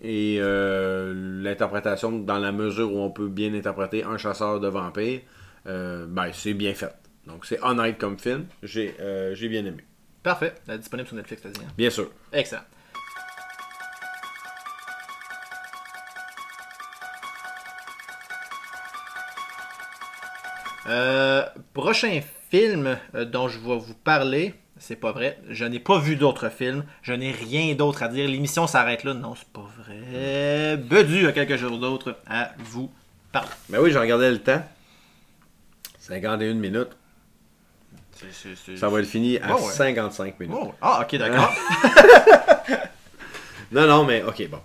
Et 0.00 0.38
euh, 0.40 1.12
l'interprétation, 1.42 2.12
dans 2.20 2.38
la 2.38 2.52
mesure 2.52 2.92
où 2.92 2.98
on 3.00 3.10
peut 3.10 3.26
bien 3.28 3.52
interpréter 3.54 4.04
un 4.04 4.16
chasseur 4.16 4.60
de 4.60 4.68
vampires, 4.68 5.20
euh, 5.66 6.06
ben, 6.08 6.30
c'est 6.32 6.54
bien 6.54 6.72
fait. 6.74 6.94
Donc 7.26 7.44
c'est 7.46 7.60
honnête 7.62 7.98
comme 7.98 8.16
film, 8.18 8.46
j'ai 8.62 8.94
euh, 9.00 9.34
bien 9.48 9.64
aimé. 9.66 9.84
Parfait. 10.22 10.54
Disponible 10.78 11.08
sur 11.08 11.16
Netflix, 11.16 11.42
t'as 11.42 11.48
dit. 11.48 11.60
hein? 11.64 11.72
Bien 11.76 11.90
sûr. 11.90 12.10
Excellent. 12.32 12.62
Euh, 20.88 21.44
prochain 21.74 22.20
film 22.50 22.98
euh, 23.14 23.24
dont 23.24 23.48
je 23.48 23.58
vais 23.58 23.76
vous 23.78 23.94
parler, 23.94 24.54
c'est 24.78 24.96
pas 24.96 25.12
vrai. 25.12 25.38
Je 25.48 25.64
n'ai 25.64 25.80
pas 25.80 25.98
vu 25.98 26.16
d'autres 26.16 26.48
films. 26.50 26.84
Je 27.02 27.12
n'ai 27.12 27.30
rien 27.32 27.74
d'autre 27.74 28.02
à 28.02 28.08
dire. 28.08 28.28
L'émission 28.28 28.66
s'arrête 28.66 29.04
là. 29.04 29.14
Non, 29.14 29.34
c'est 29.34 29.48
pas 29.48 29.66
vrai. 29.84 30.76
Bedu 30.76 31.26
a 31.26 31.32
quelque 31.32 31.56
chose 31.56 31.78
d'autre 31.80 32.16
à 32.28 32.52
vous 32.58 32.90
parler. 33.32 33.48
Ben 33.68 33.80
oui, 33.80 33.90
j'ai 33.92 33.98
regardé 33.98 34.30
le 34.30 34.38
temps. 34.38 34.62
51 35.98 36.54
minutes. 36.54 36.96
Ça 38.76 38.88
va 38.88 39.00
être 39.00 39.06
fini 39.06 39.38
à 39.38 39.54
Ouais, 39.54 39.62
ouais. 39.62 39.72
55 39.72 40.40
minutes. 40.40 40.56
Oh, 40.58 40.72
Ah, 40.80 41.00
ok, 41.02 41.16
d'accord. 41.18 41.52
Non, 43.70 43.86
non, 43.86 44.04
mais 44.04 44.22
ok, 44.22 44.48
bon. 44.48 44.60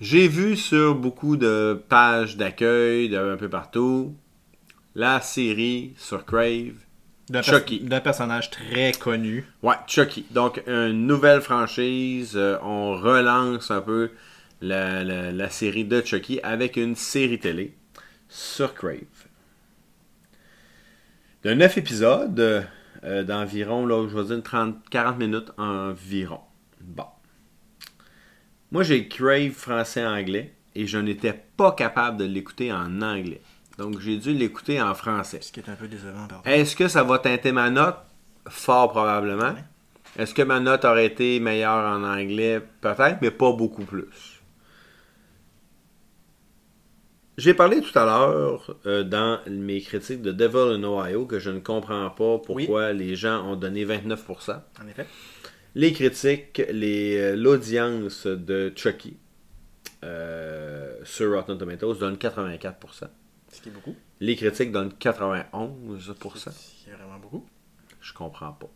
J'ai 0.00 0.28
vu 0.28 0.56
sur 0.56 0.94
beaucoup 0.94 1.36
de 1.36 1.82
pages 1.90 2.36
d'accueil 2.38 3.14
un 3.14 3.36
peu 3.36 3.50
partout 3.50 4.14
la 4.96 5.20
série 5.20 5.92
sur 5.96 6.24
Crave. 6.24 6.72
D'un 7.28 7.42
Chucky. 7.42 7.78
pers- 7.80 7.88
D'un 7.88 8.00
personnage 8.00 8.50
très 8.50 8.92
connu. 8.92 9.44
Ouais, 9.62 9.74
Chucky. 9.86 10.24
Donc, 10.30 10.62
une 10.66 11.06
nouvelle 11.06 11.40
franchise. 11.42 12.32
euh, 12.36 12.56
on 12.62 12.94
relance 12.96 13.70
un 13.70 13.80
peu 13.82 14.10
la, 14.60 15.04
la- 15.04 15.30
la 15.32 15.50
série 15.50 15.84
de 15.84 16.00
Chucky 16.02 16.40
avec 16.42 16.76
une 16.76 16.96
série 16.96 17.38
télé 17.38 17.74
sur 18.28 18.74
Crave. 18.74 19.00
De 21.42 21.52
9 21.54 21.78
épisodes 21.78 22.66
euh, 23.04 23.22
d'environ, 23.24 23.86
là, 23.86 24.06
je 24.08 24.16
vais 24.16 24.24
dire, 24.24 24.36
une 24.36 24.42
30, 24.42 24.88
40 24.90 25.18
minutes 25.18 25.50
environ. 25.58 26.40
Bon. 26.80 27.04
Moi, 28.72 28.82
j'ai 28.82 29.06
Crave 29.08 29.50
français-anglais 29.52 30.54
et 30.74 30.86
je 30.86 30.98
n'étais 30.98 31.32
pas 31.56 31.72
capable 31.72 32.16
de 32.18 32.24
l'écouter 32.24 32.72
en 32.72 33.00
anglais. 33.02 33.42
Donc, 33.78 34.00
j'ai 34.00 34.16
dû 34.16 34.32
l'écouter 34.32 34.80
en 34.80 34.94
français. 34.94 35.40
Ce 35.42 35.52
qui 35.52 35.60
est 35.60 35.68
un 35.68 35.76
peu 35.76 35.88
décevant. 35.88 36.26
Est-ce 36.44 36.74
que 36.74 36.88
ça 36.88 37.02
va 37.02 37.18
teinter 37.18 37.52
ma 37.52 37.70
note? 37.70 37.96
Fort 38.48 38.90
probablement. 38.90 39.54
Est-ce 40.18 40.32
que 40.34 40.42
ma 40.42 40.60
note 40.60 40.84
aurait 40.84 41.06
été 41.06 41.40
meilleure 41.40 41.84
en 41.84 42.02
anglais? 42.02 42.62
Peut-être, 42.80 43.18
mais 43.20 43.30
pas 43.30 43.52
beaucoup 43.52 43.84
plus. 43.84 44.36
J'ai 47.36 47.52
parlé 47.52 47.82
tout 47.82 47.98
à 47.98 48.06
l'heure 48.06 48.76
euh, 48.86 49.04
dans 49.04 49.40
mes 49.46 49.82
critiques 49.82 50.22
de 50.22 50.32
Devil 50.32 50.74
in 50.74 50.84
Ohio 50.84 51.26
que 51.26 51.38
je 51.38 51.50
ne 51.50 51.58
comprends 51.58 52.08
pas 52.08 52.38
pourquoi 52.38 52.94
les 52.94 53.14
gens 53.14 53.46
ont 53.46 53.56
donné 53.56 53.84
29%. 53.84 54.58
En 54.82 54.88
effet. 54.88 55.06
Les 55.74 55.92
critiques, 55.92 56.62
les, 56.70 57.18
euh, 57.18 57.36
l'audience 57.36 58.26
de 58.26 58.72
Chucky 58.74 59.18
euh, 60.02 60.94
sur 61.04 61.34
Rotten 61.34 61.58
Tomatoes 61.58 61.96
donne 61.96 62.14
84%. 62.14 62.72
Ce 63.56 63.62
qui 63.62 63.70
est 63.70 63.72
beaucoup. 63.72 63.96
Les 64.20 64.36
critiques 64.36 64.70
donnent 64.70 64.92
91%. 65.00 65.44
C'est 66.84 66.90
vraiment 66.90 67.18
beaucoup. 67.18 67.46
Je 68.02 68.12
comprends 68.12 68.52
pas. 68.52 68.68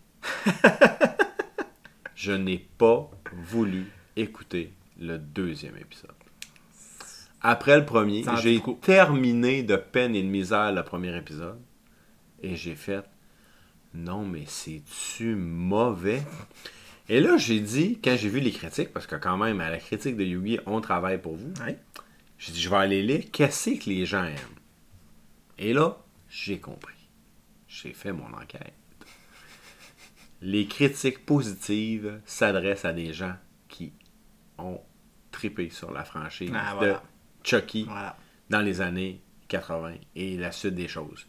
je 2.14 2.32
n'ai 2.32 2.66
pas 2.78 3.10
voulu 3.30 3.86
écouter 4.16 4.72
le 4.98 5.18
deuxième 5.18 5.76
épisode. 5.76 6.14
Après 7.42 7.78
le 7.78 7.84
premier, 7.84 8.24
j'ai 8.42 8.62
terminé 8.80 9.62
de 9.62 9.76
peine 9.76 10.14
et 10.14 10.22
de 10.22 10.28
misère 10.28 10.72
le 10.72 10.82
premier 10.82 11.14
épisode. 11.14 11.60
Et 12.42 12.56
j'ai 12.56 12.74
fait 12.74 13.04
Non, 13.92 14.24
mais 14.24 14.44
c'est-tu 14.46 15.34
mauvais? 15.34 16.22
Et 17.10 17.20
là, 17.20 17.36
j'ai 17.36 17.60
dit, 17.60 17.98
quand 18.02 18.16
j'ai 18.16 18.30
vu 18.30 18.40
les 18.40 18.52
critiques, 18.52 18.94
parce 18.94 19.06
que 19.06 19.16
quand 19.16 19.36
même, 19.36 19.60
à 19.60 19.68
la 19.68 19.78
critique 19.78 20.16
de 20.16 20.24
Yugi, 20.24 20.58
on 20.64 20.80
travaille 20.80 21.20
pour 21.20 21.36
vous. 21.36 21.52
Ouais. 21.62 21.78
J'ai 22.38 22.52
dit, 22.52 22.60
je 22.62 22.70
vais 22.70 22.76
aller 22.76 23.02
lire, 23.02 23.24
qu'est-ce 23.30 23.70
que 23.70 23.90
les 23.90 24.06
gens 24.06 24.24
aiment? 24.24 24.59
Et 25.60 25.72
là, 25.72 25.96
j'ai 26.28 26.58
compris. 26.58 26.94
J'ai 27.68 27.92
fait 27.92 28.12
mon 28.12 28.32
enquête. 28.34 28.74
Les 30.42 30.66
critiques 30.66 31.24
positives 31.26 32.20
s'adressent 32.24 32.86
à 32.86 32.92
des 32.92 33.12
gens 33.12 33.34
qui 33.68 33.92
ont 34.58 34.80
trippé 35.30 35.68
sur 35.70 35.92
la 35.92 36.02
franchise 36.04 36.50
Ah, 36.54 36.74
voilà. 36.76 36.92
de 36.94 36.98
Chucky 37.44 37.84
Voilà. 37.84 38.16
dans 38.48 38.60
les 38.60 38.80
années 38.80 39.20
80 39.48 39.94
et 40.16 40.36
la 40.38 40.50
suite 40.50 40.74
des 40.74 40.88
choses. 40.88 41.26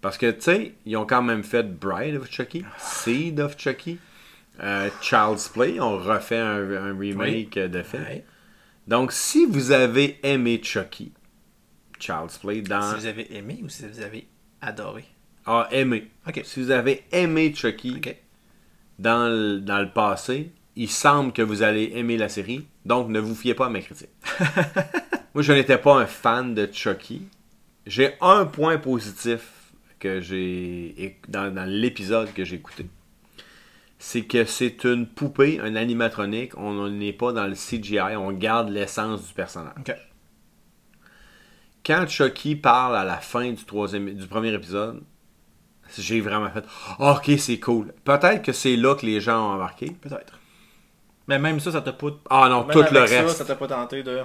Parce 0.00 0.16
que, 0.18 0.30
tu 0.30 0.40
sais, 0.40 0.74
ils 0.86 0.96
ont 0.96 1.06
quand 1.06 1.22
même 1.22 1.42
fait 1.44 1.62
Bride 1.64 2.16
of 2.16 2.30
Chucky, 2.30 2.64
Seed 2.78 3.40
of 3.40 3.58
Chucky, 3.58 3.98
euh, 4.60 4.88
Child's 5.02 5.48
Play, 5.48 5.78
on 5.80 5.98
refait 5.98 6.38
un, 6.38 6.70
un 6.72 6.98
remake 6.98 7.58
de 7.58 7.82
fait. 7.82 8.24
Donc, 8.88 9.12
si 9.12 9.44
vous 9.46 9.72
avez 9.72 10.18
aimé 10.22 10.60
Chucky, 10.62 11.12
Child's 11.98 12.38
Play, 12.38 12.62
dans... 12.62 12.90
Si 12.90 13.00
vous 13.00 13.06
avez 13.06 13.36
aimé 13.36 13.60
ou 13.62 13.68
si 13.68 13.86
vous 13.86 14.00
avez 14.00 14.26
adoré. 14.60 15.04
Ah, 15.46 15.68
aimé. 15.70 16.10
Ok. 16.26 16.40
Si 16.44 16.60
vous 16.62 16.70
avez 16.70 17.04
aimé 17.12 17.52
Chucky 17.54 18.00
dans, 18.98 19.28
le, 19.28 19.60
dans 19.60 19.80
le 19.80 19.90
passé, 19.90 20.52
il 20.74 20.90
semble 20.90 21.32
que 21.32 21.42
vous 21.42 21.62
allez 21.62 21.92
aimer 21.94 22.16
la 22.16 22.28
série, 22.28 22.66
donc 22.84 23.08
ne 23.08 23.20
vous 23.20 23.34
fiez 23.34 23.54
pas 23.54 23.66
à 23.66 23.70
mes 23.70 23.80
critiques. 23.80 24.10
Moi, 25.34 25.42
je 25.42 25.52
n'étais 25.52 25.78
pas 25.78 25.94
un 25.98 26.06
fan 26.06 26.54
de 26.54 26.68
Chucky. 26.70 27.22
J'ai 27.86 28.14
un 28.20 28.46
point 28.46 28.78
positif 28.78 29.72
que 30.00 30.20
j'ai 30.20 31.18
dans, 31.28 31.54
dans 31.54 31.64
l'épisode 31.64 32.32
que 32.32 32.44
j'ai 32.44 32.56
écouté. 32.56 32.86
C'est 33.98 34.22
que 34.22 34.44
c'est 34.44 34.84
une 34.84 35.06
poupée, 35.06 35.58
un 35.60 35.76
animatronique. 35.76 36.56
On 36.58 36.88
n'est 36.90 37.12
pas 37.12 37.32
dans 37.32 37.46
le 37.46 37.54
CGI, 37.54 38.16
on 38.16 38.32
garde 38.32 38.68
l'essence 38.68 39.28
du 39.28 39.32
personnage. 39.32 39.74
Quand 41.86 42.08
Chucky 42.08 42.56
parle 42.56 42.96
à 42.96 43.04
la 43.04 43.18
fin 43.18 43.50
du, 43.50 43.64
troisième, 43.64 44.12
du 44.12 44.26
premier 44.26 44.52
épisode, 44.52 45.02
j'ai 45.96 46.20
vraiment 46.20 46.50
fait 46.50 46.64
Ah, 46.98 47.12
Ok, 47.12 47.30
c'est 47.38 47.60
cool. 47.60 47.92
Peut-être 48.04 48.42
que 48.42 48.52
c'est 48.52 48.76
là 48.76 48.94
que 48.96 49.06
les 49.06 49.20
gens 49.20 49.50
ont 49.50 49.54
embarqué. 49.54 49.90
Peut-être. 50.00 50.38
Mais 51.28 51.38
même 51.38 51.58
ça, 51.58 51.72
ça 51.72 51.80
t'a 51.80 51.92
pas. 51.92 52.08
Ah 52.30 52.48
non, 52.48 52.64
même 52.64 52.70
tout 52.70 52.92
le 52.92 53.00
avec 53.00 53.10
reste. 53.10 53.36
Ça 53.36 53.44
t'a 53.44 53.56
pas 53.56 53.66
tenté 53.66 54.02
de. 54.02 54.20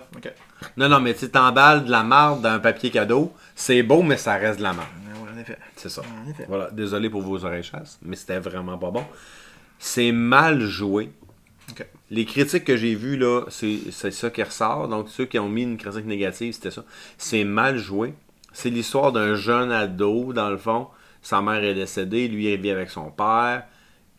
Non, 0.77 0.87
non, 0.89 0.99
mais 0.99 1.13
tu 1.15 1.29
t'emballes 1.29 1.85
de 1.85 1.91
la 1.91 2.03
marde 2.03 2.41
dans 2.41 2.49
un 2.49 2.59
papier 2.59 2.91
cadeau. 2.91 3.33
C'est 3.55 3.81
beau, 3.81 4.03
mais 4.03 4.17
ça 4.17 4.35
reste 4.35 4.59
de 4.59 4.63
la 4.63 4.73
marde. 4.73 4.89
En 5.33 5.37
effet. 5.37 5.57
C'est 5.75 5.89
ça. 5.89 6.01
En 6.01 6.29
effet. 6.29 6.45
Voilà, 6.47 6.69
désolé 6.71 7.09
pour 7.09 7.21
vos 7.21 7.43
oreilles 7.43 7.63
chasses, 7.63 7.97
mais 8.03 8.15
c'était 8.15 8.39
vraiment 8.39 8.77
pas 8.77 8.91
bon. 8.91 9.05
C'est 9.79 10.11
mal 10.11 10.61
joué. 10.61 11.11
Ok. 11.71 11.87
Les 12.11 12.25
critiques 12.25 12.65
que 12.65 12.75
j'ai 12.75 12.93
vues, 12.93 13.15
là, 13.15 13.45
c'est 13.49 14.11
ça 14.11 14.29
qui 14.29 14.43
ressort. 14.43 14.89
Donc, 14.89 15.07
ceux 15.07 15.25
qui 15.25 15.39
ont 15.39 15.47
mis 15.47 15.63
une 15.63 15.77
critique 15.77 16.05
négative, 16.05 16.53
c'était 16.53 16.69
ça. 16.69 16.83
C'est 17.17 17.45
mal 17.45 17.77
joué. 17.77 18.13
C'est 18.51 18.69
l'histoire 18.69 19.13
d'un 19.13 19.35
jeune 19.35 19.71
ado, 19.71 20.33
dans 20.33 20.49
le 20.49 20.57
fond. 20.57 20.87
Sa 21.21 21.41
mère 21.41 21.63
est 21.63 21.73
décédée, 21.73 22.27
lui, 22.27 22.51
il 22.51 22.59
vit 22.59 22.71
avec 22.71 22.89
son 22.89 23.11
père. 23.11 23.63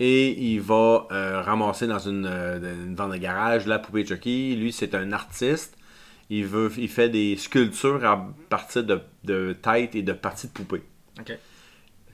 Et 0.01 0.53
il 0.53 0.63
va 0.63 1.07
euh, 1.13 1.43
ramasser 1.43 1.87
dans 1.87 1.99
une, 1.99 2.27
euh, 2.27 2.87
une 2.87 2.95
vente 2.95 3.13
de 3.13 3.19
garage 3.19 3.67
la 3.67 3.79
poupée 3.79 4.07
Chucky. 4.07 4.57
Lui, 4.57 4.73
c'est 4.73 4.95
un 4.95 5.13
artiste. 5.13 5.77
Il, 6.31 6.47
veut, 6.47 6.73
il 6.79 6.89
fait 6.89 7.11
des 7.11 7.37
sculptures 7.37 8.03
à 8.07 8.27
partir 8.49 8.85
de, 8.85 9.03
de 9.25 9.55
têtes 9.61 9.95
et 9.95 10.03
de 10.03 10.15
parties 10.15 10.47
de 10.47 10.53
poupées. 10.53 10.83
Ok. 11.21 11.37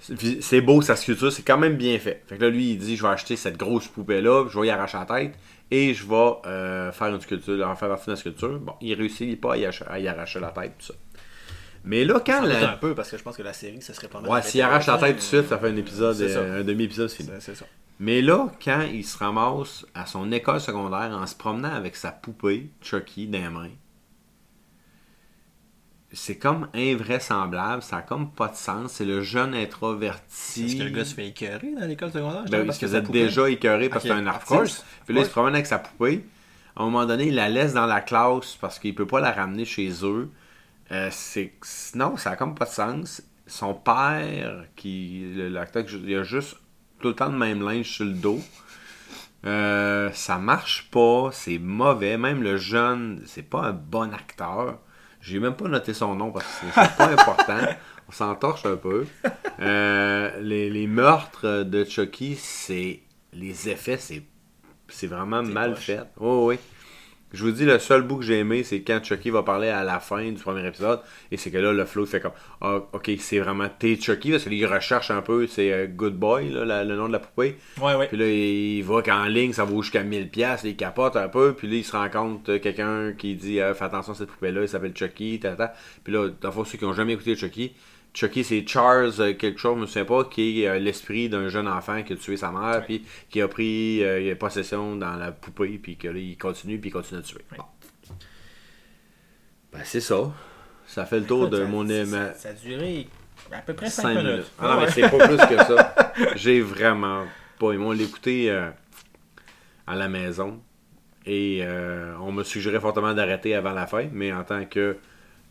C'est 0.01 0.43
c'est 0.43 0.61
beau 0.61 0.81
sa 0.81 0.95
sculpture, 0.95 1.33
c'est 1.33 1.43
quand 1.43 1.59
même 1.59 1.77
bien 1.77 1.99
fait. 1.99 2.23
Fait 2.27 2.37
que 2.37 2.43
là, 2.43 2.51
lui, 2.51 2.73
il 2.73 2.79
dit 2.79 2.97
Je 2.97 3.03
vais 3.03 3.09
acheter 3.09 3.37
cette 3.37 3.57
grosse 3.57 3.89
poupée-là, 3.89 4.47
je 4.49 4.59
vais 4.59 4.69
y 4.69 4.71
arracher 4.71 4.97
la 4.97 5.05
tête 5.07 5.35
et 5.71 5.95
je 5.95 6.07
vais 6.07 6.33
euh, 6.47 6.93
faire 6.93 7.09
une 7.09 7.21
sculpture, 7.21 7.67
en 7.67 7.77
faire 7.77 7.89
partie 7.89 8.07
de 8.07 8.11
la 8.13 8.17
sculpture. 8.17 8.59
Bon, 8.59 8.75
il 8.81 8.95
réussit 8.95 9.41
pas 9.41 9.55
à 9.55 9.57
y, 9.57 9.65
arracher, 9.65 9.85
à 9.89 9.99
y 9.99 10.09
arracher 10.09 10.41
la 10.41 10.49
tête, 10.51 10.73
tout 10.79 10.87
ça. 10.87 10.95
Mais 11.85 12.05
là, 12.05 12.21
quand 12.25 12.41
Ça 12.43 12.47
la- 12.47 12.73
un 12.73 12.77
peu 12.77 12.95
parce 12.95 13.11
que 13.11 13.17
je 13.19 13.23
pense 13.23 13.37
que 13.37 13.43
la 13.43 13.53
série, 13.53 13.81
ça 13.81 13.95
serait 13.95 14.09
pas 14.09 14.21
mal. 14.21 14.31
Ouais, 14.31 14.43
s'il 14.43 14.61
arrache 14.63 14.87
la 14.87 14.99
tête 14.99 15.17
tout 15.17 15.21
de 15.23 15.27
suite, 15.27 15.49
ça 15.49 15.59
fait 15.59 15.69
un 15.69 15.77
épisode, 15.77 16.21
euh, 16.21 16.61
un 16.61 16.65
demi-épisode, 16.65 17.11
fini. 17.11 17.31
C'est 17.41 17.55
ça. 17.55 17.65
Mais 18.01 18.21
là, 18.23 18.49
quand 18.63 18.83
il 18.93 19.05
se 19.05 19.19
ramasse 19.19 19.85
à 19.95 20.07
son 20.07 20.31
école 20.33 20.61
secondaire 20.61 21.11
en 21.13 21.27
se 21.27 21.35
promenant 21.35 21.73
avec 21.75 21.97
sa 21.97 22.13
poupée, 22.13 22.71
Chucky, 22.81 23.27
dans 23.27 23.39
les 23.39 23.49
mains, 23.49 23.71
c'est 26.13 26.39
comme 26.39 26.69
invraisemblable, 26.75 27.83
ça 27.83 27.99
a 27.99 28.03
comme 28.03 28.31
pas 28.31 28.49
de 28.49 28.57
sens. 28.57 28.93
C'est 28.93 29.05
le 29.05 29.21
jeune 29.23 29.55
introverti. 29.55 30.65
Est-ce 30.65 30.77
que 30.77 30.83
le 30.85 30.91
gars 30.91 31.05
se 31.05 31.15
fait 31.15 31.29
écœurer 31.29 31.75
dans 31.79 31.87
l'école 31.87 32.11
secondaire? 32.11 32.45
Ben 32.51 32.61
oui, 32.61 32.67
parce 32.67 32.79
que 32.79 32.87
vous 32.87 32.97
êtes 32.97 33.11
déjà 33.11 33.49
écœuré 33.51 33.89
parce 33.89 34.05
que 34.05 34.09
Ok, 34.09 34.15
c'est 34.15 34.23
un 34.23 34.27
artiste. 34.27 34.87
Puis 35.05 35.15
là, 35.15 35.21
il 35.21 35.27
se 35.27 35.31
promène 35.31 35.55
avec 35.55 35.67
sa 35.67 35.79
poupée. 35.79 36.25
À 36.77 36.83
un 36.83 36.85
moment 36.87 37.05
donné, 37.05 37.27
il 37.27 37.35
la 37.35 37.49
laisse 37.49 37.75
dans 37.75 37.87
la 37.87 38.01
classe 38.01 38.57
parce 38.61 38.79
qu'il 38.79 38.95
peut 38.95 39.07
pas 39.07 39.21
la 39.21 39.33
ramener 39.33 39.65
chez 39.65 39.91
eux. 40.03 40.31
Euh, 40.93 41.09
c'est 41.11 41.53
non, 41.95 42.17
ça 42.17 42.31
a 42.31 42.37
comme 42.37 42.55
pas 42.55 42.65
de 42.65 42.71
sens. 42.71 43.23
Son 43.47 43.75
père, 43.75 44.65
qui 44.77 45.25
l'acteur, 45.37 45.85
il 46.07 46.15
a 46.17 46.23
juste 46.23 46.57
tout 47.01 47.09
le 47.09 47.15
temps 47.15 47.29
le 47.29 47.37
même 47.37 47.63
linge 47.63 47.91
sur 47.91 48.05
le 48.05 48.13
dos. 48.13 48.41
Euh, 49.47 50.11
ça 50.15 50.39
marche 50.39 50.89
pas, 50.91 51.31
c'est 51.33 51.59
mauvais. 51.59 52.17
Même 52.17 52.43
le 52.43 52.57
jeune, 52.57 53.23
c'est 53.27 53.43
pas 53.43 53.61
un 53.61 53.73
bon 53.73 54.13
acteur. 54.13 54.79
J'ai 55.21 55.39
même 55.41 55.55
pas 55.55 55.69
noté 55.69 55.93
son 55.95 56.15
nom 56.15 56.31
parce 56.31 56.47
que 56.47 56.67
c'est- 56.75 56.97
pas 56.97 57.09
important. 57.11 57.59
On 58.09 58.13
s'en 58.13 58.35
torche 58.37 58.65
un 58.67 58.77
peu. 58.77 59.07
Euh, 59.61 60.41
les, 60.41 60.71
les 60.71 60.87
meurtres 60.87 61.63
de 61.65 61.85
Chucky, 61.85 62.37
c'est. 62.37 63.01
Les 63.33 63.69
effets, 63.69 63.99
c'est. 63.99 64.23
C'est 64.89 65.07
vraiment 65.07 65.43
mal 65.43 65.75
poche. 65.75 65.85
fait. 65.87 66.01
Oh, 66.19 66.47
oui. 66.49 66.59
Je 67.33 67.45
vous 67.45 67.51
dis, 67.51 67.67
le 67.67 67.79
seul 67.79 68.03
bout 68.03 68.17
que 68.17 68.25
j'ai 68.25 68.39
aimé, 68.39 68.63
c'est 68.63 68.81
quand 68.81 69.05
Chucky 69.05 69.29
va 69.29 69.43
parler 69.43 69.69
à 69.69 69.85
la 69.85 70.01
fin 70.01 70.23
du 70.31 70.41
premier 70.43 70.67
épisode. 70.67 71.01
Et 71.31 71.37
c'est 71.37 71.51
que 71.51 71.59
là, 71.59 71.73
le 71.75 71.85
flow 71.85 72.07
fait 72.07 72.21
comme 72.21 72.33
Ah, 72.63 72.81
ok, 72.93 73.11
c'est 73.19 73.39
vraiment 73.39 73.69
t'es 73.79 73.97
Chucky. 74.01 74.31
Parce 74.31 74.45
qu'il 74.45 74.65
recherche 74.67 75.11
un 75.11 75.21
peu, 75.21 75.47
c'est 75.47 75.71
euh, 75.73 75.87
Good 75.87 76.15
Boy, 76.17 76.49
là, 76.51 76.65
la- 76.65 76.85
le 76.85 76.97
nom 76.97 77.07
de 77.07 77.13
la 77.13 77.19
poupée. 77.19 77.57
Ouais, 77.83 77.95
ouais. 77.95 78.07
Puis 78.09 78.17
là, 78.17 78.27
il 78.27 78.83
voit 78.83 79.03
qu'en 79.03 79.25
ligne, 79.27 79.53
ça 79.53 79.65
vaut 79.65 79.83
jusqu'à 79.83 80.03
1000$, 80.05 80.31
piastres, 80.31 80.67
il 80.67 80.77
capote 80.77 81.17
un 81.17 81.29
peu. 81.29 81.53
Puis 81.53 81.69
là, 81.69 81.77
il 81.77 81.85
se 81.85 81.93
rend 81.93 82.09
compte, 82.09 82.49
euh, 82.49 82.59
quelqu'un 82.59 83.13
qui 83.13 83.35
dit 83.35 83.61
euh, 83.61 83.75
Fais 83.75 83.85
attention 83.85 84.13
à 84.13 84.17
cette 84.17 84.29
poupée-là, 84.31 84.63
il 84.63 84.69
s'appelle 84.69 84.97
Chucky, 84.97 85.39
tata. 85.39 85.75
Puis 86.05 86.13
là, 86.15 86.29
dans 86.41 86.49
le 86.49 86.53
fond, 86.53 86.65
ceux 86.65 86.79
qui 86.79 86.85
n'ont 86.85 86.95
jamais 86.95 87.13
écouté 87.13 87.37
Chucky, 87.37 87.75
Chucky, 88.15 88.43
c'est 88.43 88.67
Charles, 88.67 89.13
euh, 89.21 89.35
quelque 89.35 89.61
chose, 89.61 89.77
je 89.77 89.81
me 89.83 89.87
souviens 89.87 90.05
pas, 90.05 90.25
qui 90.25 90.63
est 90.63 90.69
euh, 90.69 90.79
l'esprit 90.79 91.29
d'un 91.29 91.49
jeune 91.49 91.69
enfant 91.69 92.03
qui 92.03 92.15
a 92.15 92.17
tué 92.17 92.37
sa 92.37 92.51
mère, 92.51 92.85
puis 92.85 93.05
qui 93.31 93.41
a 93.41 93.49
pris 93.49 94.03
euh, 94.03 94.35
possession 94.35 94.97
dans 94.97 95.15
la 95.15 95.31
poupée, 95.31 95.79
puis 95.79 95.97
que 95.97 96.09
là, 96.09 96.19
il 96.19 96.37
continue, 96.37 96.79
puis 96.79 96.91
il 96.91 96.93
continue 96.93 97.21
à 97.21 97.23
tuer. 97.23 97.45
Bon. 97.57 97.65
Ben, 99.73 99.81
c'est 99.85 100.01
ça. 100.01 100.33
Ça 100.87 101.05
fait 101.05 101.21
le 101.21 101.27
tour 101.27 101.47
Écoute, 101.47 101.53
de 101.59 101.65
ça- 101.65 101.71
mon 101.71 101.87
ça, 101.87 102.07
ça, 102.07 102.35
ça 102.35 102.49
a 102.49 102.53
duré 102.55 103.07
à 103.53 103.59
peu 103.61 103.75
près 103.75 103.91
5 103.91 104.03
5 104.03 104.09
minutes. 104.17 104.27
minutes. 104.33 104.53
Ah 104.59 104.63
non, 104.69 104.79
Ouais. 104.81 104.87
mais 104.87 104.91
c'est 104.91 105.03
pas 105.11 105.29
plus 105.29 105.37
que 105.37 105.57
ça. 105.65 106.15
J'ai 106.37 106.61
vraiment 106.61 107.27
pas. 107.59 107.73
Ils 107.73 107.79
m'ont 107.79 107.93
l'écouté 107.93 108.51
euh, 108.51 108.71
à 109.87 109.95
la 109.95 110.09
maison. 110.09 110.61
Et 111.27 111.59
euh, 111.63 112.15
on 112.23 112.33
me 112.33 112.43
suggérait 112.43 112.81
fortement 112.81 113.13
d'arrêter 113.13 113.55
avant 113.55 113.73
la 113.73 113.87
fin. 113.87 114.07
Mais 114.13 114.33
en 114.33 114.45
tant 114.45 114.65
que 114.65 114.97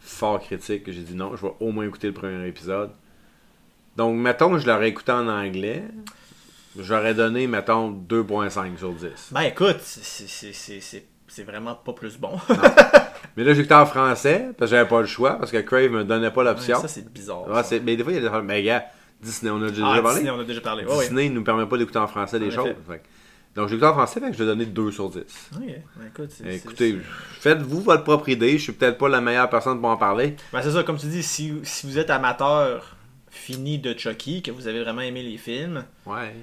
fort 0.07 0.39
critique, 0.39 0.83
j'ai 0.87 1.01
dit 1.01 1.15
non, 1.15 1.35
je 1.35 1.41
vais 1.45 1.53
au 1.59 1.71
moins 1.71 1.85
écouter 1.85 2.07
le 2.07 2.13
premier 2.13 2.47
épisode. 2.47 2.91
Donc, 3.95 4.15
mettons 4.17 4.51
que 4.51 4.59
je 4.59 4.67
l'aurais 4.67 4.89
écouté 4.89 5.11
en 5.11 5.27
anglais. 5.27 5.83
J'aurais 6.79 7.15
donné, 7.15 7.47
mettons, 7.47 7.89
2.5 7.91 8.77
sur 8.77 8.93
10. 8.93 9.29
Ben 9.31 9.41
écoute, 9.41 9.77
c'est- 9.81 11.43
vraiment 11.43 11.75
pas 11.75 11.93
plus 11.93 12.17
bon. 12.17 12.31
Mais 13.35 13.43
là, 13.43 13.53
j'ai 13.53 13.61
écouté 13.61 13.73
en 13.75 13.85
français, 13.85 14.49
parce 14.57 14.69
que 14.71 14.77
j'avais 14.77 14.87
pas 14.89 15.01
le 15.01 15.07
choix, 15.07 15.33
parce 15.39 15.51
que 15.51 15.57
Crave 15.57 15.89
me 15.89 16.03
donnait 16.03 16.31
pas 16.31 16.43
l'option. 16.43 16.79
ça, 16.79 16.87
c'est 16.87 17.11
bizarre. 17.11 17.47
Ouais, 17.47 17.55
ça. 17.55 17.63
c'est- 17.63 17.79
mais 17.79 17.95
des 17.95 18.03
fois, 18.03 18.11
il 18.13 18.23
y 18.23 18.25
a 18.25 18.29
des. 18.29 18.41
Mais 18.45 18.61
gars, 18.63 18.85
Disney, 19.21 19.51
on 19.51 19.61
a 19.63 19.69
déjà 19.69 19.81
Ah, 19.87 20.01
parlé. 20.01 20.19
Disney, 20.19 20.31
on 20.31 20.39
a 20.39 20.43
déjà 20.43 20.61
parlé. 20.61 20.85
Disney 20.85 21.29
ne 21.29 21.35
nous 21.35 21.43
permet 21.43 21.65
pas 21.65 21.77
d'écouter 21.77 21.97
en 21.99 22.07
français 22.07 22.39
des 22.39 22.51
choses. 22.51 22.69
Fait 22.87 22.99
que- 22.99 23.03
Donc 23.57 23.67
j'ai 23.69 23.75
écouté 23.75 23.87
en 23.89 23.93
français, 23.93 24.19
fait 24.21 24.27
que 24.27 24.33
je 24.33 24.37
vais 24.37 24.45
donner 24.45 24.65
2 24.67 24.91
sur 24.91 25.09
10. 25.09 25.17
Ok, 25.19 25.59
ben 25.59 26.07
écoute, 26.07 26.29
c'est- 26.31 26.55
Écoutez, 26.55 26.97
faites-vous 27.39 27.81
votre 27.81 28.03
propre 28.03 28.29
idée. 28.29 28.57
Je 28.57 28.63
suis 28.63 28.71
peut-être 28.71 28.97
pas 28.97 29.09
la 29.09 29.19
meilleure 29.19 29.49
personne 29.49 29.81
pour 29.81 29.89
en 29.89 29.97
parler. 29.97 30.35
Ben, 30.53 30.61
c'est 30.61 30.71
ça, 30.71 30.83
comme 30.83 30.97
tu 30.97 31.07
dis, 31.07 31.23
si, 31.23 31.53
si 31.63 31.87
vous 31.87 31.97
êtes 31.97 32.09
amateur 32.11 32.95
fini 33.29 33.79
de 33.79 33.97
Chucky, 33.97 34.41
que 34.43 34.51
vous 34.51 34.67
avez 34.67 34.81
vraiment 34.81 35.01
aimé 35.01 35.23
les 35.23 35.37
films, 35.37 35.83
Ouais. 36.05 36.33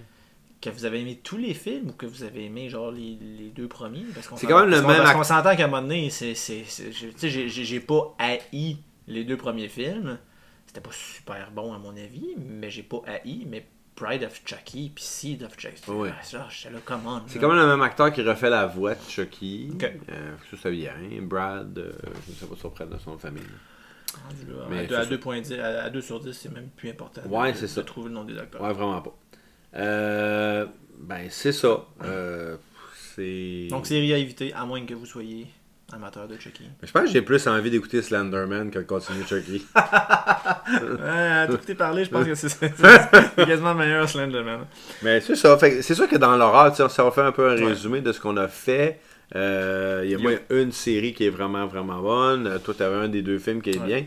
que 0.61 0.71
vous 0.71 0.85
avez 0.87 1.01
aimé 1.01 1.21
tous 1.23 1.37
les 1.37 1.55
films 1.55 1.91
ou 1.91 1.93
que 1.93 2.07
vous 2.07 2.23
avez 2.25 2.47
aimé 2.47 2.69
genre 2.69 2.91
les, 2.91 3.17
les 3.21 3.51
deux 3.55 3.69
premiers 3.69 4.05
parce 4.15 4.27
qu'on 4.29 4.37
C'est 4.37 4.47
s'entend- 4.47 4.55
quand 4.55 4.61
même 4.67 4.71
le 4.71 4.83
même 4.87 4.97
parce 5.03 5.13
qu'on 5.15 5.23
s'entend 5.23 5.55
qu'à 5.57 5.65
un 5.65 5.69
moment 5.69 5.83
donné 5.83 6.09
c'est 6.11 6.35
c'est 6.35 6.65
j'ai 7.19 7.81
pas 7.81 8.15
haï 8.19 8.79
les 9.07 9.25
deux 9.25 9.37
premiers 9.37 9.69
films 9.69 10.19
c'était 10.67 10.81
pas 10.81 10.91
super 10.93 11.51
bon 11.53 11.75
à 11.75 11.79
mon 11.79 11.91
avis 11.91 12.35
mais 12.39 12.71
j'ai 12.71 12.83
pas 12.83 13.03
haï 13.07 13.45
mais 13.47 13.67
Pride 13.97 14.25
of 14.25 14.41
Chucky 14.45 14.91
puis 14.95 15.05
Seed 15.05 15.43
of 15.45 15.57
Chucky 15.59 15.83
Oui. 15.89 16.09
ah, 16.13 16.37
là 16.37 16.49
C'est 17.29 17.39
quand 17.39 17.49
même 17.49 17.59
le 17.59 17.67
même 17.67 17.83
acteur 17.83 18.13
qui 18.13 18.23
refait 18.23 18.51
la 18.51 18.67
voix 18.67 18.95
de 18.95 19.01
Chucky. 19.09 19.71
Ok. 19.75 19.85
Euh, 20.11 20.35
ça, 20.51 20.57
ça 20.57 20.71
vient. 20.71 20.93
Brad, 21.23 21.79
euh, 21.79 21.93
je 22.27 22.31
ne 22.33 22.37
sais 22.37 22.47
pas 22.47 22.57
si 22.57 22.67
on 22.67 22.71
prend 22.71 22.87
de 22.87 22.99
son 22.99 23.11
nom 23.11 23.17
de 23.17 23.21
famille. 23.21 23.43
Mais 24.71 24.79
à, 24.79 24.81
c'est 24.83 24.87
deux, 24.89 24.95
à 24.97 25.03
ça. 25.05 25.11
deux 25.11 25.21
points 25.21 25.41
dix- 25.41 25.55
à, 25.59 25.85
à 25.85 25.91
deux 25.91 26.01
sur 26.01 26.21
10 26.21 26.33
c'est 26.33 26.53
même 26.53 26.69
plus 26.77 26.91
important 26.91 27.21
Ouais, 27.29 27.53
de, 27.53 27.67
ça. 27.67 27.83
trouver 27.83 28.09
le 28.09 28.15
nom 28.15 28.25
des 28.25 28.39
acteurs 28.39 28.61
Ouais, 28.63 28.73
vraiment 28.73 29.01
pas. 29.01 29.15
Euh, 29.77 30.67
ben, 30.99 31.27
c'est 31.31 31.53
ça. 31.53 31.85
Euh, 32.05 32.57
c'est. 33.17 33.67
donc 33.71 33.87
série 33.87 34.13
à 34.13 34.19
éviter 34.19 34.53
à 34.55 34.65
moins 34.65 34.85
que 34.87 34.95
vous 34.95 35.07
soyez 35.07 35.47
amateur 35.93 36.27
de 36.27 36.37
Chucky 36.39 36.65
Je 36.83 36.91
pense 36.91 37.03
que 37.05 37.09
j'ai 37.11 37.23
plus 37.23 37.47
envie 37.47 37.71
d'écouter 37.71 38.03
Slenderman 38.03 38.71
que 38.71 38.79
de 38.81 38.85
continuer 38.85 39.25
Chucky. 39.27 39.65
ouais, 39.77 41.47
t'écouter 41.49 41.75
parler 41.75 42.05
je 42.05 42.11
pense 42.11 42.25
que 42.27 42.35
c'est 42.35 43.37
quasiment 43.37 43.75
meilleur 43.75 44.09
Slenderman 44.09 44.61
Mais 45.03 45.21
c'est 45.21 45.37
ça. 45.37 45.57
C'est 45.59 45.95
sûr 45.95 46.09
que 46.09 46.17
dans 46.17 46.37
l'horreur, 46.37 46.75
ça 46.75 46.87
va 47.05 47.11
faire 47.11 47.27
un 47.27 47.33
peu 47.33 47.49
un 47.51 47.57
Ouais. 47.57 47.65
résumé 47.67 48.01
de 48.01 48.13
ce 48.13 48.21
qu'on 48.21 48.37
a 48.37 48.49
fait. 48.49 49.01
Euh, 49.37 50.03
Il 50.05 50.11
y 50.11 50.15
a 50.15 50.19
Yo. 50.19 50.23
moi 50.23 50.33
une 50.51 50.73
série 50.73 51.13
qui 51.15 51.27
est 51.27 51.31
vraiment, 51.31 51.67
vraiment 51.67 52.01
bonne. 52.01 52.47
Euh, 52.47 52.59
Toi, 52.59 52.75
tu 52.77 52.83
avais 52.83 52.97
un 52.97 53.09
des 53.09 53.23
deux 53.23 53.39
films 53.39 53.63
qui 53.63 53.71
est 53.71 53.79
Ouais. 53.79 53.87
bien. 53.87 54.07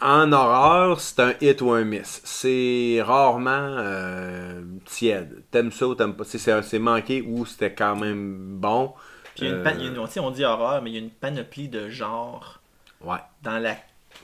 En 0.00 0.30
horreur, 0.32 1.00
c'est 1.00 1.18
un 1.20 1.34
hit 1.40 1.60
ou 1.60 1.72
un 1.72 1.82
miss. 1.82 2.20
C'est 2.24 3.02
rarement 3.04 3.50
euh, 3.78 4.62
tiède. 4.84 5.42
T'aimes 5.50 5.72
ça 5.72 5.88
ou 5.88 5.94
t'aimes 5.96 6.14
pas. 6.14 6.24
C'est 6.24 6.78
manqué 6.78 7.22
ou 7.26 7.44
c'était 7.44 7.74
quand 7.74 7.96
même 7.96 8.36
bon. 8.58 8.92
Puis 9.38 9.46
il 9.46 9.50
y 9.50 9.52
a 9.52 9.54
une 9.54 9.60
Euh, 9.60 9.64
pan- 9.64 9.76
il 9.78 9.84
y 9.84 9.86
a 9.86 9.90
une- 9.90 10.06
tu 10.06 10.12
sais, 10.12 10.20
on 10.20 10.30
dit 10.30 10.44
horreur, 10.44 10.82
mais 10.82 10.90
il 10.90 10.94
y 10.94 10.96
a 10.96 11.00
une 11.00 11.10
panoplie 11.10 11.68
de 11.68 11.88
genres 11.88 12.60
Ouais. 13.00 13.18
dans 13.42 13.58
la 13.58 13.76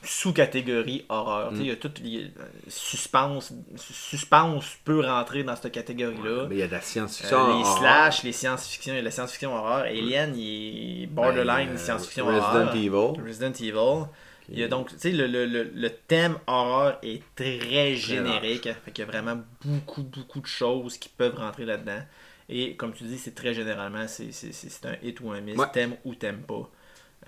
sous-catégorie 0.03 1.05
horreur. 1.09 1.51
Mm. 1.51 1.61
Il 1.61 1.67
y 1.67 1.71
a 1.71 1.75
tout. 1.75 1.91
il 2.01 2.07
y 2.07 2.17
a, 2.17 2.21
euh, 2.21 2.45
suspense. 2.67 3.53
Suspense 3.77 4.77
peut 4.83 4.99
rentrer 5.05 5.43
dans 5.43 5.55
cette 5.55 5.71
catégorie-là. 5.71 6.47
Mais 6.49 6.55
il 6.55 6.59
y 6.59 6.63
a 6.63 6.67
de 6.67 6.71
la 6.73 6.81
science-fiction. 6.81 7.37
Euh, 7.55 7.57
les 7.59 7.63
slash, 7.79 8.23
les 8.23 8.31
science-fiction, 8.31 8.93
il 8.93 8.97
y 8.97 8.99
a 8.99 9.03
la 9.03 9.11
science-fiction 9.11 9.55
horreur. 9.55 9.83
Alien, 9.85 10.35
il 10.35 11.03
est 11.03 11.07
borderline 11.07 11.69
Ben, 11.69 11.75
euh, 11.75 11.77
science-fiction 11.77 12.25
Resident 12.25 12.43
horreur. 12.43 12.75
Evil. 12.75 13.21
Resident 13.25 13.53
Evil. 13.53 14.05
Il 14.49 14.59
y 14.59 14.63
a 14.63 14.67
donc, 14.67 14.89
tu 14.89 14.99
sais, 14.99 15.11
le, 15.11 15.25
le, 15.25 15.45
le, 15.47 15.63
le 15.73 15.89
thème 15.89 16.37
horreur 16.45 16.99
est 17.01 17.23
très 17.35 17.95
générique. 17.95 18.69
Fait 18.85 18.91
qu'il 18.91 19.03
y 19.05 19.07
a 19.07 19.11
vraiment 19.11 19.37
beaucoup, 19.63 20.03
beaucoup 20.03 20.39
de 20.39 20.45
choses 20.45 20.97
qui 20.99 21.09
peuvent 21.09 21.35
rentrer 21.35 21.65
là-dedans. 21.65 22.01
Et 22.49 22.75
comme 22.75 22.93
tu 22.93 23.03
dis, 23.05 23.17
c'est 23.17 23.33
très 23.35 23.53
généralement, 23.53 24.07
c'est 24.07 24.31
c'est- 24.31 24.51
c'est- 24.51 24.69
c'est 24.69 24.85
un 24.85 24.95
hit 25.01 25.19
ou 25.21 25.31
un 25.31 25.41
miss. 25.41 25.57
Ouais. 25.57 25.65
T'aimes 25.73 25.95
ou 26.05 26.13
t'aimes 26.15 26.41
pas. 26.43 26.69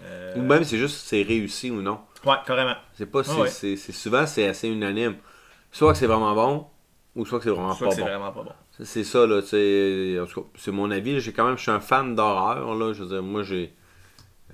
Euh, 0.02 0.36
Ou 0.38 0.42
même 0.44 0.64
c'est 0.64 0.78
juste 0.78 0.98
c'est 1.08 1.24
réussi 1.24 1.72
ou 1.72 1.82
non. 1.82 2.00
Ouais, 2.26 2.36
carrément. 2.46 2.76
C'est 2.94 3.08
pas 3.08 3.24
c'est, 3.24 3.40
ouais. 3.42 3.48
c'est- 3.50 3.78
c'est- 3.78 3.92
souvent 3.94 4.28
c'est 4.28 4.48
assez 4.48 4.68
unanime. 4.70 5.16
Soit 5.72 5.94
que 5.94 5.98
c'est 5.98 6.06
vraiment 6.08 6.36
bon, 6.36 6.68
ou 7.16 7.26
soit 7.26 7.40
que 7.40 7.46
c'est 7.46 7.50
vraiment 7.50 7.74
Soit 7.74 7.88
pas 7.88 7.90
que 7.92 7.96
c'est 7.96 8.02
bon. 8.04 8.08
vraiment 8.08 8.32
pas 8.32 8.44
bon. 8.44 8.52
C'est- 8.78 8.86
C'est 8.86 9.04
ça, 9.04 9.26
là, 9.26 9.42
cas, 10.42 10.48
c'est 10.56 10.72
mon 10.72 10.92
avis. 10.92 11.20
J'ai 11.20 11.34
quand 11.34 11.48
même, 11.48 11.58
je 11.58 11.64
suis 11.64 11.72
un 11.72 11.80
fan 11.80 12.14
d'horreur, 12.16 12.76
là. 12.76 12.94
Je 12.94 13.02
veux 13.02 13.10
dire, 13.10 13.24
moi, 13.24 13.42
j'ai. 13.42 13.74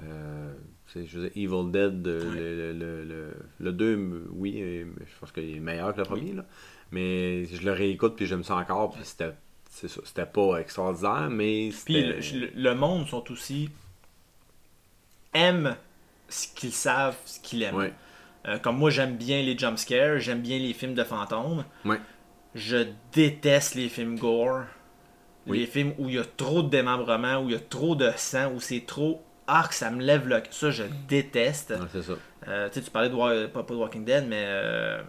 Euh, 0.02 0.54
je 0.96 1.20
veux 1.20 1.30
dire, 1.30 1.32
Evil 1.36 1.72
Dead, 1.72 2.08
euh, 2.08 2.34
le, 2.34 2.74
le, 2.74 3.04
le, 3.04 3.34
le 3.60 3.72
2, 3.74 3.94
m- 3.94 4.28
oui, 4.32 4.54
je 5.00 5.20
pense 5.20 5.32
qu'il 5.34 5.56
est 5.58 5.60
meilleur 5.60 5.94
que 5.94 6.00
le 6.00 6.06
premier, 6.06 6.34
là. 6.34 6.46
Mais 6.92 7.46
je 7.46 7.64
le 7.66 7.72
réécoute, 7.74 8.16
puis 8.16 8.28
j'aime 8.28 8.44
ça 8.44 8.56
encore, 8.56 8.92
puis 8.92 9.02
c'était. 9.04 9.34
C'est 9.76 9.88
ça, 9.88 10.02
c'était 10.06 10.26
pas 10.28 10.58
extraordinaire, 10.58 11.30
mais 11.32 11.72
Puis 11.84 12.04
le, 12.04 12.52
le 12.56 12.76
monde 12.76 13.08
sont 13.08 13.30
aussi. 13.32 13.70
aiment 15.34 15.76
ce 16.30 16.48
qu'ils 16.54 16.72
savent, 16.74 17.18
ce 17.26 17.40
qu'ils 17.40 17.64
aiment. 17.64 17.76
Ouais. 17.76 17.94
Euh, 18.48 18.60
comme 18.60 18.78
moi, 18.78 18.90
j'aime 18.92 19.16
bien 19.18 19.42
les 19.42 19.58
jumpscares, 19.58 20.20
j'aime 20.20 20.42
bien 20.42 20.60
les 20.60 20.74
films 20.74 20.94
de 20.94 21.04
fantômes. 21.04 21.66
Ouais. 21.86 22.00
Je 22.56 22.86
déteste 23.14 23.74
les 23.76 23.90
films 23.90 24.18
gore. 24.20 24.64
Oui. 25.48 25.60
Les 25.60 25.66
films 25.66 25.94
où 25.98 26.08
il 26.08 26.16
y 26.16 26.20
a 26.20 26.24
trop 26.24 26.62
de 26.62 26.70
démembrement, 26.70 27.40
où 27.42 27.50
il 27.50 27.54
y 27.54 27.56
a 27.56 27.60
trop 27.60 27.96
de 27.96 28.12
sang, 28.16 28.52
où 28.54 28.60
c'est 28.62 28.86
trop. 28.86 29.24
Ah, 29.48 29.66
que 29.68 29.76
ça 29.76 29.90
me 29.92 30.02
lève 30.04 30.28
le. 30.28 30.42
Ça, 30.52 30.70
je 30.72 30.84
déteste. 31.08 31.72
Ouais, 31.72 31.88
c'est 31.92 32.04
ça. 32.04 32.14
Euh, 32.48 32.70
tu 32.70 32.76
sais, 32.76 32.82
tu 32.86 32.92
parlais 32.92 33.10
de 33.10 33.48
pas, 33.48 33.64
pas 33.64 33.74
de 33.74 33.80
Walking 33.80 34.06
Dead, 34.06 34.26
mais 34.28 34.44
euh, 34.46 35.02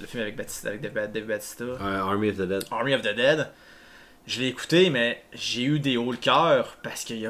le 0.00 0.06
film 0.06 0.22
avec, 0.22 0.36
Batista, 0.36 0.68
avec 0.68 0.80
Dave, 0.80 1.10
Dave 1.12 1.24
Batista, 1.24 1.64
Euh, 1.64 1.76
Army 2.00 2.30
of 2.30 2.36
the 2.36 2.42
Dead. 2.42 2.64
Army 2.70 2.94
of 2.94 3.02
the 3.02 3.14
Dead. 3.14 3.48
Je 4.26 4.40
l'ai 4.40 4.48
écouté, 4.48 4.90
mais 4.90 5.22
j'ai 5.32 5.62
eu 5.62 5.78
des 5.78 5.96
hauts 5.96 6.10
le 6.10 6.16
cœur 6.18 6.78
parce 6.82 7.04
qu'il 7.04 7.18
y 7.18 7.20
y, 7.20 7.28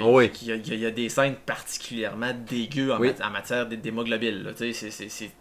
oui. 0.00 0.30
y 0.42 0.86
a- 0.86 0.90
des 0.92 1.08
scènes 1.08 1.34
particulièrement 1.44 2.32
dégueu 2.46 2.92
en, 2.92 3.00
Oui. 3.00 3.08
mat- 3.08 3.20
en 3.26 3.30
matière 3.30 3.66
d'hé- 3.66 3.76
d'hémoglobine. 3.76 4.52
c'est- 4.56 5.32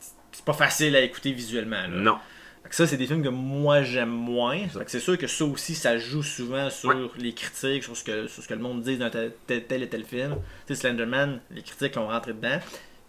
pas 0.45 0.53
facile 0.53 0.95
à 0.95 1.01
écouter 1.01 1.31
visuellement. 1.31 1.81
là. 1.81 1.87
Non. 1.89 2.17
Fait 2.63 2.69
que 2.69 2.75
ça, 2.75 2.87
c'est 2.87 2.97
des 2.97 3.05
films 3.07 3.23
que 3.23 3.29
moi 3.29 3.83
j'aime 3.83 4.09
moins. 4.09 4.61
C'est 4.87 4.99
sûr 4.99 5.17
que 5.17 5.27
ça 5.27 5.45
aussi, 5.45 5.75
ça 5.75 5.97
joue 5.97 6.23
souvent 6.23 6.69
sur 6.71 7.11
les 7.17 7.33
critiques, 7.33 7.83
sur 7.83 7.95
ce, 7.95 8.03
que, 8.03 8.27
sur 8.27 8.41
ce 8.41 8.47
que 8.47 8.53
le 8.53 8.59
monde 8.61 8.81
dit 8.81 8.97
d'un 8.97 9.09
tel, 9.09 9.33
tel, 9.47 9.63
tel 9.65 9.83
et 9.83 9.89
tel 9.89 10.03
film. 10.05 10.37
Sais, 10.67 10.75
Slenderman, 10.75 11.39
les 11.51 11.61
critiques 11.61 11.97
ont 11.97 12.07
rentré 12.07 12.33
dedans. 12.33 12.59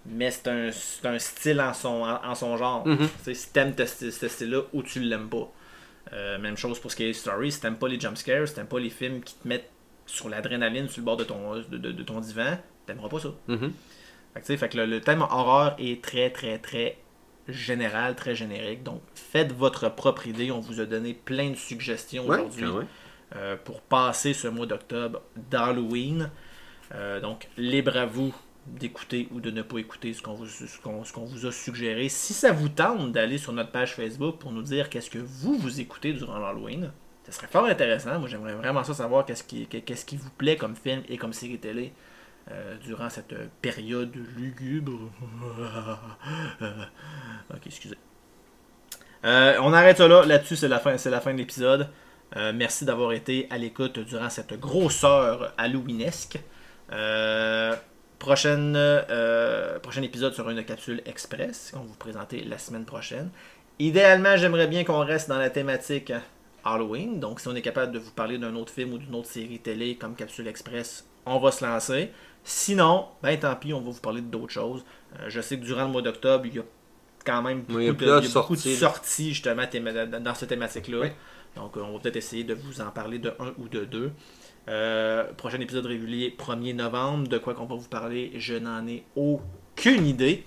Mais 0.06 0.30
c'est 0.30 0.48
un, 0.48 0.70
un 1.04 1.18
style 1.18 1.60
en 1.60 1.74
son, 1.74 2.02
en, 2.24 2.34
son 2.34 2.56
genre. 2.56 2.84
Tu 2.84 3.06
sais, 3.22 3.34
si 3.34 3.52
t'aimes 3.52 3.74
ce 3.76 3.84
style- 3.86 4.12
ce 4.12 4.28
style-là 4.28 4.62
ou 4.72 4.82
tu 4.82 5.00
l'aimes 5.00 5.28
pas. 5.28 5.50
Euh, 6.12 6.38
même 6.38 6.56
chose 6.56 6.78
pour 6.80 6.90
Scary 6.90 7.14
Story. 7.14 7.52
Si 7.52 7.60
t'aimes 7.60 7.76
pas 7.76 7.86
les 7.88 8.00
jumpscares, 8.00 8.48
si 8.48 8.54
t'aimes 8.54 8.66
pas 8.66 8.80
les 8.80 8.90
films 8.90 9.20
qui 9.22 9.34
te 9.34 9.46
mettent 9.46 9.70
sur 10.06 10.28
l'adrénaline 10.28 10.88
sur 10.88 11.00
le 11.02 11.04
bord 11.04 11.16
de 11.18 11.24
ton, 11.24 11.56
de, 11.56 11.62
de- 11.76 11.92
de 11.92 12.02
ton 12.02 12.18
divan, 12.20 12.58
t'aimeras 12.86 13.08
pas 13.08 13.20
ça. 13.20 13.28
Fait 13.46 14.40
que, 14.40 14.46
tu 14.46 14.52
sais, 14.52 14.56
fait 14.56 14.68
que 14.70 14.78
le, 14.78 14.86
le 14.86 15.00
thème 15.00 15.22
horreur 15.22 15.76
est 15.78 16.02
très, 16.02 16.30
très, 16.30 16.58
très 16.58 16.96
général, 17.48 18.16
très 18.16 18.34
générique. 18.34 18.82
Donc, 18.82 19.02
faites 19.14 19.52
votre 19.52 19.88
propre 19.94 20.26
idée. 20.26 20.50
On 20.50 20.60
vous 20.60 20.80
a 20.80 20.86
donné 20.86 21.14
plein 21.14 21.50
de 21.50 21.56
suggestions 21.56 22.26
Ouais, 22.26 22.36
aujourd'hui 22.38 22.64
même. 22.64 22.86
euh, 23.36 23.56
pour 23.62 23.80
passer 23.82 24.32
ce 24.32 24.48
mois 24.48 24.66
d'octobre 24.66 25.20
d'Halloween. 25.50 26.30
Euh, 26.94 27.20
donc, 27.20 27.48
libre 27.56 27.96
à 27.96 28.06
vous 28.06 28.34
d'écouter 28.66 29.28
ou 29.32 29.40
de 29.40 29.50
ne 29.50 29.62
pas 29.62 29.78
écouter 29.78 30.12
ce 30.12 30.22
qu'on 30.22 30.34
vous, 30.34 31.46
a 31.46 31.52
suggéré. 31.52 32.08
Si 32.08 32.32
ça 32.32 32.52
vous 32.52 32.68
tente 32.68 33.12
d'aller 33.12 33.38
sur 33.38 33.52
notre 33.52 33.70
page 33.70 33.94
Facebook 33.94 34.38
pour 34.38 34.52
nous 34.52 34.62
dire 34.62 34.88
qu'est-ce 34.88 35.10
que 35.10 35.18
vous 35.18 35.54
vous 35.58 35.80
écoutez 35.80 36.12
durant 36.12 36.38
l'Halloween, 36.38 36.92
ce 37.26 37.32
serait 37.32 37.46
fort 37.46 37.64
intéressant. 37.64 38.18
Moi, 38.18 38.28
j'aimerais 38.28 38.54
vraiment 38.54 38.84
ça 38.84 38.94
savoir 38.94 39.24
qu'est-ce 39.24 39.44
qui, 39.44 39.66
qu'est-ce 39.66 40.04
qui 40.04 40.16
vous 40.16 40.30
plaît 40.30 40.56
comme 40.56 40.76
film 40.76 41.02
et 41.08 41.16
comme 41.16 41.32
série 41.32 41.58
télé 41.58 41.92
euh, 42.50 42.76
durant 42.78 43.10
cette 43.10 43.34
période 43.60 44.14
lugubre. 44.36 45.10
ok, 46.60 47.66
excusez. 47.66 47.96
Euh, 49.24 49.56
on 49.60 49.72
arrête 49.72 49.98
ça 49.98 50.08
là. 50.08 50.24
Là-dessus, 50.24 50.56
c'est 50.56 50.68
la 50.68 50.78
fin, 50.78 50.96
c'est 50.96 51.10
la 51.10 51.20
fin 51.20 51.32
de 51.32 51.38
l'épisode. 51.38 51.88
Euh, 52.36 52.52
merci 52.54 52.84
d'avoir 52.84 53.12
été 53.12 53.46
à 53.50 53.58
l'écoute 53.58 53.98
durant 53.98 54.30
cette 54.30 54.58
grosseur 54.58 55.52
halloweenesque. 55.58 56.38
Euh, 56.92 57.74
prochaine, 58.20 58.74
euh, 58.76 59.80
prochain 59.80 60.02
épisode 60.02 60.34
sera 60.34 60.52
une 60.52 60.64
capsule 60.64 61.02
express 61.06 61.72
qu'on 61.72 61.80
va 61.80 61.86
vous 61.86 61.94
présenter 61.94 62.44
la 62.44 62.58
semaine 62.58 62.84
prochaine. 62.84 63.30
Idéalement, 63.80 64.36
j'aimerais 64.36 64.68
bien 64.68 64.84
qu'on 64.84 65.04
reste 65.04 65.28
dans 65.28 65.38
la 65.38 65.50
thématique 65.50 66.12
Halloween. 66.64 67.18
Donc, 67.18 67.40
si 67.40 67.48
on 67.48 67.54
est 67.56 67.62
capable 67.62 67.92
de 67.92 67.98
vous 67.98 68.12
parler 68.12 68.38
d'un 68.38 68.54
autre 68.54 68.72
film 68.72 68.92
ou 68.92 68.98
d'une 68.98 69.14
autre 69.14 69.28
série 69.28 69.58
télé 69.58 69.96
comme 69.96 70.14
capsule 70.14 70.46
express, 70.46 71.06
on 71.26 71.38
va 71.38 71.50
se 71.50 71.64
lancer. 71.64 72.10
Sinon, 72.44 73.06
ben 73.22 73.38
tant 73.38 73.56
pis, 73.56 73.72
on 73.72 73.80
va 73.80 73.90
vous 73.90 74.00
parler 74.00 74.20
d'autres 74.20 74.52
choses. 74.52 74.84
Euh, 75.18 75.24
je 75.28 75.40
sais 75.40 75.58
que 75.58 75.64
durant 75.64 75.84
le 75.84 75.90
mois 75.90 76.02
d'octobre, 76.02 76.44
il 76.46 76.56
y 76.56 76.58
a 76.58 76.64
quand 77.24 77.42
même 77.42 77.62
beaucoup, 77.62 77.78
Oui, 77.78 77.86
de, 77.86 77.92
plusieurs 77.92 78.22
il 78.22 78.28
y 78.28 78.30
a 78.30 78.34
beaucoup 78.34 78.54
de 78.54 78.60
sorties, 78.60 79.34
justement 79.34 79.64
dans 80.20 80.34
cette 80.34 80.50
thématique-là. 80.50 80.98
Oui. 81.00 81.08
Donc, 81.56 81.76
on 81.76 81.92
va 81.92 81.98
peut-être 81.98 82.16
essayer 82.16 82.44
de 82.44 82.54
vous 82.54 82.82
en 82.82 82.90
parler 82.90 83.18
de 83.18 83.30
un 83.40 83.52
ou 83.58 83.68
de 83.68 83.84
deux. 83.84 84.12
Euh, 84.68 85.24
prochain 85.34 85.60
épisode 85.60 85.86
régulier, 85.86 86.34
1er 86.38 86.74
novembre. 86.74 87.28
De 87.28 87.38
quoi 87.38 87.54
qu'on 87.54 87.66
va 87.66 87.76
vous 87.76 87.88
parler, 87.88 88.32
je 88.36 88.54
n'en 88.54 88.86
ai 88.86 89.04
aucune 89.16 90.06
idée. 90.06 90.44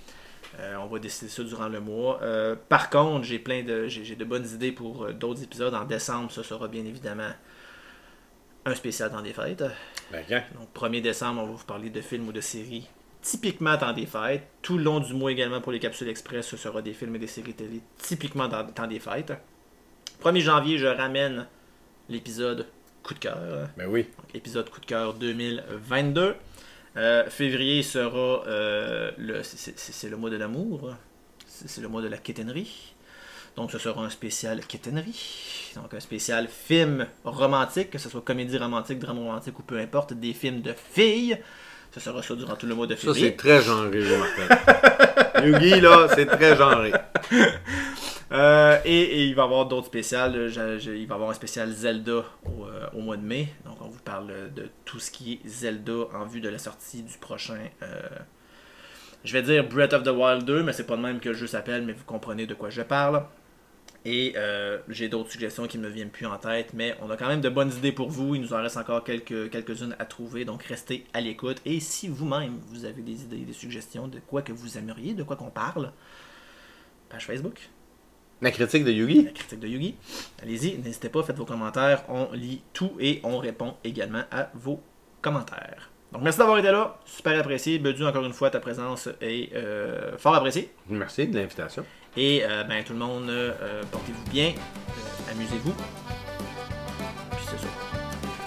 Euh, 0.60 0.76
on 0.76 0.86
va 0.86 1.00
décider 1.00 1.30
ça 1.30 1.44
durant 1.44 1.68
le 1.68 1.80
mois. 1.80 2.20
Euh, 2.22 2.56
par 2.70 2.90
contre, 2.90 3.26
j'ai 3.26 3.40
plein 3.40 3.64
de 3.64 3.88
j'ai 3.88 4.16
de 4.16 4.24
bonnes 4.26 4.48
idées 4.48 4.72
pour 4.72 5.12
d'autres 5.14 5.44
épisodes. 5.44 5.74
En 5.74 5.86
décembre, 5.86 6.32
ce 6.32 6.44
sera 6.44 6.68
bien 6.68 6.86
évidemment 6.86 7.32
un 8.66 8.76
spécial 8.76 9.12
dans 9.12 9.22
des 9.22 9.34
fêtes. 9.34 9.64
Ben? 10.12 10.24
Donc, 10.30 10.70
1er 10.76 11.02
décembre, 11.02 11.42
on 11.42 11.46
va 11.48 11.52
vous 11.54 11.66
parler 11.66 11.90
de 11.90 12.02
films 12.02 12.28
ou 12.28 12.32
de 12.32 12.42
séries 12.42 12.88
typiquement 13.22 13.78
dans 13.78 13.94
des 13.94 14.06
fêtes. 14.06 14.44
Tout 14.62 14.78
le 14.78 14.84
long 14.84 15.00
du 15.00 15.14
mois 15.14 15.32
également 15.32 15.62
pour 15.62 15.72
les 15.72 15.80
capsules 15.80 16.10
express, 16.10 16.46
ce 16.46 16.58
sera 16.58 16.82
des 16.82 16.94
films 16.94 17.16
et 17.16 17.20
des 17.20 17.28
séries 17.28 17.54
télé 17.54 17.82
typiquement 17.98 18.48
dans, 18.48 18.64
dans 18.64 18.88
des 18.88 19.00
fêtes. 19.00 19.34
1er 20.24 20.40
janvier, 20.40 20.78
je 20.78 20.88
ramène 20.88 21.48
l'épisode 22.10 22.68
coup 23.04 23.14
de 23.14 23.20
cœur. 23.20 23.38
Ben 23.78 23.88
oui. 23.88 24.04
Donc, 24.18 24.34
épisode 24.36 24.70
coup 24.70 24.80
de 24.80 24.86
cœur 24.86 25.14
2022. 25.14 26.36
Euh, 26.96 27.30
février 27.30 27.82
sera 27.84 28.44
euh, 28.48 29.12
le 29.18 29.42
c'est- 29.44 30.10
le 30.10 30.18
mois 30.18 30.30
de 30.30 30.38
l'amour. 30.38 30.96
C'est 31.48 31.82
le 31.82 31.88
mois 31.88 32.02
de 32.02 32.08
la 32.08 32.18
quétainerie. 32.18 32.94
Donc 33.56 33.72
ce 33.72 33.78
sera 33.78 34.02
un 34.04 34.10
spécial 34.10 34.66
quétainerie. 34.66 35.72
Donc 35.76 35.94
un 35.94 36.00
spécial 36.00 36.48
film 36.48 37.06
romantique, 37.24 37.92
que 37.92 37.98
ce 38.00 38.10
soit 38.10 38.22
comédie 38.22 38.58
romantique, 38.58 38.98
drame 39.00 39.20
romantique 39.20 39.58
ou 39.60 39.64
peu 39.64 39.78
importe, 39.80 40.14
des 40.14 40.34
films 40.34 40.62
de 40.62 40.74
filles. 40.94 41.38
Ce 41.94 42.00
sera 42.00 42.24
ça 42.24 42.34
durant 42.36 42.56
tout 42.56 42.66
le 42.66 42.74
mois 42.74 42.88
de 42.88 42.96
Ça, 42.96 43.02
février. 43.02 43.28
c'est 43.30 43.36
très 43.38 43.62
genré, 43.62 44.02
Martin. 44.18 45.44
Yugi, 45.46 45.80
là, 45.82 46.08
c'est 46.16 46.26
très 46.26 46.56
genré. 46.56 46.92
Euh, 48.34 48.80
et, 48.84 49.26
il 49.26 49.36
va 49.36 49.44
y 49.44 49.46
avoir 49.46 49.68
d'autres 49.68 49.88
spéciales. 49.88 50.36
il 50.36 50.56
va 50.56 50.78
y 50.80 51.04
avoir 51.04 51.30
un 51.30 51.34
spécial 51.34 51.70
Zelda 51.72 52.26
au, 52.46 52.66
euh, 52.66 52.88
au 52.94 53.02
mois 53.02 53.18
de 53.18 53.22
mai. 53.22 53.50
Donc 53.66 53.78
on 53.82 53.88
vous 53.88 54.00
parle 54.00 54.52
de 54.54 54.70
tout 54.86 55.00
ce 55.00 55.12
qui 55.12 55.34
est 55.34 55.48
Zelda 55.48 56.08
en 56.14 56.26
vue 56.26 56.42
de 56.42 56.50
la 56.50 56.58
sortie 56.58 57.04
du 57.04 57.18
prochain. 57.18 57.60
euh, 57.84 58.02
je 59.24 59.32
vais 59.34 59.42
dire 59.42 59.68
Breath 59.68 59.94
of 59.94 60.04
the 60.04 60.10
Wild 60.10 60.44
2, 60.44 60.64
mais 60.64 60.74
c'est 60.74 60.86
pas 60.86 60.98
de 60.98 61.02
même 61.02 61.20
que 61.22 61.30
le 61.30 61.36
jeu 61.36 61.48
s'appelle, 61.48 61.86
mais 61.86 61.94
vous 61.94 62.04
comprenez 62.04 62.46
de 62.46 62.54
quoi 62.54 62.70
je 62.70 62.82
parle. 62.82 63.24
Et 64.06 64.36
j'ai 64.90 65.08
d'autres 65.08 65.32
suggestions 65.32 65.66
qui 65.66 65.78
me 65.78 65.88
viennent 65.88 66.10
plus 66.10 66.26
en 66.26 66.38
tête, 66.38 66.74
mais 66.74 66.94
on 67.02 67.10
a 67.10 67.16
quand 67.16 67.28
même 67.28 67.40
de 67.40 67.48
bonnes 67.48 67.72
idées 67.72 67.94
pour 67.94 68.10
vous. 68.10 68.36
Il 68.36 68.42
nous 68.42 68.54
en 68.54 68.62
reste 68.62 68.76
encore 68.76 69.06
quelques, 69.06 69.50
quelques-unes 69.50 69.96
à 69.98 70.04
trouver, 70.04 70.44
donc 70.44 70.64
restez 70.64 71.06
à 71.14 71.22
l'écoute. 71.22 71.62
Et 71.66 71.80
si 71.80 72.10
vous-même 72.10 72.60
vous 72.68 72.84
avez 72.84 73.02
des 73.02 73.22
idées, 73.24 73.38
des 73.38 73.54
suggestions 73.54 74.10
de 74.10 74.20
quoi 74.20 74.42
que 74.42 74.52
vous 74.52 74.78
aimeriez, 74.78 75.14
de 75.14 75.24
quoi 75.24 75.38
qu'on 75.38 75.52
parle, 75.52 75.94
page 77.08 77.26
Facebook, 77.26 77.70
La 78.44 78.52
critique 78.52 78.84
de 78.84 78.92
Yugi? 78.92 79.24
la 79.24 79.32
critique 79.32 79.60
de 79.62 79.68
Yugi. 79.70 79.96
Allez-y, 80.42 80.78
n'hésitez 80.78 81.08
pas, 81.08 81.24
faites 81.24 81.38
vos 81.38 81.46
commentaires. 81.46 82.04
On 82.10 82.28
lit 82.34 82.62
tout 82.74 82.92
et 83.00 83.22
on 83.24 83.38
répond 83.38 83.76
également 83.86 84.24
à 84.32 84.50
vos 84.54 84.82
commentaires. 85.22 85.90
Donc 86.12 86.24
merci 86.24 86.40
d'avoir 86.40 86.58
été 86.58 86.70
là, 86.70 87.00
super 87.06 87.40
apprécié. 87.40 87.80
Bedu, 87.80 88.06
encore 88.06 88.26
une 88.26 88.34
fois, 88.34 88.50
ta 88.50 88.60
présence 88.60 89.08
est 89.22 89.56
euh, 89.56 90.18
fort 90.18 90.36
appréciée. 90.36 90.74
Merci 90.90 91.26
de 91.26 91.38
l'invitation. 91.38 91.86
Et 92.18 92.42
euh, 92.44 92.66
ben, 92.66 92.84
tout 92.84 92.92
le 92.92 93.00
monde, 93.00 93.30
euh, 93.30 93.82
portez-vous 93.90 94.30
bien, 94.30 94.52
amusez-vous. 95.32 95.74
Puis 97.32 97.46
c'est 97.50 97.60
ça. 97.60 97.68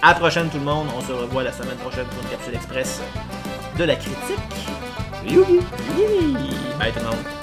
À 0.03 0.13
la 0.13 0.19
prochaine 0.19 0.47
tout 0.49 0.59
le 0.59 0.63
monde, 0.63 0.87
on 0.95 1.01
se 1.01 1.11
revoit 1.11 1.41
la 1.41 1.51
semaine 1.51 1.77
prochaine 1.77 2.05
pour 2.05 2.21
une 2.21 2.29
capsule 2.29 2.53
express 2.53 3.01
de 3.79 3.83
la 3.83 3.95
critique. 3.95 4.13
Yugi! 5.25 5.59
Oui! 5.97 6.35
Bye 6.77 6.93
tout 6.93 6.99
le 6.99 7.05
monde. 7.05 7.36